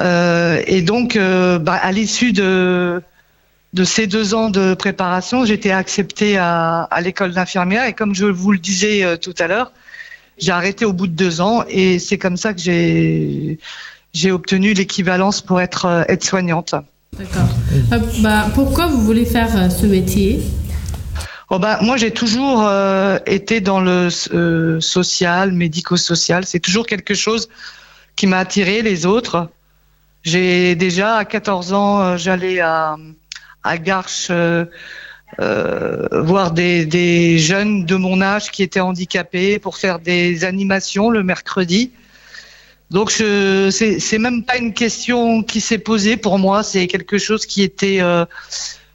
Euh, 0.00 0.62
et 0.66 0.82
donc, 0.82 1.16
euh, 1.16 1.58
bah, 1.58 1.74
à 1.74 1.92
l'issue 1.92 2.32
de, 2.32 3.02
de 3.72 3.84
ces 3.84 4.06
deux 4.06 4.34
ans 4.34 4.50
de 4.50 4.74
préparation, 4.74 5.44
j'étais 5.44 5.70
acceptée 5.70 6.36
à, 6.36 6.82
à 6.82 7.00
l'école 7.00 7.32
d'infirmière. 7.32 7.86
Et 7.86 7.92
comme 7.92 8.14
je 8.14 8.26
vous 8.26 8.52
le 8.52 8.58
disais 8.58 9.04
euh, 9.04 9.16
tout 9.16 9.34
à 9.38 9.46
l'heure, 9.46 9.72
j'ai 10.38 10.52
arrêté 10.52 10.84
au 10.84 10.92
bout 10.92 11.06
de 11.06 11.14
deux 11.14 11.40
ans 11.40 11.64
et 11.68 11.98
c'est 11.98 12.18
comme 12.18 12.36
ça 12.36 12.54
que 12.54 12.60
j'ai 12.60 13.58
j'ai 14.12 14.30
obtenu 14.30 14.74
l'équivalence 14.74 15.40
pour 15.40 15.60
être 15.60 16.04
aide-soignante. 16.08 16.74
D'accord. 17.18 17.48
Euh, 17.92 17.98
bah, 18.20 18.46
pourquoi 18.54 18.86
vous 18.86 19.00
voulez 19.00 19.24
faire 19.24 19.56
euh, 19.56 19.68
ce 19.70 19.86
métier? 19.86 20.40
Oh 21.50 21.58
bah, 21.58 21.78
moi, 21.82 21.96
j'ai 21.96 22.10
toujours 22.10 22.64
euh, 22.66 23.18
été 23.26 23.60
dans 23.60 23.80
le 23.80 24.10
social, 24.10 25.52
médico-social. 25.52 26.44
C'est 26.46 26.58
toujours 26.58 26.86
quelque 26.86 27.14
chose 27.14 27.48
qui 28.16 28.26
m'a 28.26 28.38
attiré 28.38 28.82
les 28.82 29.06
autres. 29.06 29.50
J'ai 30.24 30.74
déjà 30.74 31.16
à 31.16 31.24
14 31.24 31.72
ans, 31.72 32.00
euh, 32.00 32.16
j'allais 32.16 32.60
à, 32.60 32.96
à 33.62 33.78
Garches 33.78 34.28
euh, 34.30 34.64
euh, 35.40 36.06
voir 36.12 36.52
des, 36.52 36.86
des 36.86 37.38
jeunes 37.38 37.84
de 37.84 37.96
mon 37.96 38.20
âge 38.20 38.50
qui 38.50 38.62
étaient 38.62 38.80
handicapés 38.80 39.58
pour 39.58 39.76
faire 39.76 39.98
des 39.98 40.44
animations 40.44 41.10
le 41.10 41.22
mercredi. 41.22 41.92
Donc 42.90 43.10
je, 43.10 43.70
c'est, 43.70 44.18
même 44.18 44.44
pas 44.44 44.56
une 44.56 44.72
question 44.72 45.42
qui 45.42 45.60
s'est 45.60 45.78
posée 45.78 46.16
pour 46.16 46.38
moi. 46.38 46.62
C'est 46.62 46.86
quelque 46.86 47.18
chose 47.18 47.46
qui 47.46 47.62
était 47.62 48.00
euh, 48.00 48.24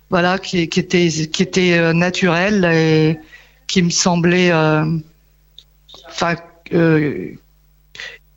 voilà, 0.10 0.40
qui, 0.40 0.70
qui 0.70 0.80
était 0.80 1.10
qui 1.10 1.44
était 1.44 1.74
euh, 1.74 1.94
naturel 1.94 2.66
et 2.66 3.20
qui 3.68 3.82
me 3.82 3.90
semblait, 3.90 4.52
euh, 4.52 4.86
enfin, 6.08 6.36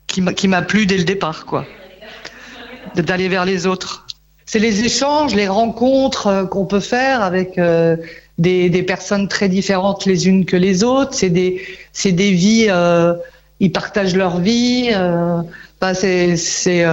qui 0.07 0.47
m'a 0.47 0.61
plu 0.61 0.85
dès 0.85 0.97
le 0.97 1.05
départ, 1.05 1.45
quoi, 1.45 1.65
d'aller 2.95 3.29
vers 3.29 3.45
les 3.45 3.65
autres. 3.65 4.05
C'est 4.45 4.59
les 4.59 4.83
échanges, 4.83 5.33
les 5.35 5.47
rencontres 5.47 6.27
euh, 6.27 6.45
qu'on 6.45 6.65
peut 6.65 6.81
faire 6.81 7.21
avec 7.21 7.57
euh, 7.57 7.95
des, 8.37 8.69
des 8.69 8.83
personnes 8.83 9.27
très 9.27 9.49
différentes 9.49 10.05
les 10.05 10.27
unes 10.27 10.45
que 10.45 10.57
les 10.57 10.83
autres. 10.83 11.13
C'est 11.13 11.29
des 11.29 11.61
c'est 11.93 12.11
des 12.11 12.31
vies. 12.31 12.67
euh, 12.69 13.13
ils 13.59 13.71
partagent 13.71 14.15
leur 14.15 14.39
vie. 14.39 14.89
Euh, 14.91 15.41
bah, 15.79 15.93
c'est 15.93 16.35
c'est 16.37 16.85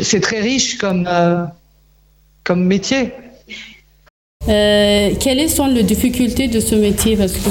c'est 0.00 0.20
très 0.20 0.40
riche 0.40 0.78
comme 0.78 1.08
comme 2.44 2.64
métier. 2.64 3.12
Quelles 4.46 5.50
sont 5.50 5.66
les 5.66 5.82
difficultés 5.82 6.46
de 6.46 6.60
ce 6.60 6.76
métier? 6.76 7.16
Parce 7.16 7.32
que 7.32 7.50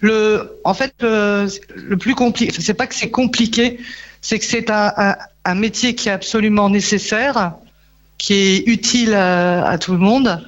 Le, 0.00 0.58
en 0.64 0.74
fait, 0.74 0.92
le, 1.00 1.46
le 1.74 1.96
plus 1.96 2.14
compliqué, 2.14 2.52
c'est 2.58 2.74
pas 2.74 2.86
que 2.86 2.94
c'est 2.94 3.10
compliqué, 3.10 3.78
c'est 4.20 4.38
que 4.38 4.44
c'est 4.44 4.70
un, 4.70 4.92
un, 4.96 5.14
un 5.44 5.54
métier 5.54 5.94
qui 5.94 6.08
est 6.08 6.12
absolument 6.12 6.68
nécessaire, 6.70 7.54
qui 8.18 8.34
est 8.34 8.62
utile 8.66 9.14
à, 9.14 9.68
à 9.68 9.78
tout 9.78 9.92
le 9.92 9.98
monde 9.98 10.44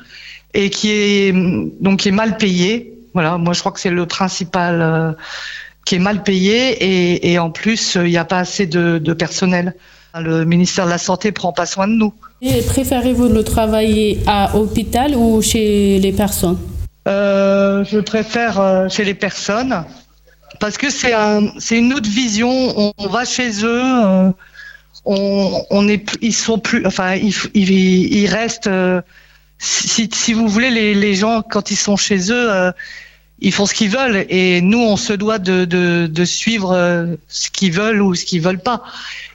et 0.54 0.70
qui 0.70 0.90
est 0.90 1.32
donc 1.80 2.00
qui 2.00 2.08
est 2.08 2.12
mal 2.12 2.36
payé. 2.36 2.92
Voilà, 3.14 3.38
moi 3.38 3.52
je 3.52 3.60
crois 3.60 3.72
que 3.72 3.80
c'est 3.80 3.90
le 3.90 4.06
principal 4.06 4.80
euh, 4.80 5.12
qui 5.84 5.96
est 5.96 5.98
mal 5.98 6.22
payé 6.22 6.72
et, 6.82 7.32
et 7.32 7.38
en 7.38 7.50
plus 7.50 7.96
euh, 7.96 8.06
il 8.06 8.10
n'y 8.10 8.18
a 8.18 8.24
pas 8.24 8.38
assez 8.38 8.66
de, 8.66 8.98
de 8.98 9.12
personnel. 9.12 9.74
Le 10.14 10.44
ministère 10.44 10.84
de 10.84 10.90
la 10.90 10.98
Santé 10.98 11.32
prend 11.32 11.54
pas 11.54 11.64
soin 11.64 11.88
de 11.88 11.94
nous. 11.94 12.12
Et 12.42 12.60
préférez-vous 12.60 13.28
le 13.28 13.42
travailler 13.42 14.20
à 14.26 14.54
hôpital 14.56 15.16
ou 15.16 15.40
chez 15.40 15.98
les 16.00 16.12
personnes? 16.12 16.58
Euh, 17.08 17.82
je 17.84 17.98
préfère 17.98 18.86
chez 18.90 19.04
les 19.04 19.14
personnes 19.14 19.84
parce 20.60 20.76
que 20.76 20.90
c'est 20.90 21.14
un, 21.14 21.48
une 21.70 21.94
autre 21.94 22.10
vision. 22.10 22.50
On, 22.50 22.92
on 22.98 23.08
va 23.08 23.24
chez 23.24 23.64
eux, 23.64 23.82
euh, 23.82 24.30
on, 25.04 25.88
est, 25.88 26.04
ils 26.20 26.34
sont 26.34 26.58
plus, 26.58 26.86
enfin, 26.86 27.14
ils, 27.16 27.34
ils, 27.54 28.26
restent. 28.26 28.68
euh, 28.68 29.00
si, 29.58 30.08
si 30.12 30.32
vous 30.32 30.48
voulez, 30.48 30.70
les, 30.70 30.94
les 30.94 31.14
gens 31.14 31.42
quand 31.42 31.70
ils 31.70 31.76
sont 31.76 31.96
chez 31.96 32.30
eux, 32.30 32.50
euh, 32.52 32.72
ils 33.40 33.52
font 33.52 33.66
ce 33.66 33.74
qu'ils 33.74 33.90
veulent 33.90 34.24
et 34.28 34.60
nous, 34.60 34.78
on 34.78 34.96
se 34.96 35.12
doit 35.12 35.38
de, 35.38 35.64
de, 35.64 36.06
de 36.06 36.24
suivre 36.24 36.72
euh, 36.72 37.16
ce 37.28 37.50
qu'ils 37.50 37.72
veulent 37.72 38.00
ou 38.00 38.14
ce 38.14 38.24
qu'ils 38.24 38.40
veulent 38.40 38.62
pas. 38.62 38.82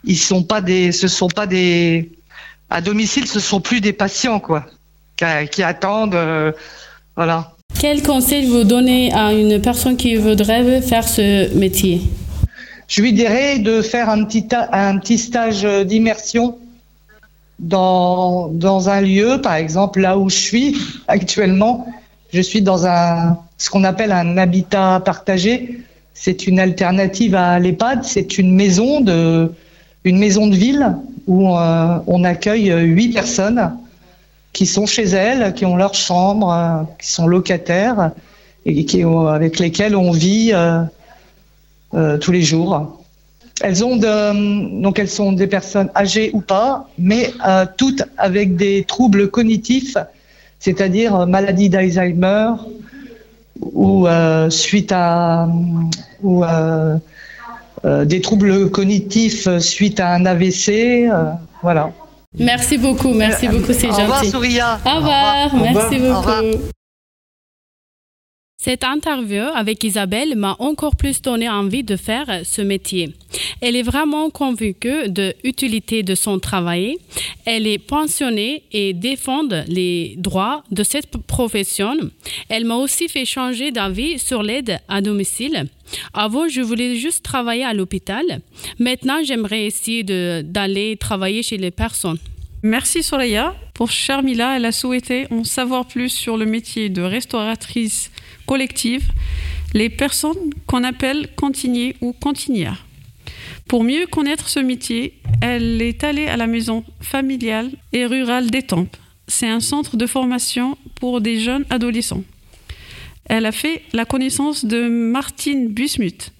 Ils 0.05 0.17
sont 0.17 0.43
pas 0.43 0.61
des, 0.61 0.91
ce 0.91 1.07
sont 1.07 1.27
pas 1.27 1.47
des, 1.47 2.09
à 2.69 2.81
domicile, 2.81 3.27
ce 3.27 3.39
sont 3.39 3.59
plus 3.59 3.81
des 3.81 3.93
patients 3.93 4.39
quoi, 4.39 4.65
qui, 5.17 5.25
qui 5.51 5.63
attendent, 5.63 6.17
voilà. 7.15 7.53
Quel 7.79 8.01
conseil 8.01 8.47
vous 8.47 8.63
donnez 8.63 9.13
à 9.13 9.33
une 9.33 9.61
personne 9.61 9.97
qui 9.97 10.15
voudrait 10.15 10.81
faire 10.81 11.07
ce 11.07 11.53
métier? 11.53 12.01
Je 12.87 13.01
lui 13.01 13.11
dirais 13.11 13.59
de 13.59 13.81
faire 13.81 14.09
un 14.09 14.23
petit, 14.23 14.47
un 14.71 14.97
petit 14.97 15.17
stage 15.17 15.65
euh, 15.65 15.83
d'immersion 15.83 16.57
dans, 17.59 18.47
dans 18.47 18.89
un 18.89 19.01
lieu, 19.01 19.41
par 19.41 19.55
exemple 19.55 19.99
là 19.99 20.17
où 20.17 20.29
je 20.29 20.37
suis 20.37 20.77
actuellement. 21.07 21.85
Je 22.31 22.41
suis 22.41 22.61
dans 22.61 22.87
un, 22.87 23.37
ce 23.57 23.69
qu'on 23.69 23.83
appelle 23.83 24.11
un 24.11 24.37
habitat 24.37 25.01
partagé. 25.03 25.81
C'est 26.13 26.47
une 26.47 26.59
alternative 26.59 27.35
à 27.35 27.59
l'EHPAD. 27.59 28.03
C'est 28.03 28.37
une 28.37 28.55
maison 28.55 29.01
de, 29.01 29.51
une 30.05 30.17
maison 30.17 30.47
de 30.47 30.55
ville 30.55 30.95
où 31.27 31.57
euh, 31.57 31.99
on 32.07 32.23
accueille 32.23 32.71
euh, 32.71 32.81
huit 32.81 33.09
personnes 33.09 33.73
qui 34.53 34.65
sont 34.65 34.85
chez 34.85 35.03
elles, 35.03 35.53
qui 35.53 35.65
ont 35.65 35.75
leur 35.75 35.93
chambre, 35.93 36.87
qui 36.99 37.11
sont 37.11 37.27
locataires 37.27 38.11
et 38.65 38.85
qui, 38.85 39.03
avec 39.03 39.59
lesquelles 39.59 39.95
on 39.95 40.11
vit 40.11 40.51
euh, 41.93 42.17
tous 42.17 42.31
les 42.31 42.41
jours. 42.41 42.99
Elles 43.61 43.83
ont 43.83 43.95
de, 43.95 44.81
donc 44.81 44.99
elles 44.99 45.09
sont 45.09 45.31
des 45.31 45.47
personnes 45.47 45.89
âgées 45.95 46.29
ou 46.33 46.41
pas, 46.41 46.87
mais 46.99 47.31
euh, 47.47 47.65
toutes 47.77 48.03
avec 48.17 48.55
des 48.55 48.83
troubles 48.83 49.29
cognitifs, 49.31 49.97
c'est-à-dire 50.59 51.15
euh, 51.15 51.25
maladie 51.25 51.69
d'Alzheimer 51.69 52.51
ou 53.59 54.07
euh, 54.07 54.49
suite 54.51 54.91
à 54.93 55.49
ou 56.21 56.43
euh, 56.43 56.97
euh, 57.85 58.05
des 58.05 58.21
troubles 58.21 58.69
cognitifs 58.69 59.47
suite 59.59 59.99
à 59.99 60.09
un 60.13 60.25
AVC, 60.25 60.69
euh, 61.09 61.31
voilà. 61.63 61.91
Merci 62.37 62.77
beaucoup, 62.77 63.13
merci 63.13 63.47
beaucoup, 63.47 63.73
c'est 63.73 63.87
Au 63.87 63.91
gentil. 63.91 64.01
revoir, 64.03 64.25
Souria. 64.25 64.79
Au 64.85 64.95
revoir, 64.97 65.35
Au 65.45 65.57
revoir. 65.57 65.73
merci 65.89 66.11
Au 66.11 66.17
revoir. 66.19 66.43
Cette 68.67 68.83
interview 68.83 69.43
avec 69.55 69.81
Isabelle 69.85 70.35
m'a 70.35 70.57
encore 70.59 70.97
plus 70.97 71.21
donné 71.21 71.47
envie 71.47 71.85
de 71.85 71.95
faire 71.95 72.41
ce 72.43 72.61
métier. 72.61 73.13
Elle 73.61 73.77
est 73.77 73.81
vraiment 73.81 74.29
convaincue 74.29 75.07
de 75.07 75.33
l'utilité 75.41 76.03
de 76.03 76.15
son 76.15 76.37
travail. 76.37 76.97
Elle 77.45 77.65
est 77.65 77.77
pensionnée 77.77 78.63
et 78.73 78.91
défend 78.91 79.43
les 79.69 80.15
droits 80.17 80.65
de 80.69 80.83
cette 80.83 81.15
profession. 81.15 81.95
Elle 82.49 82.65
m'a 82.65 82.75
aussi 82.75 83.07
fait 83.07 83.23
changer 83.23 83.71
d'avis 83.71 84.19
sur 84.19 84.43
l'aide 84.43 84.79
à 84.89 84.99
domicile. 84.99 85.67
Avant, 86.13 86.49
je 86.49 86.59
voulais 86.59 86.97
juste 86.97 87.23
travailler 87.23 87.63
à 87.63 87.73
l'hôpital. 87.73 88.41
Maintenant, 88.79 89.23
j'aimerais 89.23 89.65
essayer 89.65 90.03
d'aller 90.03 90.97
travailler 90.97 91.41
chez 91.41 91.55
les 91.55 91.71
personnes. 91.71 92.17
Merci 92.63 93.01
Soraya. 93.01 93.55
Pour 93.73 93.91
Charmila, 93.91 94.57
elle 94.57 94.65
a 94.65 94.73
souhaité 94.73 95.25
en 95.31 95.45
savoir 95.45 95.85
plus 95.85 96.09
sur 96.09 96.35
le 96.35 96.45
métier 96.45 96.89
de 96.89 97.01
restauratrice 97.01 98.11
collective, 98.47 99.05
les 99.73 99.89
personnes 99.89 100.49
qu'on 100.65 100.83
appelle 100.83 101.27
cantiniers 101.35 101.95
ou 102.01 102.13
cantinières. 102.13 102.85
Pour 103.67 103.83
mieux 103.83 104.05
connaître 104.07 104.47
ce 104.49 104.59
métier, 104.59 105.19
elle 105.41 105.81
est 105.81 106.03
allée 106.03 106.27
à 106.27 106.37
la 106.37 106.47
maison 106.47 106.83
familiale 107.01 107.69
et 107.93 108.05
rurale 108.05 108.49
d'Étampes. 108.49 108.95
C'est 109.27 109.49
un 109.49 109.59
centre 109.59 109.97
de 109.97 110.05
formation 110.07 110.77
pour 110.99 111.19
des 111.19 111.39
jeunes 111.41 111.65
adolescents. 111.69 112.23
Elle 113.25 113.45
a 113.45 113.51
fait 113.51 113.81
la 113.91 114.05
connaissance 114.05 114.63
de 114.63 114.87
Martine 114.87 115.67
Busmuth, 115.67 116.31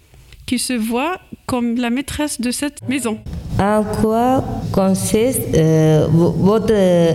qui 0.45 0.57
se 0.57 0.71
voit 0.71 1.19
comme 1.45 1.75
la 1.75 1.89
maîtresse 1.89 2.39
de 2.39 2.49
cette 2.51 2.87
maison. 2.87 3.19
En 3.59 3.83
quoi 3.83 4.43
consiste 4.71 5.41
euh, 5.55 6.07
vo- 6.09 6.31
votre 6.31 6.71
euh, 6.71 7.13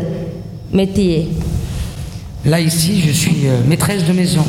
métier? 0.75 1.29
Là, 2.45 2.61
ici, 2.61 3.01
je 3.01 3.13
suis 3.13 3.47
euh, 3.47 3.63
maîtresse 3.67 4.05
de 4.05 4.13
maison. 4.13 4.45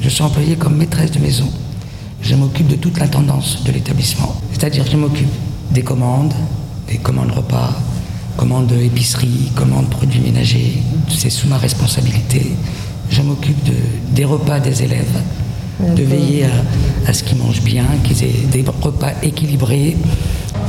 Je 0.00 0.08
suis 0.08 0.22
employée 0.22 0.56
comme 0.56 0.76
maîtresse 0.76 1.10
de 1.10 1.18
maison. 1.18 1.48
Je 2.22 2.34
m'occupe 2.34 2.68
de 2.68 2.76
toute 2.76 2.98
l'intendance 2.98 3.62
de 3.64 3.72
l'établissement. 3.72 4.34
C'est-à-dire, 4.52 4.84
je 4.90 4.96
m'occupe 4.96 5.28
des 5.70 5.82
commandes, 5.82 6.34
des 6.88 6.98
commandes 6.98 7.32
repas, 7.32 7.70
commandes 8.36 8.72
épicerie, 8.72 9.50
commandes 9.54 9.88
produits 9.90 10.20
ménagers. 10.20 10.82
C'est 11.08 11.30
sous 11.30 11.48
ma 11.48 11.58
responsabilité. 11.58 12.52
Je 13.10 13.22
m'occupe 13.22 13.62
de- 13.64 13.72
des 14.14 14.24
repas 14.24 14.60
des 14.60 14.82
élèves, 14.82 15.20
de 15.80 16.02
veiller 16.02 16.44
à, 16.44 17.10
à 17.10 17.12
ce 17.12 17.22
qu'ils 17.22 17.38
mangent 17.38 17.62
bien, 17.62 17.84
qu'ils 18.04 18.22
aient 18.24 18.46
des 18.50 18.64
repas 18.82 19.12
équilibrés. 19.22 19.96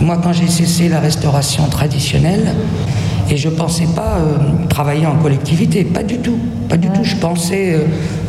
Moi, 0.01 0.19
quand 0.21 0.33
j'ai 0.33 0.47
cessé 0.47 0.89
la 0.89 0.99
restauration 0.99 1.63
traditionnelle, 1.67 2.53
et 3.29 3.35
je 3.35 3.49
ne 3.49 3.55
pensais 3.55 3.87
pas 3.95 4.17
euh, 4.19 4.37
travailler 4.69 5.05
en 5.05 5.15
collectivité, 5.17 5.83
pas 5.83 6.03
du 6.03 6.17
tout, 6.19 6.37
pas 6.69 6.77
du 6.77 6.87
tout. 6.89 7.03
Je 7.03 7.15
pensais 7.17 7.73
euh, 7.73 7.79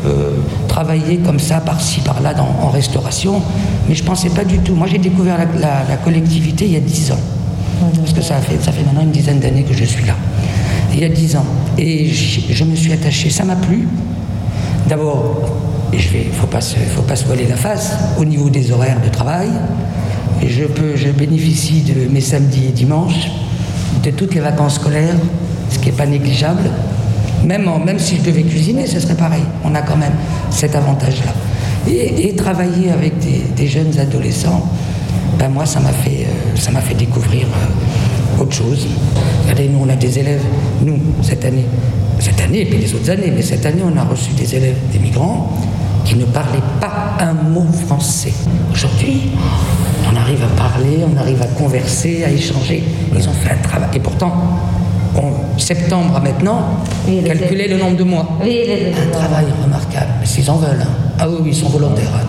euh, 0.06 0.30
travailler 0.66 1.18
comme 1.18 1.38
ça, 1.38 1.58
par-ci, 1.60 2.00
par-là, 2.00 2.34
dans- 2.34 2.48
en 2.62 2.68
restauration, 2.70 3.40
mais 3.88 3.94
je 3.94 4.02
ne 4.02 4.06
pensais 4.08 4.30
pas 4.30 4.44
du 4.44 4.58
tout. 4.58 4.74
Moi, 4.74 4.88
j'ai 4.90 4.98
découvert 4.98 5.38
la, 5.38 5.44
la- 5.60 5.84
la 5.88 5.96
collectivité 5.98 6.64
il 6.64 6.72
y 6.72 6.76
a 6.76 6.80
dix 6.80 7.12
ans, 7.12 7.20
parce 8.00 8.12
que 8.12 8.22
ça 8.22 8.36
fait, 8.36 8.60
ça 8.60 8.72
fait 8.72 8.82
maintenant 8.84 9.02
une 9.02 9.12
dizaine 9.12 9.38
d'années 9.38 9.62
que 9.62 9.74
je 9.74 9.84
suis 9.84 10.04
là. 10.04 10.14
Il 10.92 11.00
y 11.00 11.04
a 11.04 11.08
dix 11.08 11.36
ans. 11.36 11.44
Et 11.76 12.08
je 12.10 12.64
me 12.64 12.74
suis 12.74 12.92
attaché, 12.92 13.30
ça 13.30 13.44
m'a 13.44 13.54
plu. 13.54 13.86
D'abord, 14.88 15.42
et 15.92 15.98
je 15.98 16.10
vais, 16.10 16.24
faut 16.32 16.46
pas 16.46 16.60
se, 16.60 16.76
faut 16.76 17.02
pas 17.02 17.16
se 17.16 17.24
voiler 17.24 17.46
la 17.46 17.56
face 17.56 17.92
au 18.18 18.24
niveau 18.24 18.50
des 18.50 18.70
horaires 18.72 19.00
de 19.04 19.08
travail. 19.08 19.48
Et 20.42 20.48
je 20.48 20.64
peux, 20.64 20.94
je 20.96 21.08
bénéficie 21.08 21.82
de 21.82 22.08
mes 22.12 22.20
samedis 22.20 22.66
et 22.68 22.72
dimanches, 22.72 23.30
de 24.04 24.10
toutes 24.10 24.34
les 24.34 24.40
vacances 24.40 24.76
scolaires, 24.76 25.16
ce 25.70 25.78
qui 25.78 25.86
n'est 25.86 25.96
pas 25.96 26.06
négligeable. 26.06 26.70
Même, 27.44 27.68
en- 27.68 27.78
même 27.78 27.98
si 27.98 28.16
je 28.16 28.22
devais 28.22 28.42
cuisiner, 28.42 28.86
ce 28.86 29.00
serait 29.00 29.14
pareil. 29.16 29.42
On 29.64 29.74
a 29.74 29.82
quand 29.82 29.96
même 29.96 30.12
cet 30.50 30.74
avantage-là. 30.76 31.32
Et, 31.90 32.34
travailler 32.36 32.90
avec 32.90 33.14
des, 33.56 33.66
jeunes 33.66 33.98
adolescents, 33.98 34.62
ben 35.38 35.48
moi, 35.48 35.64
ça 35.64 35.80
m'a 35.80 35.90
fait, 35.90 36.26
euh, 36.26 36.80
fait 36.80 36.94
découvrir 36.94 37.46
euh, 37.46 38.42
autre 38.42 38.52
chose. 38.54 38.86
Regardez, 39.42 39.68
nous, 39.68 39.80
on 39.84 39.88
a 39.88 39.96
des 39.96 40.18
élèves, 40.18 40.42
nous, 40.84 40.98
cette 41.22 41.44
année, 41.44 41.64
cette 42.18 42.40
année 42.40 42.60
et 42.62 42.64
puis 42.66 42.78
les 42.78 42.94
autres 42.94 43.10
années, 43.10 43.32
mais 43.34 43.42
cette 43.42 43.64
année, 43.64 43.82
on 43.82 43.96
a 43.96 44.04
reçu 44.04 44.32
des 44.32 44.54
élèves, 44.54 44.76
des 44.92 44.98
migrants, 44.98 45.50
qui 46.08 46.14
ne 46.16 46.24
parlaient 46.24 46.62
pas 46.80 47.18
un 47.20 47.34
mot 47.34 47.66
français. 47.86 48.32
Aujourd'hui, 48.72 49.30
on 50.10 50.16
arrive 50.16 50.42
à 50.42 50.56
parler, 50.56 51.00
on 51.06 51.14
arrive 51.18 51.42
à 51.42 51.46
converser, 51.48 52.24
à 52.24 52.30
échanger. 52.30 52.82
Ils 53.14 53.28
ont 53.28 53.32
fait 53.32 53.50
un 53.52 53.58
travail. 53.62 53.90
Et 53.94 54.00
pourtant, 54.00 54.32
en 55.16 55.58
septembre 55.58 56.16
à 56.16 56.20
maintenant, 56.20 56.60
calculez 57.26 57.68
le 57.68 57.76
nombre 57.76 57.98
de 57.98 58.04
mois. 58.04 58.26
Un 58.40 59.10
travail 59.18 59.44
remarquable. 59.62 60.08
S'ils 60.24 60.50
en 60.50 60.56
veulent. 60.56 60.80
hein. 60.80 61.10
Ah 61.18 61.28
oui, 61.28 61.36
oui, 61.42 61.48
ils 61.52 61.56
sont 61.56 61.68
volontaires. 61.68 62.08
hein. 62.16 62.26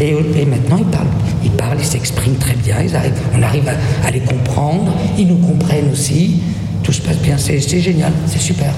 Et, 0.00 0.08
et 0.40 0.44
maintenant, 0.44 0.78
ils 0.78 0.84
parlent. 0.86 1.06
Ils 1.44 1.50
parlent, 1.52 1.78
ils 1.78 1.84
s'expriment 1.86 2.34
très 2.38 2.54
bien. 2.54 2.76
Ils 2.82 2.96
arrivent, 2.96 3.12
on 3.38 3.42
arrive 3.42 3.68
à, 3.68 4.08
à 4.08 4.10
les 4.10 4.20
comprendre. 4.20 4.92
Ils 5.16 5.28
nous 5.28 5.36
comprennent 5.36 5.90
aussi. 5.92 6.40
Tout 6.82 6.92
se 6.92 7.00
passe 7.02 7.18
bien. 7.18 7.36
C'est 7.38 7.60
génial. 7.80 8.10
C'est 8.26 8.40
super. 8.40 8.72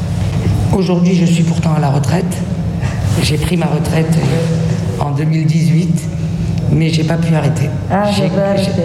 Aujourd'hui, 0.77 1.15
je 1.17 1.25
suis 1.25 1.45
pourtant 1.45 1.73
à 1.79 1.81
la 1.81 1.89
retraite. 1.89 2.37
J'ai 3.23 3.37
pris 3.39 3.57
ma 3.57 3.67
retraite 3.67 4.07
euh, 4.17 5.03
en 5.03 5.11
2018, 5.13 5.89
mais 6.73 6.91
j'ai 6.91 7.05
pas 7.05 7.17
pu 7.17 7.35
arrêter. 7.35 7.69
Ah, 7.91 8.11
J'ai- 8.11 8.31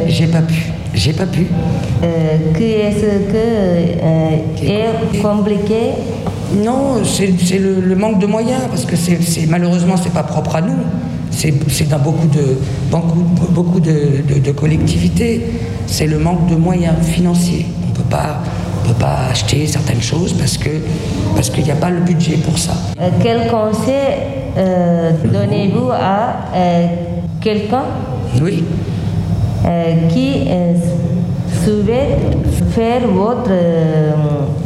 j'ai 0.07 0.27
pas 0.27 0.41
pu. 0.41 0.65
J'ai 0.93 1.13
pas 1.13 1.25
pu. 1.25 1.45
Euh, 2.03 2.07
qui 2.57 2.63
est-ce 2.63 3.01
que 3.31 3.35
euh, 3.35 4.37
est 4.63 5.17
compliqué 5.21 5.91
Non, 6.63 7.03
c'est 7.03 7.27
le, 7.59 7.79
le 7.81 7.95
manque 7.95 8.19
de 8.19 8.25
moyens, 8.25 8.61
parce 8.69 8.85
que 8.85 8.95
c'est 8.95 9.45
malheureusement, 9.47 9.95
c'est 10.01 10.13
pas 10.13 10.23
propre 10.23 10.55
à 10.55 10.61
nous. 10.61 10.77
C'est 11.31 11.87
dans 11.87 11.99
beaucoup 11.99 12.27
de, 12.27 12.57
beaucoup, 12.91 13.19
beaucoup 13.51 13.79
de, 13.79 14.23
de- 14.33 14.39
de 14.39 14.51
collectivités. 14.51 15.41
C'est 15.87 16.07
le 16.07 16.17
manque 16.19 16.47
de 16.49 16.55
moyens 16.55 16.95
financiers. 17.03 17.65
On 17.89 17.91
peut 17.95 18.03
pas, 18.09 18.41
peut 18.89 18.99
pas 18.99 19.27
acheter 19.31 19.67
certaines 19.67 20.01
choses 20.01 20.33
parce 20.33 20.57
que 20.57 20.69
parce 21.35 21.49
qu'il 21.49 21.63
n'y 21.63 21.71
a 21.71 21.75
pas 21.75 21.89
le 21.89 22.01
budget 22.01 22.37
pour 22.37 22.57
ça. 22.57 22.73
Euh, 22.99 23.09
Quel 23.21 23.47
conseil 23.47 24.17
euh, 24.57 25.11
donnez-vous 25.23 25.89
à 25.91 26.55
euh, 26.55 26.85
quelqu'un 27.39 27.83
Oui. 28.41 28.63
qui 30.09 30.47
souhaite 31.63 32.37
faire 32.71 33.07
votre 33.07 33.51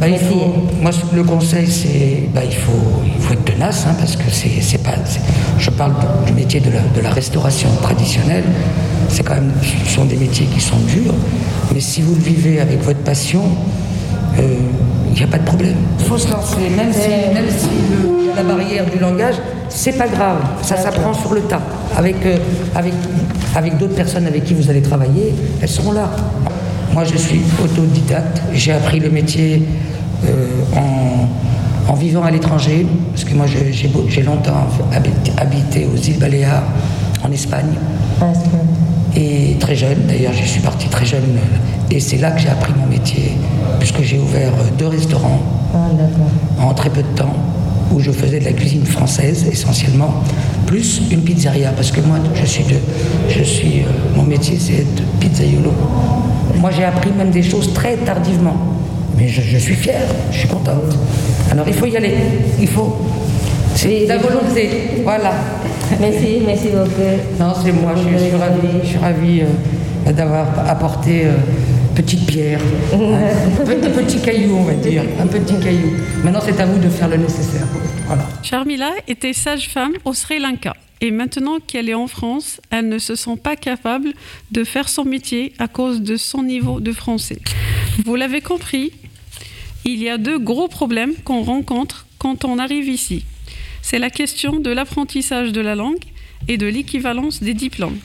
Bah, 0.00 0.06
métier? 0.08 0.18
faut, 0.28 0.82
moi, 0.82 0.90
le 1.14 1.22
conseil, 1.24 1.66
c'est 1.66 2.28
bah, 2.34 2.40
il, 2.44 2.54
faut, 2.54 2.72
il 3.04 3.20
faut 3.22 3.34
être 3.34 3.44
tenace, 3.44 3.84
hein, 3.88 3.94
parce 3.98 4.16
que 4.16 4.30
c'est 4.30 4.60
c'est 4.62 4.82
pas. 4.82 4.94
Je 5.58 5.70
parle 5.70 5.92
du, 6.26 6.32
métier 6.32 6.60
de 6.60 6.70
la, 6.70 6.80
de 6.80 7.00
la 7.02 7.10
restauration 7.10 7.68
traditionnelle. 7.82 8.44
C'est 9.08 9.22
quand 9.22 9.34
même, 9.34 9.52
ce 9.62 9.94
sont 9.94 10.06
des 10.06 10.16
métiers 10.16 10.46
qui 10.46 10.60
sont 10.60 10.78
durs, 10.88 11.14
mais 11.72 11.80
si 11.80 12.00
vous 12.02 12.14
le 12.14 12.22
vivez 12.22 12.60
avec 12.60 12.82
votre 12.82 13.00
passion, 13.00 13.42
il 15.08 15.14
n'y 15.14 15.22
a 15.22 15.26
pas 15.26 15.38
de 15.38 15.44
problème. 15.44 15.74
Il 15.98 16.04
faut 16.04 16.18
se 16.18 16.30
lancer, 16.30 16.56
même 16.76 16.92
si, 16.92 17.08
même 17.34 17.48
si 17.56 17.68
le- 17.90 18.36
la 18.36 18.42
barrière 18.42 18.84
du 18.90 18.98
langage, 18.98 19.34
c'est 19.68 19.96
pas 19.96 20.08
grave, 20.08 20.38
ça 20.62 20.76
s'apprend 20.76 21.12
sur 21.14 21.34
le 21.34 21.40
tas. 21.42 21.60
Avec, 21.96 22.16
euh, 22.26 22.36
avec, 22.74 22.92
avec 23.56 23.78
d'autres 23.78 23.94
personnes 23.94 24.26
avec 24.26 24.44
qui 24.44 24.54
vous 24.54 24.68
allez 24.70 24.82
travailler, 24.82 25.34
elles 25.62 25.68
seront 25.68 25.92
là. 25.92 26.10
Moi, 26.92 27.04
je 27.04 27.16
suis 27.16 27.40
autodidacte. 27.62 28.42
J'ai 28.52 28.72
appris 28.72 29.00
le 29.00 29.10
métier 29.10 29.62
euh, 30.26 30.46
en, 30.76 31.92
en 31.92 31.94
vivant 31.94 32.22
à 32.24 32.30
l'étranger, 32.30 32.86
parce 33.12 33.24
que 33.24 33.34
moi, 33.34 33.46
j'ai 33.46 34.22
longtemps 34.22 34.66
habité, 34.92 35.32
habité 35.36 35.86
aux 35.92 35.96
îles 35.96 36.18
Baléares, 36.18 36.62
en 37.24 37.30
Espagne. 37.32 37.74
Et 39.24 39.56
très 39.58 39.74
jeune, 39.74 40.00
d'ailleurs, 40.06 40.32
je 40.34 40.44
suis 40.46 40.60
parti 40.60 40.86
très 40.88 41.06
jeune. 41.06 41.22
euh, 41.36 41.94
Et 41.94 41.98
c'est 42.00 42.18
là 42.18 42.30
que 42.30 42.40
j'ai 42.40 42.48
appris 42.50 42.72
mon 42.78 42.86
métier, 42.86 43.32
puisque 43.78 44.02
j'ai 44.02 44.18
ouvert 44.18 44.52
euh, 44.52 44.68
deux 44.78 44.88
restaurants 44.88 45.40
Ah, 45.74 46.62
en 46.62 46.74
très 46.74 46.90
peu 46.90 47.02
de 47.02 47.16
temps, 47.16 47.34
où 47.90 48.00
je 48.00 48.10
faisais 48.10 48.38
de 48.40 48.44
la 48.44 48.52
cuisine 48.52 48.84
française 48.84 49.46
essentiellement, 49.50 50.12
plus 50.66 51.00
une 51.10 51.22
pizzeria, 51.22 51.70
parce 51.70 51.90
que 51.90 52.00
moi, 52.00 52.18
je 52.34 52.44
suis 52.44 52.64
de, 52.64 52.76
je 53.30 53.42
suis, 53.42 53.80
euh, 53.80 54.16
mon 54.16 54.24
métier, 54.24 54.58
c'est 54.58 54.74
être 54.74 55.02
pizzaiolo. 55.20 55.72
Moi, 56.58 56.70
j'ai 56.76 56.84
appris 56.84 57.10
même 57.16 57.30
des 57.30 57.42
choses 57.42 57.72
très 57.72 57.96
tardivement, 57.96 58.56
mais 59.16 59.28
je, 59.28 59.40
je 59.40 59.56
suis 59.58 59.74
fier, 59.74 60.02
je 60.32 60.38
suis 60.40 60.48
contente. 60.48 60.98
Alors, 61.50 61.64
il 61.66 61.74
faut 61.74 61.86
y 61.86 61.96
aller, 61.96 62.14
il 62.60 62.68
faut. 62.68 62.96
C'est 63.74 64.06
la 64.06 64.18
volonté, 64.18 65.02
voilà. 65.02 65.32
Merci, 66.00 66.40
merci 66.44 66.68
beaucoup. 66.68 67.18
Non, 67.38 67.52
c'est 67.62 67.72
moi, 67.72 67.92
je, 67.96 68.02
suis- 68.02 68.18
je 68.18 68.24
suis 68.24 68.36
ravie, 68.36 68.68
je 68.82 68.88
suis 68.88 68.98
ravie, 68.98 69.40
euh, 69.42 70.12
d'avoir 70.12 70.46
apporté 70.68 71.26
euh, 71.26 71.32
petite 71.94 72.26
pierre, 72.26 72.60
un, 72.92 73.64
pe- 73.64 73.86
un 73.86 73.90
petit 74.02 74.20
caillou, 74.20 74.56
on 74.56 74.64
va 74.64 74.74
dire, 74.74 75.02
un 75.20 75.26
petit 75.26 75.58
caillou. 75.60 75.92
Maintenant, 76.22 76.40
c'est 76.44 76.58
à 76.60 76.66
vous 76.66 76.78
de 76.78 76.88
faire 76.88 77.08
le 77.08 77.16
nécessaire. 77.16 77.66
Voilà. 78.06 78.26
Charmila 78.42 78.90
était 79.08 79.32
sage-femme 79.32 79.92
au 80.04 80.12
Sri 80.12 80.38
Lanka. 80.38 80.74
Et 81.00 81.10
maintenant 81.10 81.58
qu'elle 81.66 81.90
est 81.90 81.94
en 81.94 82.06
France, 82.06 82.60
elle 82.70 82.88
ne 82.88 82.98
se 82.98 83.14
sent 83.14 83.36
pas 83.42 83.56
capable 83.56 84.12
de 84.52 84.64
faire 84.64 84.88
son 84.88 85.04
métier 85.04 85.52
à 85.58 85.68
cause 85.68 86.00
de 86.00 86.16
son 86.16 86.42
niveau 86.42 86.80
de 86.80 86.92
français. 86.92 87.38
Vous 88.06 88.14
l'avez 88.14 88.40
compris, 88.40 88.92
il 89.84 90.02
y 90.02 90.08
a 90.08 90.16
deux 90.18 90.38
gros 90.38 90.68
problèmes 90.68 91.12
qu'on 91.24 91.42
rencontre 91.42 92.06
quand 92.18 92.44
on 92.46 92.58
arrive 92.58 92.88
ici. 92.88 93.24
C'est 93.86 93.98
la 93.98 94.08
question 94.08 94.60
de 94.60 94.70
l'apprentissage 94.70 95.52
de 95.52 95.60
la 95.60 95.74
langue 95.74 96.02
et 96.48 96.56
de 96.56 96.64
l'équivalence 96.66 97.42
des 97.42 97.52
diplômes. 97.52 97.98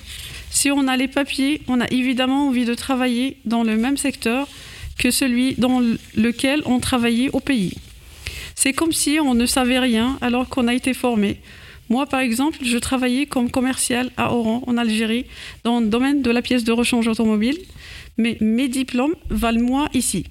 Si 0.50 0.70
on 0.70 0.89
a 0.89 0.98
les 0.98 1.08
papiers, 1.08 1.62
on 1.70 1.80
a 1.80 1.89
évidemment 1.89 2.50
envie 2.50 2.65
de 2.65 2.74
travailler 2.74 3.38
dans 3.46 3.63
le 3.63 3.78
même 3.78 3.96
secteur 3.96 4.50
que 4.98 5.10
celui 5.10 5.56
dans 5.56 5.82
lequel 6.18 6.63
on 6.65 6.82
travaillait 6.82 7.30
au 7.32 7.39
pays. 7.39 7.76
C'est 8.56 8.74
comme 8.74 8.92
si 8.92 9.20
on 9.22 9.36
ne 9.36 9.46
savait 9.46 9.80
rien 9.80 10.18
alors 10.20 10.50
qu'on 10.50 10.68
a 10.68 10.74
été 10.74 10.94
formé. 10.94 11.39
Moi, 11.88 12.06
par 12.08 12.20
exemple, 12.20 12.58
je 12.62 12.78
travaillais 12.78 13.26
comme 13.26 13.50
commercial 13.50 14.12
à 14.18 14.34
Oran, 14.34 14.63
en 14.68 14.76
Algérie, 14.76 15.28
dans 15.63 15.80
le 15.80 15.88
domaine 15.88 16.22
de 16.22 16.30
la 16.30 16.42
pièce 16.42 16.65
de 16.65 16.74
rechange 16.74 17.08
automobile, 17.08 17.58
mais 18.18 18.36
mes 18.42 18.68
diplômes 18.68 19.15
valent 19.30 19.63
moins 19.63 19.88
ici. 19.94 20.26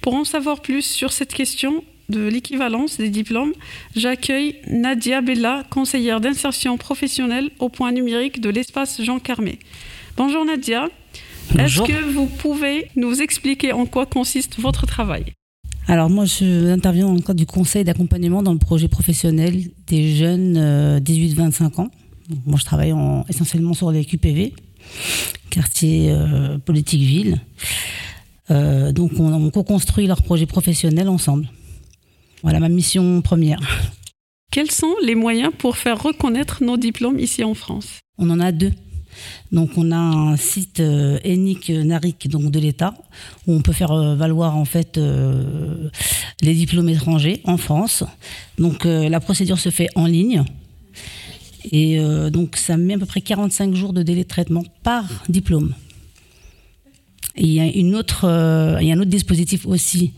Pour 0.00 0.14
en 0.14 0.22
savoir 0.22 0.62
plus 0.62 0.82
sur 0.82 1.12
cette 1.12 1.34
question 1.34 1.82
de 2.08 2.20
l'équivalence 2.26 2.98
des 2.98 3.10
diplômes, 3.10 3.52
j'accueille 3.94 4.56
Nadia 4.68 5.20
Bella, 5.20 5.64
conseillère 5.70 6.20
d'insertion 6.20 6.76
professionnelle 6.78 7.50
au 7.58 7.68
point 7.68 7.92
numérique 7.92 8.40
de 8.40 8.48
l'espace 8.50 9.02
Jean 9.02 9.18
Carmé. 9.18 9.58
Bonjour 10.16 10.44
Nadia. 10.44 10.88
Est-ce 11.58 11.80
que 11.82 12.04
vous 12.12 12.26
pouvez 12.26 12.88
nous 12.96 13.20
expliquer 13.22 13.72
en 13.72 13.86
quoi 13.86 14.06
consiste 14.06 14.58
votre 14.58 14.86
travail? 14.86 15.32
Alors 15.88 16.10
moi, 16.10 16.24
je 16.24 16.70
interviens 16.70 17.06
dans 17.06 17.14
le 17.14 17.20
cadre 17.20 17.38
du 17.38 17.46
conseil 17.46 17.84
d'accompagnement 17.84 18.42
dans 18.42 18.52
le 18.52 18.58
projet 18.58 18.88
professionnel 18.88 19.62
des 19.86 20.16
jeunes 20.16 20.56
euh, 20.56 20.98
18-25 21.00 21.80
ans. 21.80 21.90
Donc, 22.28 22.38
moi, 22.44 22.58
je 22.58 22.64
travaille 22.64 22.92
en- 22.92 23.24
essentiellement 23.28 23.72
sur 23.74 23.92
les 23.92 24.04
QPV, 24.04 24.52
quartier 25.50 26.10
euh, 26.10 26.58
politique 26.58 27.02
ville. 27.02 27.40
Euh, 28.50 28.92
donc 28.92 29.12
on, 29.18 29.32
on 29.32 29.50
co-construit 29.50 30.06
leur 30.06 30.22
projet 30.22 30.46
professionnel 30.46 31.08
ensemble. 31.08 31.48
Voilà 32.42 32.60
ma 32.60 32.68
mission 32.68 33.20
première. 33.22 33.60
Quels 34.50 34.70
sont 34.70 34.94
les 35.02 35.14
moyens 35.14 35.52
pour 35.56 35.76
faire 35.76 36.02
reconnaître 36.02 36.62
nos 36.62 36.76
diplômes 36.76 37.18
ici 37.18 37.44
en 37.44 37.54
France? 37.54 37.98
On 38.18 38.30
en 38.30 38.40
a 38.40 38.52
deux. 38.52 38.72
Donc 39.50 39.70
on 39.76 39.92
a 39.92 39.96
un 39.96 40.36
site 40.36 40.80
euh, 40.80 41.18
ENIC 41.24 41.70
NARIC 41.70 42.28
donc 42.28 42.50
de 42.50 42.58
l'État 42.60 42.94
où 43.46 43.52
on 43.54 43.62
peut 43.62 43.72
faire 43.72 43.92
euh, 43.92 44.14
valoir 44.14 44.56
en 44.56 44.66
fait 44.66 44.98
euh, 44.98 45.88
les 46.42 46.54
diplômes 46.54 46.88
étrangers 46.88 47.40
en 47.44 47.56
France. 47.56 48.04
Donc 48.58 48.84
euh, 48.84 49.08
la 49.08 49.20
procédure 49.20 49.58
se 49.58 49.70
fait 49.70 49.88
en 49.94 50.06
ligne 50.06 50.44
et 51.72 51.98
euh, 51.98 52.30
donc 52.30 52.56
ça 52.56 52.76
met 52.76 52.94
à 52.94 52.98
peu 52.98 53.06
près 53.06 53.20
45 53.20 53.74
jours 53.74 53.92
de 53.92 54.02
délai 54.02 54.22
de 54.22 54.28
traitement 54.28 54.64
par 54.82 55.04
diplôme. 55.28 55.74
Et 57.36 57.42
il 57.42 57.52
y 57.52 57.60
a 57.60 57.66
une 57.66 57.94
autre, 57.94 58.24
euh, 58.24 58.78
il 58.80 58.88
y 58.88 58.92
a 58.92 58.94
un 58.94 59.00
autre 59.00 59.10
dispositif 59.10 59.66
aussi 59.66 60.12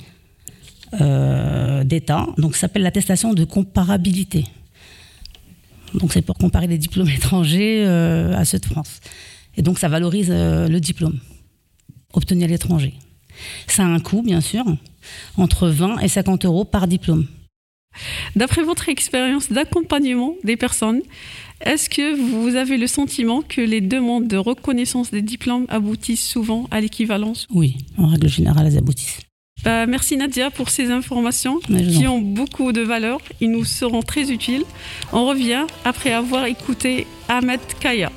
euh, 1.01 1.85
d'État, 1.85 2.27
donc 2.39 2.55
ça 2.55 2.63
s'appelle 2.63 2.83
l'attestation 2.83 3.35
de 3.35 3.45
comparabilité. 3.45 4.45
Donc 5.95 6.13
c'est 6.13 6.23
pour 6.23 6.37
comparer 6.37 6.67
les 6.67 6.79
diplômes 6.79 7.09
étrangers 7.17 7.85
euh, 7.87 8.37
à 8.37 8.45
ceux 8.45 8.59
de 8.59 8.67
France. 8.67 9.01
Et 9.57 9.63
donc 9.63 9.79
ça 9.79 9.89
valorise 9.89 10.29
euh, 10.31 10.69
le 10.69 10.81
diplôme 10.81 11.19
obtenu 12.13 12.45
à 12.45 12.47
l'étranger. 12.47 12.95
Ça 13.67 13.85
a 13.85 13.87
un 13.87 14.01
coût, 14.01 14.23
bien 14.23 14.41
sûr, 14.41 14.65
entre 15.37 15.69
20 15.69 15.99
et 16.01 16.09
50 16.09 16.45
euros 16.45 16.65
par 16.65 16.89
diplôme. 16.89 17.27
D'après 18.37 18.63
votre 18.63 18.89
expérience 18.89 19.51
d'accompagnement 19.51 20.35
des 20.45 20.57
personnes, 20.57 21.03
est-ce 21.61 21.91
que 21.91 22.15
vous 22.15 22.57
avez 22.57 22.77
le 22.77 22.87
sentiment 22.87 23.43
que 23.43 23.61
les 23.61 23.81
demandes 23.81 24.29
de 24.29 24.37
reconnaissance 24.37 25.11
des 25.11 25.23
diplômes 25.23 25.67
aboutissent 25.69 26.27
souvent 26.27 26.69
à 26.71 26.81
l'équivalence? 26.81 27.47
Oui, 27.51 27.77
en 27.97 28.07
règle 28.07 28.29
générale, 28.29 28.67
elles 28.67 28.79
aboutissent. 28.79 29.28
Bah, 29.65 29.87
merci 29.87 30.17
Nadia 30.17 30.51
pour 30.51 30.71
ces 30.71 30.91
informations 30.91 31.59
qui 31.59 32.07
ont 32.07 32.21
beaucoup 32.21 32.73
de 32.73 32.81
valeur. 32.81 33.21
Ils 33.41 33.51
nous 33.51 33.65
seront 33.65 34.03
très 34.03 34.31
utiles. 34.31 34.65
On 35.13 35.27
revient 35.27 35.67
après 35.85 36.13
avoir 36.13 36.47
écouté 36.47 37.07
Ahmed 37.29 37.61
Kaya. 37.81 38.11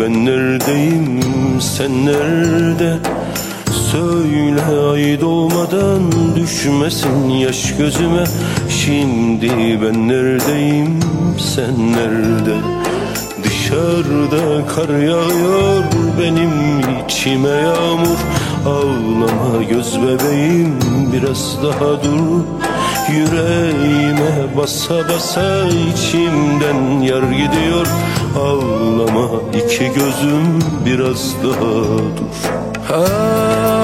Ben 0.00 0.26
neredeyim? 0.26 1.20
Sen 1.60 2.06
nerede? 2.06 2.98
Söyle 3.92 4.62
ay 4.62 5.20
doğmadan 5.20 6.12
düşmesin 6.36 7.28
yaş 7.28 7.76
gözüme. 7.76 8.24
Şimdi 8.68 9.48
ben 9.82 10.08
neredeyim? 10.08 11.00
Sen 11.38 11.92
nerede? 11.92 12.56
Dışarıda 13.44 14.66
kar 14.66 14.88
yağıyor 14.88 15.84
benim 16.20 16.50
içime 17.04 17.48
yağmur. 17.48 18.18
Ağlama 18.66 19.62
göz 19.70 19.98
bebeğim 20.02 20.78
biraz 21.12 21.56
daha 21.62 22.04
dur 22.04 22.69
Yüreğime 23.12 24.56
basa 24.56 25.08
basa 25.08 25.68
içimden 25.68 27.00
yar 27.00 27.22
gidiyor. 27.22 27.86
Ağlama 28.38 29.28
iki 29.54 29.86
gözüm 29.86 30.58
biraz 30.86 31.34
daha 31.42 31.72
dur. 32.16 32.60
Ay 32.94 33.79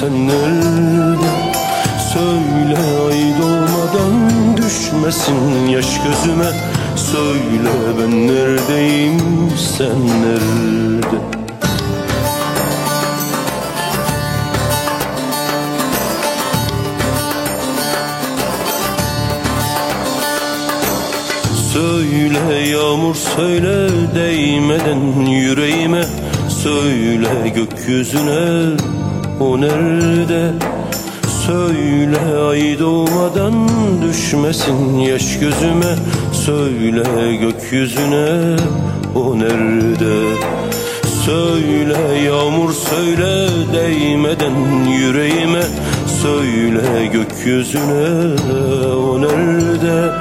sen 0.00 0.28
nerede 0.28 1.30
Söyle 2.12 2.78
ay 2.78 3.18
doğmadan 3.40 4.56
düşmesin 4.56 5.66
yaş 5.68 5.86
gözüme. 5.86 6.50
Söyle 6.96 7.70
ben 7.98 8.26
neredeyim 8.26 9.50
sen 9.78 10.06
nerede 10.22 11.20
Söyle 21.72 22.68
yağmur 22.68 23.14
söyle 23.14 23.88
değmeden 24.14 25.26
yüreğime. 25.26 26.04
Söyle 26.62 27.48
gökyüzüne 27.54 28.99
o 29.40 29.60
nerede? 29.60 30.52
Söyle 31.46 32.18
ay 32.48 32.78
doğmadan 32.78 33.68
düşmesin 34.02 34.98
yaş 34.98 35.38
gözüme. 35.38 35.94
Söyle 36.32 37.36
gökyüzüne 37.36 38.56
o 39.14 39.38
nerede? 39.38 40.36
Söyle 41.24 42.18
yağmur 42.26 42.72
söyle 42.72 43.48
değmeden 43.72 44.84
yüreğime. 44.88 45.62
Söyle 46.22 47.06
gökyüzüne 47.06 48.34
o 48.94 49.22
nerede? 49.22 50.12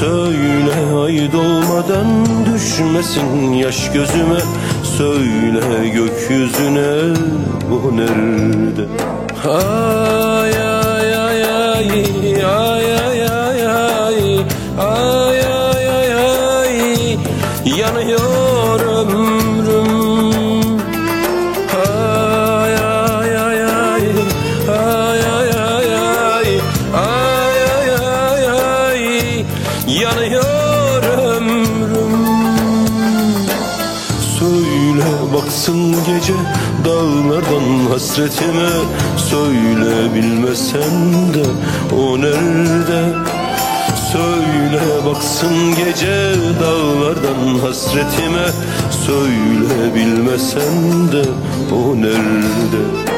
Söyle 0.00 1.02
ay 1.04 1.32
doğmadan 1.32 2.26
düşmesin 2.54 3.52
yaş 3.52 3.92
gözüme 3.92 4.40
Söyle 4.98 5.88
gökyüzüne 5.88 7.14
o 7.72 7.96
nerede 7.96 8.84
ay 9.44 10.52
ay 10.62 11.16
ay 11.16 11.44
ay 11.44 11.92
ay 12.44 12.94
ay 12.96 13.26
ay 13.28 13.62
ay 14.78 15.40
ay 15.40 15.90
ay 15.90 16.14
ay 16.16 17.18
yanıyor 17.78 18.37
hasretime 37.98 38.68
Söyle 39.16 40.14
bilmesen 40.14 41.34
de 41.34 41.44
o 41.94 42.20
nerede? 42.20 43.14
Söyle 44.12 44.80
baksın 45.06 45.74
gece 45.76 46.34
dağlardan 46.60 47.58
hasretime 47.58 48.46
Söyle 49.06 49.94
bilmesen 49.94 51.12
de 51.12 51.24
o 51.74 51.96
nerede 51.96 53.17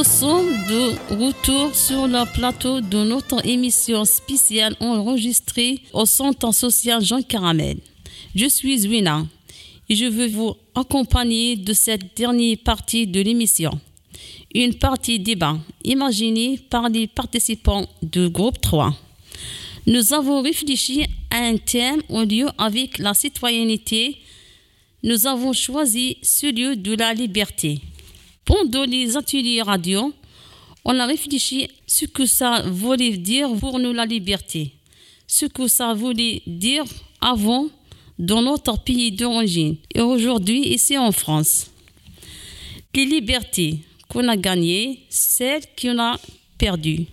Nous 0.00 0.04
sommes 0.04 0.56
de 0.66 1.14
retour 1.14 1.74
sur 1.74 2.06
le 2.06 2.24
plateau 2.32 2.80
de 2.80 3.04
notre 3.04 3.46
émission 3.46 4.06
spéciale 4.06 4.74
enregistrée 4.80 5.82
au 5.92 6.06
Centre 6.06 6.54
social 6.54 7.04
Jean 7.04 7.20
Caramel. 7.20 7.76
Je 8.34 8.46
suis 8.46 8.78
Zwina 8.78 9.26
et 9.90 9.94
je 9.94 10.06
veux 10.06 10.28
vous 10.28 10.54
accompagner 10.74 11.54
de 11.56 11.74
cette 11.74 12.16
dernière 12.16 12.56
partie 12.64 13.06
de 13.06 13.20
l'émission. 13.20 13.78
Une 14.54 14.72
partie 14.72 15.20
débat 15.20 15.58
imaginée 15.84 16.58
par 16.70 16.88
les 16.88 17.06
participants 17.06 17.86
du 18.02 18.30
groupe 18.30 18.58
3. 18.58 18.96
Nous 19.86 20.14
avons 20.14 20.40
réfléchi 20.40 21.04
à 21.30 21.40
un 21.40 21.58
thème 21.58 22.00
au 22.08 22.22
lieu 22.22 22.46
avec 22.56 22.96
la 22.96 23.12
citoyenneté. 23.12 24.16
Nous 25.02 25.26
avons 25.26 25.52
choisi 25.52 26.16
celui 26.22 26.78
de 26.78 26.94
la 26.94 27.12
liberté. 27.12 27.82
Pendant 28.50 28.82
les 28.82 29.16
ateliers 29.16 29.62
radio, 29.62 30.12
on 30.84 30.98
a 30.98 31.06
réfléchi 31.06 31.68
ce 31.86 32.04
que 32.04 32.26
ça 32.26 32.62
voulait 32.62 33.16
dire 33.16 33.48
pour 33.60 33.78
nous 33.78 33.92
la 33.92 34.04
liberté, 34.04 34.72
ce 35.28 35.46
que 35.46 35.68
ça 35.68 35.94
voulait 35.94 36.42
dire 36.48 36.82
avant 37.20 37.68
dans 38.18 38.42
notre 38.42 38.82
pays 38.82 39.12
d'origine 39.12 39.76
et 39.94 40.00
aujourd'hui 40.00 40.66
ici 40.66 40.98
en 40.98 41.12
France. 41.12 41.70
Les 42.92 43.04
libertés, 43.04 43.78
qu'on 44.08 44.26
a 44.26 44.36
gagné, 44.36 45.04
celle 45.10 45.62
qu'on 45.80 46.00
a 46.00 46.18
perdue. 46.58 47.06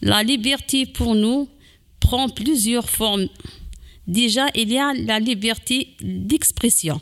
La 0.00 0.22
liberté 0.22 0.86
pour 0.86 1.16
nous 1.16 1.48
prend 1.98 2.28
plusieurs 2.28 2.88
formes. 2.88 3.26
Déjà, 4.06 4.46
il 4.54 4.70
y 4.70 4.78
a 4.78 4.92
la 4.94 5.18
liberté 5.18 5.88
d'expression. 6.00 7.00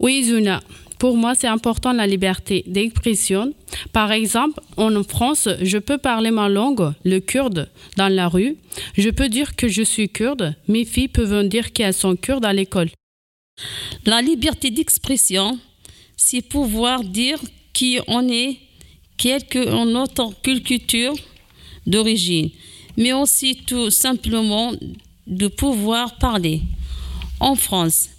Oui, 0.00 0.24
Zuna. 0.24 0.62
Pour 0.98 1.16
moi, 1.16 1.34
c'est 1.34 1.46
important 1.46 1.92
la 1.92 2.06
liberté 2.06 2.64
d'expression. 2.66 3.52
Par 3.92 4.12
exemple, 4.12 4.60
en 4.76 5.02
France, 5.02 5.48
je 5.60 5.78
peux 5.78 5.98
parler 5.98 6.30
ma 6.30 6.48
langue, 6.48 6.92
le 7.04 7.18
kurde, 7.20 7.70
dans 7.96 8.08
la 8.08 8.28
rue. 8.28 8.56
Je 8.96 9.10
peux 9.10 9.28
dire 9.28 9.56
que 9.56 9.68
je 9.68 9.82
suis 9.82 10.08
kurde. 10.08 10.54
Mes 10.68 10.84
filles 10.84 11.08
peuvent 11.08 11.46
dire 11.48 11.72
qu'elles 11.72 11.92
sont 11.92 12.16
kurdes 12.16 12.46
à 12.46 12.52
l'école. 12.52 12.88
La 14.04 14.22
liberté 14.22 14.70
d'expression, 14.70 15.58
c'est 16.16 16.42
pouvoir 16.42 17.04
dire 17.04 17.38
qui 17.72 17.98
on 18.06 18.26
est, 18.28 18.56
quelle 19.18 19.44
que 19.46 19.84
notre 19.84 20.32
culture 20.42 21.14
d'origine, 21.86 22.50
mais 22.96 23.12
aussi 23.12 23.56
tout 23.66 23.90
simplement 23.90 24.72
de 25.26 25.48
pouvoir 25.48 26.16
parler. 26.16 26.62
En 27.40 27.54
France, 27.54 28.10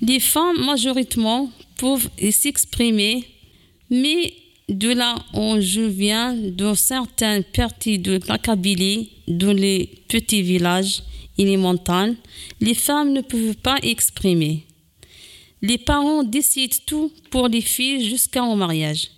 les 0.00 0.20
femmes 0.20 0.64
majoritairement 0.64 1.50
peuvent 1.78 2.08
s'exprimer, 2.30 3.24
mais 3.90 4.32
de 4.68 4.92
là 4.92 5.14
où 5.32 5.60
je 5.60 5.80
viens, 5.80 6.34
dans 6.34 6.74
certaines 6.74 7.44
parties 7.44 7.98
de 7.98 8.18
la 8.26 8.38
Kabylie, 8.38 9.10
dans 9.28 9.52
les 9.52 9.88
petits 10.08 10.42
villages 10.42 11.02
et 11.38 11.44
les 11.44 11.56
montagnes, 11.56 12.16
les 12.60 12.74
femmes 12.74 13.12
ne 13.12 13.20
peuvent 13.20 13.56
pas 13.56 13.78
exprimer. 13.82 14.64
Les 15.62 15.78
parents 15.78 16.22
décident 16.22 16.76
tout 16.86 17.12
pour 17.30 17.48
les 17.48 17.60
filles 17.60 18.08
jusqu'au 18.08 18.54
mariage. 18.54 19.10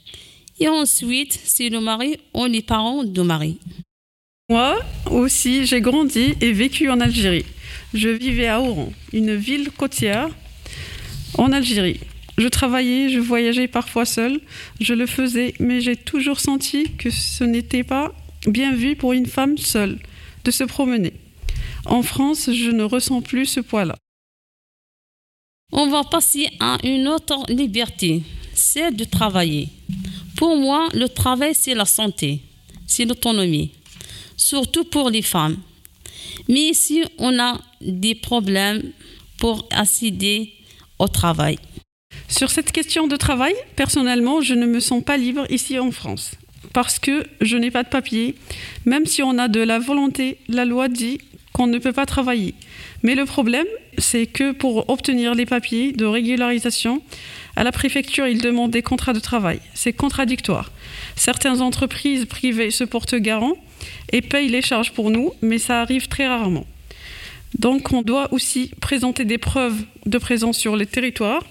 Et 0.61 0.69
ensuite, 0.69 1.39
c'est 1.45 1.69
le 1.69 1.81
mari 1.81 2.17
ou 2.35 2.45
les 2.47 2.63
parents 2.63 3.05
du 3.05 3.23
mari. 3.23 3.59
Moi 4.51 4.81
aussi, 5.11 5.67
j'ai 5.67 5.81
grandi 5.81 6.35
et 6.41 6.53
vécu 6.53 6.89
en 6.91 7.01
Algérie. 7.01 7.45
Je 7.95 8.09
vivais 8.09 8.49
à 8.49 8.61
Oran, 8.61 8.93
une 9.13 9.35
ville 9.35 9.71
côtière 9.71 10.31
en 11.35 11.53
Algérie. 11.53 12.01
Je 12.39 12.47
travaillais, 12.47 13.09
je 13.09 13.19
voyageais 13.19 13.67
parfois 13.67 14.05
seule, 14.05 14.41
je 14.81 14.95
le 14.95 15.07
faisais, 15.07 15.55
mais 15.59 15.81
j'ai 15.81 15.97
toujours 15.97 16.39
senti 16.39 16.93
que 16.97 17.11
ce 17.11 17.43
n'était 17.43 17.83
pas 17.83 18.15
bien 18.47 18.73
vu 18.73 18.95
pour 18.95 19.13
une 19.13 19.27
femme 19.27 19.59
seule 19.59 19.99
de 20.45 20.51
se 20.53 20.63
promener. 20.63 21.15
En 21.85 22.03
France, 22.03 22.51
je 22.53 22.71
ne 22.71 22.85
ressens 22.85 23.23
plus 23.23 23.47
ce 23.47 23.59
poids-là. 23.59 23.97
On 25.73 25.89
va 25.89 26.05
passer 26.05 26.49
à 26.61 26.79
une 26.85 27.09
autre 27.09 27.45
liberté, 27.49 28.23
c'est 28.55 28.93
de 28.93 29.05
travailler. 29.05 29.69
Pour 30.37 30.57
moi, 30.57 30.89
le 30.95 31.09
travail, 31.09 31.55
c'est 31.57 31.75
la 31.75 31.87
santé, 31.87 32.41
c'est 32.87 33.05
l'autonomie, 33.05 33.73
surtout 34.37 34.85
pour 34.85 35.11
les 35.11 35.23
femmes. 35.23 35.57
Mais 36.49 36.69
ici, 36.69 37.03
on 37.19 37.37
a 37.41 37.61
des 37.81 38.15
problèmes 38.15 38.93
pour 39.39 39.67
accéder 39.73 40.53
au 41.01 41.09
travail. 41.09 41.59
Sur 42.27 42.51
cette 42.51 42.73
question 42.73 43.07
de 43.07 43.17
travail, 43.17 43.55
personnellement, 43.77 44.41
je 44.41 44.55
ne 44.55 44.67
me 44.67 44.81
sens 44.81 45.03
pas 45.03 45.17
libre 45.17 45.47
ici 45.51 45.79
en 45.79 45.91
France. 45.91 46.33
Parce 46.73 46.99
que 46.99 47.25
je 47.41 47.57
n'ai 47.57 47.71
pas 47.71 47.83
de 47.83 47.89
papier. 47.89 48.35
Même 48.85 49.07
si 49.07 49.23
on 49.23 49.39
a 49.39 49.49
de 49.49 49.61
la 49.61 49.79
volonté, 49.79 50.39
la 50.49 50.65
loi 50.65 50.89
dit 50.89 51.19
qu'on 51.53 51.67
ne 51.67 51.79
peut 51.79 51.93
pas 51.93 52.07
travailler. 52.07 52.55
Mais 53.03 53.15
le 53.15 53.25
problème, 53.25 53.67
c'est 53.97 54.27
que 54.27 54.53
pour 54.53 54.91
obtenir 54.91 55.35
les 55.35 55.47
papiers 55.47 55.93
de 55.93 56.05
régularisation, 56.05 57.03
à 57.57 57.65
la 57.65 57.73
préfecture, 57.73 58.27
ils 58.27 58.41
demandent 58.41 58.71
des 58.71 58.83
contrats 58.83 59.13
de 59.13 59.21
travail. 59.21 59.61
C'est 59.75 59.93
contradictoire. 59.93 60.71
Certaines 61.17 61.61
entreprises 61.61 62.27
privées 62.27 62.71
se 62.71 62.85
portent 62.85 63.17
garant 63.17 63.55
et 64.13 64.23
payent 64.23 64.49
les 64.49 64.63
charges 64.63 64.93
pour 64.93 65.11
nous, 65.11 65.33
mais 65.43 65.59
ça 65.59 65.81
arrive 65.81 66.09
très 66.09 66.29
rarement. 66.29 66.67
Donc 67.57 67.93
on 67.93 68.03
doit 68.03 68.33
aussi 68.33 68.71
présenter 68.81 69.25
des 69.25 69.39
preuves 69.39 69.85
de 70.07 70.19
présence 70.19 70.59
sur 70.59 70.77
les 70.77 70.87
territoires. 70.87 71.45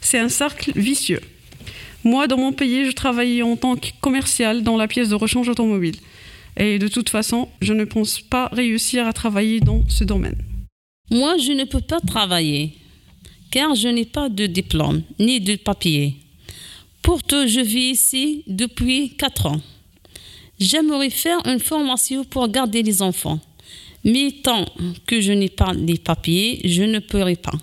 C'est 0.00 0.18
un 0.18 0.28
cercle 0.28 0.72
vicieux. 0.74 1.20
Moi, 2.02 2.26
dans 2.26 2.36
mon 2.36 2.52
pays, 2.52 2.86
je 2.86 2.92
travaillais 2.92 3.42
en 3.42 3.56
tant 3.56 3.76
que 3.76 3.88
commercial 4.00 4.62
dans 4.62 4.76
la 4.76 4.88
pièce 4.88 5.08
de 5.08 5.14
rechange 5.14 5.48
automobile. 5.48 5.96
Et 6.56 6.78
de 6.78 6.88
toute 6.88 7.08
façon, 7.08 7.48
je 7.60 7.72
ne 7.72 7.84
pense 7.84 8.20
pas 8.20 8.48
réussir 8.52 9.06
à 9.06 9.12
travailler 9.12 9.60
dans 9.60 9.82
ce 9.88 10.04
domaine. 10.04 10.36
Moi, 11.10 11.36
je 11.38 11.52
ne 11.52 11.64
peux 11.64 11.80
pas 11.80 12.00
travailler 12.00 12.74
car 13.50 13.74
je 13.76 13.86
n'ai 13.86 14.04
pas 14.04 14.28
de 14.28 14.46
diplôme 14.46 15.02
ni 15.20 15.40
de 15.40 15.54
papier. 15.54 16.16
Pourtant, 17.02 17.46
je 17.46 17.60
vis 17.60 17.90
ici 17.90 18.42
depuis 18.48 19.14
4 19.16 19.46
ans. 19.46 19.60
J'aimerais 20.58 21.10
faire 21.10 21.38
une 21.46 21.60
formation 21.60 22.24
pour 22.24 22.48
garder 22.48 22.82
les 22.82 23.00
enfants. 23.00 23.38
Mais 24.04 24.32
tant 24.42 24.66
que 25.06 25.20
je 25.20 25.32
n'ai 25.32 25.48
pas 25.48 25.72
les 25.72 25.98
papiers, 25.98 26.60
je 26.64 26.82
ne 26.82 26.98
pourrai 26.98 27.36
pas. 27.36 27.58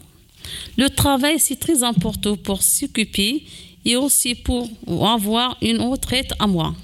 Le 0.77 0.89
travail, 0.89 1.39
c'est 1.39 1.59
très 1.59 1.83
important 1.83 2.35
pour 2.35 2.61
s'occuper 2.61 3.43
et 3.85 3.95
aussi 3.95 4.35
pour 4.35 4.69
avoir 5.03 5.57
une 5.61 5.81
retraite 5.81 6.33
à 6.39 6.47
moi. 6.47 6.75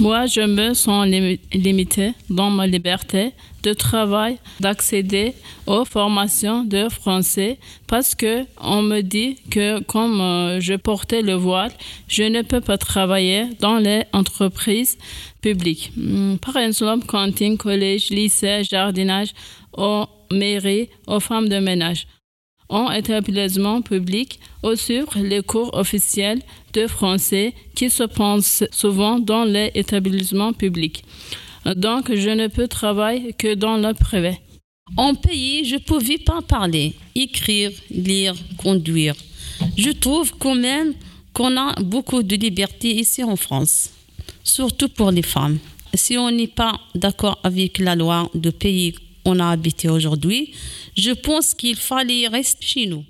Moi, 0.00 0.26
je 0.26 0.40
me 0.40 0.74
sens 0.74 1.06
limitée 1.52 2.12
dans 2.28 2.50
ma 2.50 2.66
liberté 2.66 3.32
de 3.62 3.72
travail, 3.72 4.38
d'accéder 4.60 5.32
aux 5.66 5.84
formations 5.84 6.64
de 6.64 6.88
français 6.88 7.58
parce 7.86 8.14
que 8.14 8.44
on 8.60 8.82
me 8.82 9.00
dit 9.00 9.38
que 9.50 9.80
comme 9.84 10.20
euh, 10.20 10.60
je 10.60 10.74
portais 10.74 11.22
le 11.22 11.34
voile, 11.34 11.72
je 12.08 12.24
ne 12.24 12.42
peux 12.42 12.60
pas 12.60 12.76
travailler 12.76 13.46
dans 13.60 13.78
les 13.78 14.02
entreprises 14.12 14.98
publiques. 15.40 15.92
Hmm, 15.96 16.36
par 16.36 16.56
exemple, 16.56 17.06
cantine, 17.06 17.56
collège, 17.56 18.10
lycée, 18.10 18.64
jardinage, 18.64 19.30
aux 19.76 20.04
mairies, 20.30 20.88
aux 21.06 21.20
femmes 21.20 21.48
de 21.48 21.58
ménage 21.58 22.06
en 22.68 22.90
établissement 22.90 23.82
public 23.82 24.38
ou 24.62 24.74
sur 24.74 25.06
les 25.16 25.42
cours 25.42 25.74
officiels 25.74 26.40
de 26.72 26.86
français 26.86 27.54
qui 27.74 27.90
se 27.90 28.04
pensent 28.04 28.64
souvent 28.72 29.18
dans 29.18 29.44
les 29.44 29.70
établissements 29.74 30.52
publics. 30.52 31.04
Donc, 31.76 32.14
je 32.14 32.30
ne 32.30 32.48
peux 32.48 32.68
travailler 32.68 33.32
que 33.32 33.54
dans 33.54 33.76
le 33.76 33.94
privé. 33.94 34.38
En 34.96 35.14
pays, 35.14 35.64
je 35.64 35.76
ne 35.76 35.80
pouvais 35.80 36.18
pas 36.18 36.42
parler, 36.42 36.94
écrire, 37.14 37.70
lire, 37.90 38.34
conduire. 38.58 39.14
Je 39.76 39.90
trouve 39.90 40.32
quand 40.38 40.54
même 40.54 40.92
qu'on 41.32 41.56
a 41.56 41.74
beaucoup 41.80 42.22
de 42.22 42.36
liberté 42.36 42.94
ici 42.94 43.24
en 43.24 43.36
France, 43.36 43.90
surtout 44.42 44.88
pour 44.88 45.10
les 45.10 45.22
femmes. 45.22 45.58
Si 45.94 46.18
on 46.18 46.30
n'est 46.30 46.48
pas 46.48 46.78
d'accord 46.94 47.38
avec 47.42 47.78
la 47.78 47.94
loi 47.94 48.28
du 48.34 48.52
pays 48.52 48.94
on 49.24 49.38
a 49.38 49.48
habité 49.48 49.88
aujourd'hui, 49.88 50.52
je 50.96 51.10
pense 51.10 51.54
qu'il 51.54 51.76
fallait 51.76 52.28
rester 52.28 52.64
chez 52.64 52.86
nous. 52.86 53.04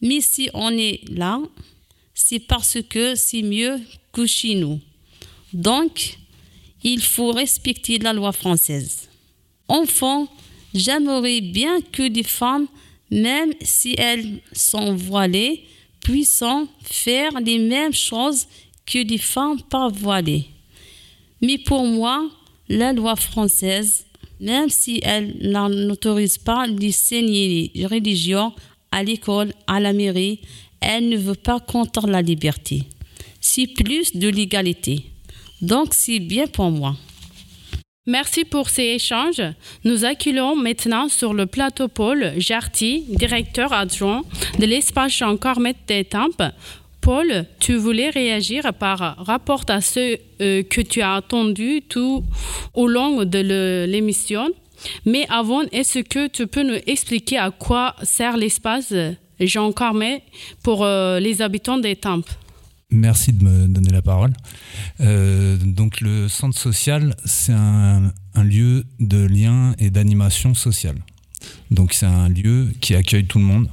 Mais 0.00 0.20
si 0.20 0.50
on 0.54 0.70
est 0.70 1.00
là, 1.08 1.40
c'est 2.14 2.40
parce 2.40 2.78
que 2.88 3.14
c'est 3.14 3.42
mieux 3.42 3.80
que 4.12 4.26
chez 4.26 4.54
nous. 4.54 4.80
Donc, 5.52 6.18
il 6.82 7.02
faut 7.02 7.32
respecter 7.32 7.98
la 7.98 8.12
loi 8.12 8.32
française. 8.32 9.08
Enfin, 9.68 10.28
j'aimerais 10.74 11.40
bien 11.40 11.80
que 11.80 12.02
les 12.02 12.22
femmes, 12.22 12.66
même 13.10 13.54
si 13.62 13.94
elles 13.96 14.40
sont 14.52 14.94
voilées, 14.94 15.64
puissent 16.00 16.44
faire 16.82 17.40
les 17.40 17.58
mêmes 17.58 17.94
choses 17.94 18.46
que 18.84 18.98
les 18.98 19.18
femmes 19.18 19.62
pas 19.62 19.88
voilées. 19.88 20.46
Mais 21.40 21.58
pour 21.58 21.84
moi, 21.86 22.30
la 22.68 22.92
loi 22.92 23.16
française 23.16 24.04
même 24.44 24.68
si 24.68 25.00
elle 25.02 25.34
n'autorise 25.40 26.38
pas 26.38 26.66
les 26.66 27.86
religions 27.90 28.52
à 28.92 29.02
l'école, 29.02 29.52
à 29.66 29.80
la 29.80 29.92
mairie, 29.92 30.40
elle 30.80 31.08
ne 31.08 31.16
veut 31.16 31.34
pas 31.34 31.58
contre 31.58 32.06
la 32.06 32.22
liberté. 32.22 32.84
C'est 33.40 33.66
plus 33.66 34.14
de 34.14 34.28
l'égalité. 34.28 35.06
Donc 35.60 35.94
c'est 35.94 36.20
bien 36.20 36.46
pour 36.46 36.70
moi. 36.70 36.94
Merci 38.06 38.44
pour 38.44 38.68
ces 38.68 38.82
échanges. 38.82 39.42
Nous 39.82 40.04
accueillons 40.04 40.54
maintenant 40.56 41.08
sur 41.08 41.32
le 41.32 41.46
plateau 41.46 41.88
Paul 41.88 42.34
Jarty, 42.36 43.04
directeur 43.08 43.72
adjoint 43.72 44.22
de 44.58 44.66
l'espace 44.66 45.16
Jean 45.16 45.38
Cormet 45.38 45.74
des 45.86 46.04
Tempes, 46.04 46.52
Paul, 47.04 47.44
tu 47.60 47.76
voulais 47.76 48.08
réagir 48.08 48.72
par 48.72 48.98
rapport 49.18 49.64
à 49.68 49.82
ce 49.82 50.16
euh, 50.40 50.62
que 50.62 50.80
tu 50.80 51.02
as 51.02 51.18
entendu 51.18 51.82
tout 51.86 52.24
au 52.72 52.88
long 52.88 53.26
de 53.26 53.84
l'émission. 53.86 54.48
Mais 55.04 55.26
avant, 55.28 55.60
est-ce 55.70 55.98
que 55.98 56.28
tu 56.28 56.46
peux 56.46 56.62
nous 56.62 56.80
expliquer 56.86 57.36
à 57.36 57.50
quoi 57.50 57.94
sert 58.02 58.38
l'espace 58.38 58.94
Jean 59.38 59.70
Carmet 59.72 60.22
pour 60.62 60.82
euh, 60.82 61.20
les 61.20 61.42
habitants 61.42 61.76
des 61.76 61.94
Tempes? 61.94 62.30
Merci 62.90 63.34
de 63.34 63.44
me 63.44 63.68
donner 63.68 63.90
la 63.90 64.00
parole. 64.00 64.32
Euh, 65.00 65.58
donc 65.58 66.00
le 66.00 66.28
centre 66.28 66.58
social, 66.58 67.14
c'est 67.26 67.52
un, 67.52 68.12
lieu 68.42 68.86
de 68.98 69.26
lien 69.26 69.74
et 69.78 69.90
d'animation 69.90 70.54
sociale. 70.54 70.96
Donc 71.70 71.92
c'est 71.92 72.06
un 72.06 72.30
lieu 72.30 72.72
qui 72.80 72.94
accueille 72.94 73.26
tout 73.26 73.38
le 73.38 73.44
monde, 73.44 73.68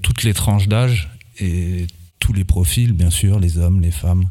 toutes 0.00 0.22
les 0.22 0.32
tranches 0.32 0.68
d'âge 0.68 1.10
et 1.40 1.86
tous 2.18 2.32
les 2.32 2.44
profils, 2.44 2.92
bien 2.92 3.10
sûr, 3.10 3.38
les 3.38 3.58
hommes, 3.58 3.80
les 3.80 3.90
femmes, 3.90 4.24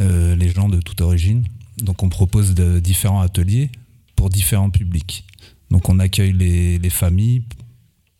euh, 0.00 0.34
les 0.36 0.48
gens 0.48 0.68
de 0.68 0.80
toute 0.80 1.00
origine. 1.00 1.44
Donc 1.78 2.02
on 2.02 2.08
propose 2.08 2.54
de 2.54 2.78
différents 2.78 3.20
ateliers 3.20 3.70
pour 4.16 4.30
différents 4.30 4.70
publics. 4.70 5.24
Donc 5.70 5.88
on 5.88 5.98
accueille 5.98 6.32
les, 6.32 6.78
les 6.78 6.90
familles 6.90 7.42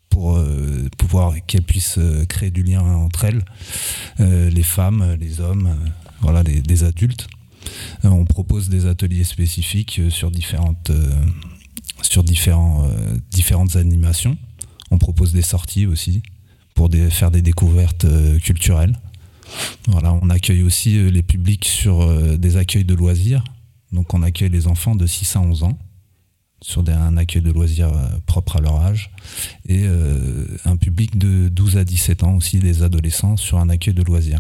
pour 0.09 0.37
euh, 0.37 0.89
pouvoir 0.99 1.35
qu'elles 1.47 1.63
puissent 1.63 1.99
euh, 1.99 2.25
créer 2.25 2.51
du 2.51 2.63
lien 2.63 2.81
entre 2.81 3.25
elles, 3.25 3.45
les 4.19 4.63
femmes, 4.63 5.17
les 5.21 5.41
hommes, 5.41 5.77
voilà, 6.21 6.43
les, 6.43 6.61
des 6.61 6.85
adultes. 6.85 7.27
On 8.03 8.25
propose 8.25 8.69
des 8.69 8.87
ateliers 8.87 9.25
spécifiques 9.25 10.01
sur 10.09 10.31
différentes, 10.31 10.91
sur 12.03 12.25
différents, 12.25 12.89
différentes 13.31 13.77
animations. 13.77 14.37
On 14.91 14.99
propose 14.99 15.33
des 15.33 15.43
sorties 15.43 15.87
aussi 15.87 16.23
pour 16.75 16.91
faire 17.11 17.31
des 17.31 17.43
découvertes 17.43 18.05
euh, 18.05 18.39
culturelles. 18.39 18.97
Voilà, 19.89 20.15
on 20.15 20.31
accueille 20.31 20.63
aussi 20.63 20.97
euh, 20.97 21.11
les 21.11 21.23
publics 21.23 21.65
sur 21.65 22.03
euh, 22.03 22.37
des 22.37 22.57
accueils 22.57 22.85
de 22.85 22.95
loisirs. 22.95 23.45
Donc 23.93 24.15
on 24.15 24.23
accueille 24.23 24.49
les 24.49 24.67
enfants 24.67 24.95
de 24.95 25.07
6 25.07 25.37
à 25.37 25.41
11 25.41 25.65
ans 25.65 25.79
sur 26.63 26.85
un 26.89 27.17
accueil 27.17 27.43
de 27.43 27.51
loisirs 27.51 27.91
propre 28.25 28.57
à 28.57 28.61
leur 28.61 28.77
âge 28.77 29.11
et 29.69 29.85
un 30.65 30.77
public 30.77 31.19
de 31.19 31.49
12 31.49 31.77
à 31.77 31.85
17 31.85 32.23
ans 32.23 32.37
aussi, 32.37 32.61
des 32.61 32.85
adolescents 32.85 33.37
sur 33.37 33.59
un 33.59 33.69
accueil 33.69 33.95
de 33.95 34.03
loisirs. 34.05 34.39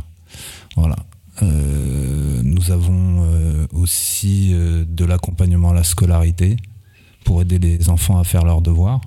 Voilà. 0.77 0.95
Nous 1.43 2.71
avons 2.71 3.29
aussi 3.73 4.53
de 4.55 5.05
l'accompagnement 5.05 5.71
à 5.71 5.75
la 5.75 5.83
scolarité 5.83 6.57
pour 7.25 7.43
aider 7.43 7.59
les 7.59 7.89
enfants 7.89 8.21
à 8.21 8.25
faire 8.25 8.45
leurs 8.45 8.63
devoirs. 8.63 9.01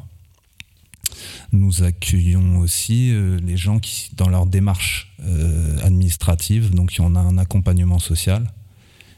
Nous 1.51 1.84
accueillons 1.84 2.59
aussi 2.59 3.11
euh, 3.11 3.39
les 3.45 3.57
gens 3.57 3.80
qui, 3.80 4.09
dans 4.15 4.30
leur 4.30 4.45
démarche 4.45 5.15
euh, 5.23 5.78
administrative, 5.84 6.73
donc 6.73 6.95
on 6.99 7.15
a 7.15 7.19
un 7.19 7.38
accompagnement 7.38 7.99
social 7.99 8.51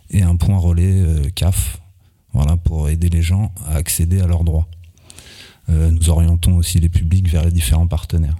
et 0.09 0.21
un 0.21 0.35
point 0.35 0.57
relais 0.57 1.01
euh, 1.01 1.29
CAF, 1.35 1.81
voilà, 2.33 2.57
pour 2.57 2.89
aider 2.89 3.09
les 3.09 3.21
gens 3.21 3.53
à 3.65 3.75
accéder 3.75 4.21
à 4.21 4.27
leurs 4.27 4.43
droits. 4.43 4.67
Nous 5.69 6.09
orientons 6.09 6.55
aussi 6.55 6.79
les 6.79 6.87
publics 6.87 7.27
vers 7.27 7.43
les 7.43 7.51
différents 7.51 7.87
partenaires. 7.87 8.37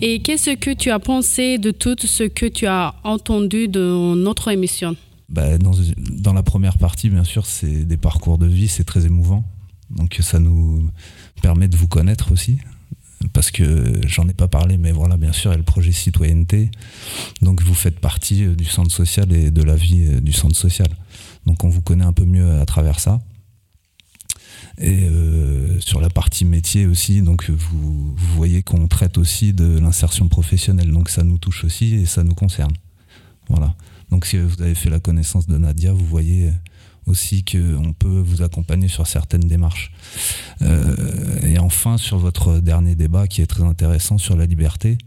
Et 0.00 0.22
qu'est-ce 0.22 0.54
que 0.54 0.72
tu 0.72 0.92
as 0.92 1.00
pensé 1.00 1.58
de 1.58 1.72
tout 1.72 1.96
ce 1.98 2.22
que 2.22 2.46
tu 2.46 2.68
as 2.68 2.94
entendu 3.02 3.66
dans 3.66 4.14
notre 4.14 4.46
émission? 4.46 4.94
Bah, 5.28 5.58
dans, 5.58 5.72
dans 5.96 6.32
la 6.32 6.44
première 6.44 6.78
partie, 6.78 7.10
bien 7.10 7.24
sûr, 7.24 7.46
c'est 7.46 7.84
des 7.84 7.96
parcours 7.96 8.38
de 8.38 8.46
vie, 8.46 8.68
c'est 8.68 8.84
très 8.84 9.06
émouvant. 9.06 9.44
Donc 9.90 10.18
ça 10.20 10.38
nous 10.38 10.88
permet 11.42 11.68
de 11.68 11.76
vous 11.76 11.88
connaître 11.88 12.32
aussi. 12.32 12.58
Parce 13.32 13.50
que 13.50 14.00
j'en 14.06 14.28
ai 14.28 14.32
pas 14.32 14.48
parlé, 14.48 14.78
mais 14.78 14.92
voilà, 14.92 15.16
bien 15.16 15.32
sûr, 15.32 15.50
il 15.50 15.54
y 15.54 15.56
a 15.56 15.58
le 15.58 15.64
projet 15.64 15.90
citoyenneté. 15.90 16.70
Donc 17.42 17.62
vous 17.62 17.74
faites 17.74 17.98
partie 17.98 18.44
euh, 18.44 18.54
du 18.54 18.64
centre 18.64 18.92
social 18.92 19.32
et 19.32 19.50
de 19.50 19.62
la 19.62 19.74
vie 19.74 20.06
euh, 20.06 20.20
du 20.20 20.32
centre 20.32 20.56
social. 20.56 20.88
Donc 21.44 21.64
on 21.64 21.68
vous 21.68 21.82
connaît 21.82 22.04
un 22.04 22.12
peu 22.12 22.24
mieux 22.24 22.60
à 22.60 22.64
travers 22.64 23.00
ça. 23.00 23.20
Et 24.80 25.08
euh, 25.08 25.80
sur 25.80 26.00
la 26.00 26.10
partie 26.10 26.44
métier 26.44 26.86
aussi, 26.86 27.22
donc 27.22 27.50
vous, 27.50 28.14
vous 28.14 28.34
voyez 28.36 28.62
qu'on 28.62 28.86
traite 28.86 29.18
aussi 29.18 29.52
de 29.52 29.78
l'insertion 29.78 30.28
professionnelle. 30.28 30.92
Donc 30.92 31.08
ça 31.08 31.24
nous 31.24 31.38
touche 31.38 31.64
aussi 31.64 31.94
et 31.94 32.06
ça 32.06 32.22
nous 32.22 32.34
concerne. 32.34 32.72
Voilà. 33.48 33.74
Donc 34.10 34.26
si 34.26 34.38
vous 34.38 34.62
avez 34.62 34.76
fait 34.76 34.90
la 34.90 35.00
connaissance 35.00 35.48
de 35.48 35.58
Nadia, 35.58 35.92
vous 35.92 36.06
voyez 36.06 36.52
aussi 37.08 37.44
qu'on 37.44 37.92
peut 37.92 38.22
vous 38.24 38.42
accompagner 38.42 38.88
sur 38.88 39.06
certaines 39.06 39.46
démarches. 39.46 39.92
Euh, 40.62 41.40
et 41.42 41.58
enfin, 41.58 41.98
sur 41.98 42.18
votre 42.18 42.60
dernier 42.60 42.94
débat 42.94 43.26
qui 43.26 43.42
est 43.42 43.46
très 43.46 43.64
intéressant 43.64 44.18
sur 44.18 44.36
la 44.36 44.46
liberté, 44.46 44.98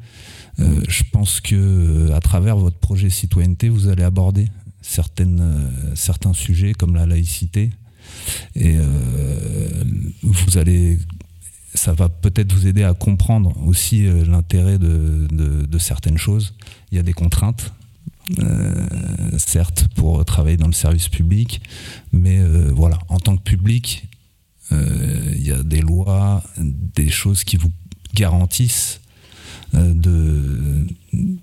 euh, 0.60 0.82
je 0.88 1.04
pense 1.12 1.42
que 1.42 1.56
euh, 1.56 2.16
à 2.16 2.20
travers 2.20 2.58
votre 2.58 2.78
projet 2.78 3.10
citoyenneté, 3.10 3.70
vous 3.70 3.88
allez 3.88 4.04
aborder 4.04 4.48
certaines, 4.82 5.70
certains 5.96 6.34
sujets 6.34 6.74
comme 6.74 6.96
la 6.96 7.06
laïcité 7.06 7.70
et 8.56 8.78
vous 10.24 10.58
allez 10.58 10.98
ça 11.74 11.94
va 11.94 12.10
peut-être 12.10 12.52
vous 12.52 12.68
aider 12.68 12.84
à 12.84 12.94
comprendre 12.94 13.56
aussi 13.66 14.08
l'intérêt 14.26 14.80
de, 14.80 15.78
certaines 15.78 16.18
choses. 16.18 16.56
Il 16.92 16.98
y 16.98 17.00
a 17.00 17.04
des 17.04 17.14
contraintes, 17.14 17.74
certes, 19.38 19.88
pour 19.96 20.24
travailler 20.26 20.58
dans 20.58 20.68
le 20.68 20.74
service 20.74 21.10
public, 21.10 21.62
mais 22.12 22.40
euh, 22.40 22.72
voilà, 22.74 23.00
en 23.10 23.20
tant 23.20 23.38
que 23.38 23.44
public, 23.44 24.08
euh, 24.72 25.34
il 25.36 25.46
y 25.46 25.52
a 25.52 25.64
des 25.64 25.82
lois, 25.82 26.44
des 26.58 27.10
choses 27.10 27.44
qui 27.44 27.58
vous 27.58 27.72
garantissent 28.14 29.02
euh, 29.74 29.94
de, 29.94 30.88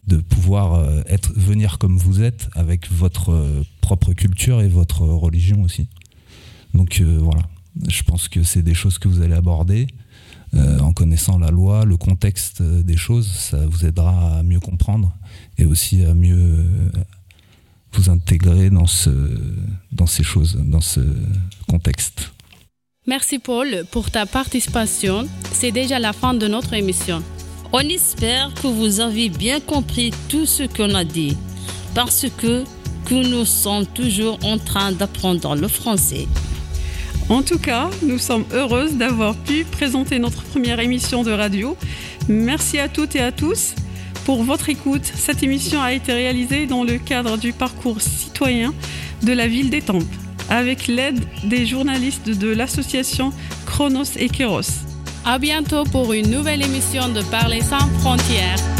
de 0.07 0.17
pouvoir 0.19 0.75
euh, 0.75 1.03
être, 1.07 1.33
venir 1.35 1.79
comme 1.79 1.99
vous 1.99 2.23
êtes 2.23 2.49
avec 2.55 2.91
votre 2.91 3.33
euh, 3.33 3.63
propre 3.81 4.13
culture 4.13 4.61
et 4.61 4.69
votre 4.69 5.03
religion 5.03 5.63
aussi. 5.63 5.89
Donc 6.75 7.01
euh, 7.01 7.19
voilà, 7.21 7.43
je 7.89 8.03
pense 8.03 8.29
que 8.29 8.43
c'est 8.43 8.63
des 8.63 8.75
choses 8.75 8.99
que 8.99 9.09
vous 9.09 9.23
allez 9.23 9.35
aborder. 9.35 9.87
Euh, 10.55 10.79
en 10.79 10.93
connaissant 10.93 11.39
la 11.39 11.51
loi, 11.51 11.85
le 11.85 11.97
contexte 11.99 12.63
euh, 12.63 12.83
des 12.83 12.97
choses, 12.97 13.29
ça 13.29 13.67
vous 13.67 13.85
aidera 13.85 14.39
à 14.39 14.43
mieux 14.43 14.61
comprendre 14.61 15.13
et 15.59 15.67
aussi 15.67 16.05
à 16.05 16.15
mieux 16.15 16.35
euh, 16.35 16.91
vous 17.93 18.09
intégrer 18.09 18.71
dans, 18.71 18.87
ce, 18.87 19.11
dans 19.93 20.07
ces 20.07 20.23
choses, 20.23 20.57
dans 20.65 20.81
ce 20.81 21.01
contexte. 21.69 22.33
Merci 23.07 23.39
Paul 23.39 23.85
pour 23.91 24.11
ta 24.11 24.25
participation. 24.25 25.29
C'est 25.53 25.73
déjà 25.73 25.99
la 25.99 26.15
fin 26.15 26.33
de 26.33 26.49
notre 26.49 26.73
émission. 26.73 27.23
On 27.73 27.81
espère 27.81 28.55
que 28.55 28.69
vous 28.69 29.01
avez 29.01 29.29
bien 29.29 29.61
compris 29.61 30.13
tout 30.31 30.47
ce 30.47 30.63
qu'on 30.63 30.95
a 30.95 31.05
dit, 31.05 31.37
parce 31.95 32.27
que, 32.39 32.65
que 33.05 33.31
nous 33.31 33.45
sommes 33.45 33.85
toujours 33.87 34.39
en 34.45 34.57
train 34.57 34.93
d'apprendre 34.93 35.55
le 35.55 35.69
français. 35.69 36.27
En 37.29 37.43
tout 37.43 37.59
cas, 37.59 37.91
nous 38.03 38.19
sommes 38.19 38.47
heureuses 38.55 38.95
d'avoir 38.95 39.37
pu 39.37 39.65
présenter 39.65 40.19
notre 40.19 40.43
première 40.45 40.81
émission 40.81 41.23
de 41.23 41.31
radio. 41.31 41.77
Merci 42.27 42.79
à 42.79 42.89
toutes 42.89 43.17
et 43.17 43.21
à 43.21 43.33
tous 43.33 43.75
pour 44.25 44.43
votre 44.45 44.71
écoute. 44.71 45.05
Cette 45.05 45.43
émission 45.43 45.83
a 45.83 45.93
été 45.93 46.13
réalisée 46.13 46.67
dans 46.67 46.85
le 46.85 46.97
cadre 46.97 47.37
du 47.37 47.53
parcours 47.53 48.01
citoyen 48.01 48.73
de 49.23 49.33
la 49.33 49.47
ville 49.47 49.69
d'Étampes, 49.69 50.05
avec 50.49 50.87
l'aide 50.87 51.23
des 51.45 51.67
journalistes 51.67 52.31
de 52.31 52.49
l'association 52.49 53.31
Chronos 53.67 54.17
et 54.17 54.31
Kéros. 54.31 54.85
À 55.27 55.39
bientôt 55.39 55.85
pour 55.85 56.15
une 56.15 56.31
nouvelle 56.31 56.63
émission 56.63 57.11
de 57.11 57.21
Parler 57.25 57.61
sans 57.61 57.89
frontières. 58.01 58.78